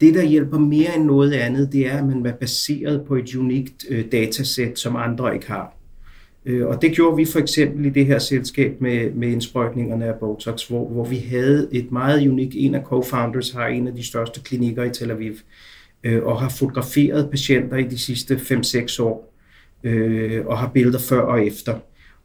det, 0.00 0.14
der 0.14 0.22
hjælper 0.22 0.58
mere 0.58 0.96
end 0.96 1.04
noget 1.04 1.32
andet, 1.32 1.72
det 1.72 1.86
er, 1.86 1.98
at 1.98 2.06
man 2.06 2.26
er 2.26 2.32
baseret 2.32 3.04
på 3.06 3.14
et 3.14 3.34
unikt 3.34 3.84
øh, 3.88 4.04
datasæt, 4.12 4.78
som 4.78 4.96
andre 4.96 5.34
ikke 5.34 5.46
har. 5.46 5.74
Øh, 6.44 6.66
og 6.66 6.82
det 6.82 6.92
gjorde 6.92 7.16
vi 7.16 7.24
for 7.24 7.38
eksempel 7.38 7.86
i 7.86 7.90
det 7.90 8.06
her 8.06 8.18
selskab 8.18 8.80
med, 8.80 9.10
med 9.12 9.28
indsprøjtningerne 9.28 10.04
af 10.04 10.14
Botox, 10.14 10.68
hvor, 10.68 10.88
hvor 10.88 11.04
vi 11.04 11.16
havde 11.16 11.68
et 11.72 11.92
meget 11.92 12.28
unikt, 12.28 12.54
en 12.56 12.74
af 12.74 12.82
co-founders 12.82 13.52
har 13.52 13.66
en 13.66 13.88
af 13.88 13.94
de 13.94 14.06
største 14.06 14.40
klinikker 14.40 14.84
i 14.84 14.90
Tel 14.90 15.10
Aviv, 15.10 15.34
øh, 16.04 16.22
og 16.22 16.40
har 16.40 16.48
fotograferet 16.48 17.30
patienter 17.30 17.76
i 17.76 17.82
de 17.82 17.98
sidste 17.98 18.34
5-6 18.34 19.02
år, 19.02 19.34
øh, 19.84 20.46
og 20.46 20.58
har 20.58 20.68
billeder 20.68 20.98
før 20.98 21.20
og 21.20 21.46
efter. 21.46 21.74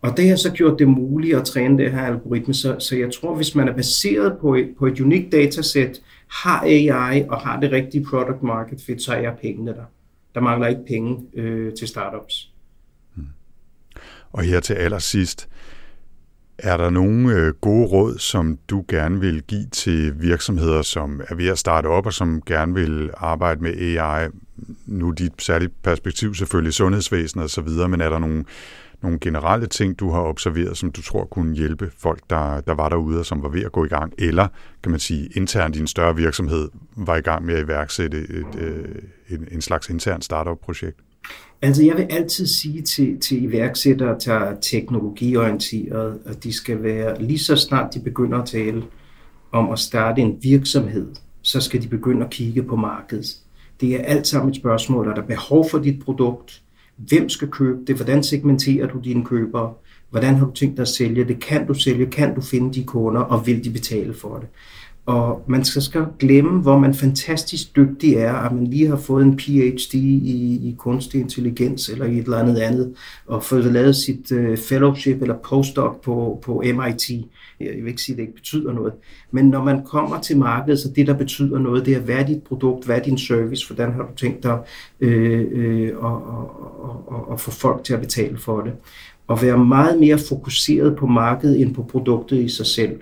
Og 0.04 0.18
det 0.18 0.30
har 0.30 0.36
så 0.36 0.52
gjort 0.52 0.80
det 0.80 0.88
muligt 0.88 1.38
at 1.38 1.46
træne 1.46 1.78
det 1.78 1.92
her 1.92 2.02
algoritme, 2.02 2.54
så, 2.54 2.76
så 2.80 2.96
jeg 2.96 3.13
tror, 3.13 3.36
hvis 3.36 3.56
man 3.56 3.68
er 3.68 3.74
baseret 3.74 4.38
på 4.42 4.56
et, 4.56 4.70
på 4.80 4.88
et 4.88 5.00
unikt 5.00 5.32
datasæt, 5.32 6.02
har 6.28 6.62
AI 6.62 7.24
og 7.30 7.42
har 7.42 7.60
det 7.60 7.72
rigtige 7.72 8.06
product 8.06 8.44
market 8.44 8.82
fit, 8.82 9.02
så 9.02 9.13
er 9.13 9.36
pengene 9.42 9.72
der. 9.72 9.86
Der 10.36 10.42
mangler 10.42 10.68
ikke 10.68 10.82
penge 10.88 11.26
øh, 11.34 11.74
til 11.74 11.88
startups. 11.88 12.52
Hmm. 13.16 13.28
Og 14.32 14.44
her 14.44 14.60
til 14.60 14.74
allersidst, 14.74 15.50
er 16.58 16.78
der 16.78 16.89
nogle 16.89 17.36
øh, 17.36 17.54
gode 17.54 17.88
råd, 17.88 18.18
som 18.18 18.58
du 18.70 18.86
gerne 18.88 19.20
vil 19.20 19.44
give 19.44 19.68
til 19.72 20.22
virksomheder, 20.22 20.82
som 20.82 21.22
er 21.30 21.36
ved 21.36 21.48
at 21.48 21.60
starte 21.60 21.88
op 21.88 22.06
og 22.06 22.13
som 22.13 22.42
gerne 22.46 22.74
vil 22.74 23.12
arbejde 23.18 23.63
med 23.63 23.98
AI? 23.98 24.28
Nu 24.86 25.10
er 25.10 25.13
dit 25.13 25.32
særlige 25.39 25.72
perspektiv 25.84 26.36
selvfølgelig 26.36 26.74
sundhedsvæsenet 26.74 27.46
osv., 27.46 27.89
men 27.89 28.02
er 28.02 28.10
der 28.10 28.20
nogle 28.20 28.46
nogle 29.04 29.20
generelle 29.20 29.68
ting, 29.68 30.00
du 30.00 30.10
har 30.10 30.22
observeret, 30.22 30.78
som 30.78 30.92
du 30.92 31.02
tror 31.02 31.26
kunne 31.26 31.56
hjælpe 31.56 31.92
folk, 31.98 32.20
der, 32.30 32.62
der 32.62 32.74
var 32.74 32.89
derude 32.89 33.20
og 33.20 33.26
som 33.26 33.44
var 33.44 33.50
ved 33.50 33.63
at 33.63 33.72
gå 33.72 33.86
i 33.86 33.88
gang, 33.88 34.13
eller 34.18 34.48
kan 34.84 34.92
man 34.92 35.00
sige 35.00 35.30
internt 35.36 35.76
i 35.76 35.80
en 35.80 35.88
større 35.88 36.16
virksomhed 36.16 36.70
var 36.96 37.16
i 37.16 37.22
gang 37.22 37.46
med 37.46 37.56
at 37.56 37.63
iværksætte 37.63 38.18
et, 38.18 38.30
et, 38.30 39.00
en, 39.30 39.48
en 39.52 39.62
slags 39.62 39.89
intern 39.89 40.22
startup-projekt? 40.22 41.00
Altså 41.62 41.84
jeg 41.84 41.98
vil 41.98 42.08
altid 42.10 42.48
sige 42.48 42.82
til, 42.82 43.20
til 43.20 43.44
iværksættere, 43.44 44.18
der 44.26 44.34
er 44.34 44.60
teknologiorienteret, 44.62 46.20
at 46.26 46.44
de 46.44 46.54
skal 46.54 46.84
være, 46.84 47.22
lige 47.22 47.39
så 47.39 47.56
snart 47.56 47.94
de 47.94 48.00
begynder 48.00 48.42
at 48.42 48.48
tale 48.48 48.84
om 49.52 49.72
at 49.72 49.80
starte 49.80 50.22
en 50.22 50.38
virksomhed, 50.42 51.08
så 51.42 51.62
skal 51.62 51.82
de 51.82 51.88
begynde 51.88 52.26
at 52.26 52.32
kigge 52.32 52.63
på 52.63 52.76
markedet. 52.76 53.26
Det 53.82 53.96
er 53.96 54.04
alt 54.04 54.28
sammen 54.28 54.50
et 54.50 54.56
spørgsmål, 54.56 55.08
er 55.08 55.16
der 55.16 55.22
behov 55.22 55.70
for 55.70 55.80
dit 55.80 56.04
produkt? 56.04 56.62
Hvem 56.98 57.30
skal 57.30 57.48
købe 57.48 57.80
det? 57.88 57.96
Hvordan 57.96 58.24
segmenterer 58.24 58.88
du 58.88 59.00
dine 59.00 59.26
købere? 59.26 59.74
Hvordan 60.10 60.36
har 60.36 60.46
du 60.46 60.52
tænkt 60.52 60.78
dig 60.78 60.82
at 60.82 60.88
sælge 60.88 61.26
det? 61.26 61.40
Kan 61.40 61.68
du 61.68 61.74
sælge? 61.74 62.06
Kan 62.06 62.36
du 62.36 62.42
finde 62.42 62.74
de 62.74 62.84
kunder? 62.84 63.22
Og 63.22 63.48
vil 63.48 63.64
de 63.64 63.70
betale 63.70 64.14
for 64.14 64.38
det? 64.38 64.48
Og 65.06 65.44
man 65.48 65.63
skal, 65.63 65.82
skal 65.82 66.06
glemme, 66.20 66.62
hvor 66.62 66.80
man 66.80 66.94
fantastisk 66.94 67.76
dygtig 67.76 68.13
er, 68.13 68.34
at 68.34 68.52
man 68.52 68.68
lige 68.68 68.88
har 68.88 68.96
fået 68.96 69.26
en 69.26 69.38
PhD 69.38 69.94
i, 69.94 70.70
i 70.70 70.76
kunstig 70.78 71.22
intelligens 71.22 71.89
eller 71.89 72.06
i 72.06 72.18
et 72.18 72.24
eller 72.24 72.38
andet 72.38 72.58
andet, 72.58 72.94
og 73.26 73.44
fået 73.44 73.66
lavet 73.66 73.96
sit 73.96 74.32
uh, 74.32 74.58
fellowship 74.58 75.22
eller 75.22 75.36
postdoc 75.36 76.02
på, 76.02 76.39
på 76.44 76.63
MIT. 76.66 77.10
Jeg 77.60 77.74
vil 77.76 77.88
ikke 77.88 78.02
sige, 78.02 78.13
at 78.13 78.18
det 78.18 78.24
ikke 78.24 78.36
betyder 78.36 78.74
noget. 78.74 78.94
Men 79.32 79.46
når 79.46 79.63
man 79.63 79.86
kommer 79.86 80.22
til 80.22 80.38
markedet, 80.38 80.80
så 80.80 80.89
det, 80.96 81.08
der 81.08 81.13
betyder 81.13 81.60
noget, 81.60 81.86
det 81.86 81.94
er, 81.94 82.00
hvad 82.00 82.16
er 82.16 82.26
dit 82.26 82.44
produkt, 82.44 82.86
hvad 82.86 82.98
er 82.98 83.04
din 83.04 83.18
service, 83.18 83.68
hvordan 83.68 83.94
har 83.94 84.02
du 84.02 84.16
tænkt 84.16 84.44
dig 84.44 84.60
øh, 85.00 85.46
øh, 85.52 85.88
at, 85.88 86.12
at, 86.12 87.16
at, 87.16 87.34
at 87.34 87.42
få 87.42 87.52
folk 87.52 87.84
til 87.84 87.94
at 87.94 88.00
betale 88.00 88.38
for 88.38 88.62
det. 88.62 88.74
Og 89.28 89.42
være 89.42 89.58
meget 89.58 90.00
mere 90.00 90.18
fokuseret 90.30 90.96
på 90.96 91.08
markedet 91.08 91.62
end 91.62 91.76
på 91.76 91.84
produktet 91.84 92.38
i 92.38 92.50
sig 92.50 92.66
selv. 92.66 93.00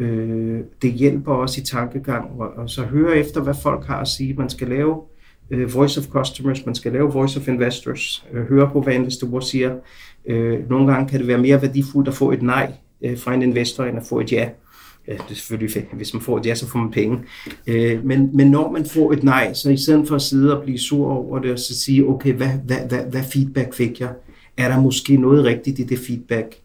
Øh, 0.00 0.60
det 0.82 0.92
hjælper 0.92 1.32
også 1.32 1.60
i 1.60 1.64
tankegang, 1.64 2.40
og, 2.40 2.48
og 2.56 2.70
så 2.70 2.82
høre 2.82 3.16
efter, 3.16 3.42
hvad 3.42 3.54
folk 3.62 3.86
har 3.86 4.00
at 4.00 4.08
sige. 4.08 4.34
Man 4.34 4.50
skal 4.50 4.68
lave 4.68 5.02
øh, 5.50 5.74
voice 5.74 6.00
of 6.00 6.06
customers, 6.06 6.66
man 6.66 6.74
skal 6.74 6.92
lave 6.92 7.12
voice 7.12 7.40
of 7.40 7.48
investors, 7.48 8.26
øh, 8.32 8.42
høre 8.44 8.70
på, 8.72 8.80
hvad 8.80 8.94
investorer 8.94 9.40
siger. 9.40 9.74
Øh, 10.26 10.70
nogle 10.70 10.92
gange 10.92 11.08
kan 11.08 11.18
det 11.18 11.28
være 11.28 11.38
mere 11.38 11.62
værdifuldt 11.62 12.08
at 12.08 12.14
få 12.14 12.32
et 12.32 12.42
nej 12.42 12.72
øh, 13.02 13.18
fra 13.18 13.34
en 13.34 13.42
investor, 13.42 13.84
end 13.84 13.98
at 13.98 14.06
få 14.08 14.20
et 14.20 14.32
ja. 14.32 14.48
Ja, 15.08 15.12
det 15.12 15.30
er 15.30 15.34
selvfølgelig. 15.34 15.86
Hvis 15.92 16.14
man 16.14 16.22
får 16.22 16.38
et 16.38 16.46
ja, 16.46 16.54
så 16.54 16.66
får 16.68 16.78
man 16.78 16.90
penge. 16.90 17.18
Øh, 17.66 18.04
men, 18.04 18.36
men 18.36 18.50
når 18.50 18.70
man 18.70 18.84
får 18.84 19.12
et 19.12 19.22
nej, 19.24 19.52
så 19.52 19.70
i 19.70 19.76
stedet 19.76 20.08
for 20.08 20.14
at 20.14 20.22
sidde 20.22 20.58
og 20.58 20.62
blive 20.62 20.78
sur 20.78 21.12
over 21.12 21.38
det, 21.38 21.52
og 21.52 21.58
så 21.58 21.80
sige, 21.80 22.06
okay, 22.06 22.32
hvad, 22.32 22.48
hvad, 22.66 22.78
hvad, 22.88 23.04
hvad 23.10 23.22
feedback 23.22 23.74
fik 23.74 24.00
jeg? 24.00 24.12
Er 24.56 24.68
der 24.68 24.80
måske 24.80 25.16
noget 25.16 25.44
rigtigt 25.44 25.78
i 25.78 25.82
det 25.82 25.98
feedback? 25.98 26.59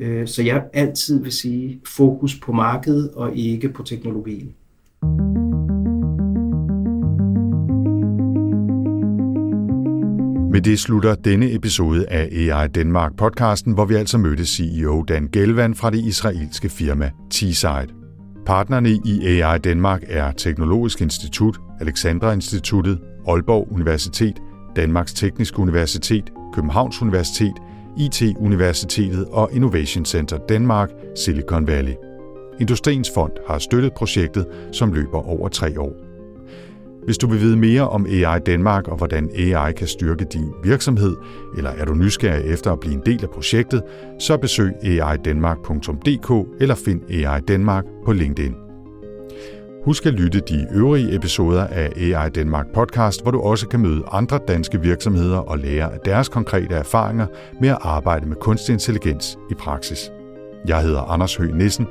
Øh, 0.00 0.28
så 0.28 0.42
jeg 0.42 0.64
altid 0.72 1.22
vil 1.22 1.32
sige 1.32 1.80
fokus 1.86 2.40
på 2.40 2.52
markedet 2.52 3.10
og 3.10 3.36
ikke 3.36 3.68
på 3.68 3.82
teknologien. 3.82 4.54
Med 10.52 10.60
det 10.60 10.78
slutter 10.78 11.14
denne 11.14 11.54
episode 11.54 12.06
af 12.08 12.28
AI 12.32 12.68
Danmark 12.68 13.16
podcasten, 13.16 13.72
hvor 13.72 13.84
vi 13.84 13.94
altså 13.94 14.18
mødte 14.18 14.46
CEO 14.46 15.04
Dan 15.08 15.28
Gelvan 15.32 15.74
fra 15.74 15.90
det 15.90 15.98
israelske 16.04 16.68
firma 16.68 17.10
T-Side. 17.34 17.94
Partnerne 18.46 18.90
i 18.90 19.26
AI 19.26 19.58
Danmark 19.58 20.02
er 20.06 20.32
Teknologisk 20.32 21.00
Institut, 21.00 21.58
Alexandra 21.80 22.32
Instituttet, 22.32 22.98
Aalborg 23.28 23.72
Universitet, 23.72 24.34
Danmarks 24.76 25.12
Tekniske 25.12 25.58
Universitet, 25.58 26.24
Københavns 26.54 27.02
Universitet, 27.02 27.54
IT-universitetet 27.96 29.26
og 29.32 29.50
Innovation 29.52 30.04
Center 30.04 30.38
Danmark, 30.48 30.90
Silicon 31.16 31.66
Valley. 31.66 31.94
Industriens 32.60 33.10
Fond 33.14 33.32
har 33.46 33.58
støttet 33.58 33.92
projektet, 33.92 34.46
som 34.72 34.92
løber 34.92 35.28
over 35.28 35.48
tre 35.48 35.80
år. 35.80 35.92
Hvis 37.04 37.18
du 37.18 37.26
vil 37.26 37.40
vide 37.40 37.56
mere 37.56 37.88
om 37.88 38.06
AI 38.06 38.38
Danmark 38.46 38.88
og 38.88 38.96
hvordan 38.96 39.30
AI 39.36 39.72
kan 39.72 39.86
styrke 39.86 40.24
din 40.24 40.52
virksomhed, 40.64 41.16
eller 41.56 41.70
er 41.70 41.84
du 41.84 41.94
nysgerrig 41.94 42.44
efter 42.44 42.72
at 42.72 42.80
blive 42.80 42.94
en 42.94 43.02
del 43.06 43.22
af 43.24 43.30
projektet, 43.30 43.82
så 44.18 44.36
besøg 44.36 44.72
aidanmark.dk 44.84 46.60
eller 46.60 46.74
find 46.74 47.10
AI 47.10 47.40
Danmark 47.40 47.84
på 48.04 48.12
LinkedIn. 48.12 48.69
Husk 49.84 50.06
at 50.06 50.12
lytte 50.12 50.40
de 50.40 50.66
øvrige 50.74 51.14
episoder 51.14 51.66
af 51.66 51.92
AI 51.96 52.28
Danmark 52.30 52.66
podcast, 52.74 53.22
hvor 53.22 53.30
du 53.30 53.40
også 53.40 53.68
kan 53.68 53.80
møde 53.80 54.02
andre 54.12 54.40
danske 54.48 54.80
virksomheder 54.80 55.38
og 55.38 55.58
lære 55.58 55.92
af 55.92 55.98
deres 56.04 56.28
konkrete 56.28 56.74
erfaringer 56.74 57.26
med 57.60 57.68
at 57.68 57.78
arbejde 57.80 58.26
med 58.26 58.36
kunstig 58.36 58.72
intelligens 58.72 59.38
i 59.50 59.54
praksis. 59.54 60.12
Jeg 60.66 60.82
hedder 60.82 61.00
Anders 61.00 61.36
Høgh 61.36 61.54
Nissen. 61.54 61.86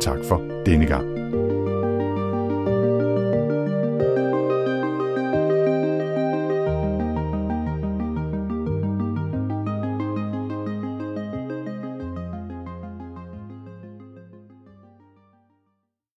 Tak 0.00 0.18
for 0.28 0.42
denne 0.66 0.86
gang. 0.86 1.23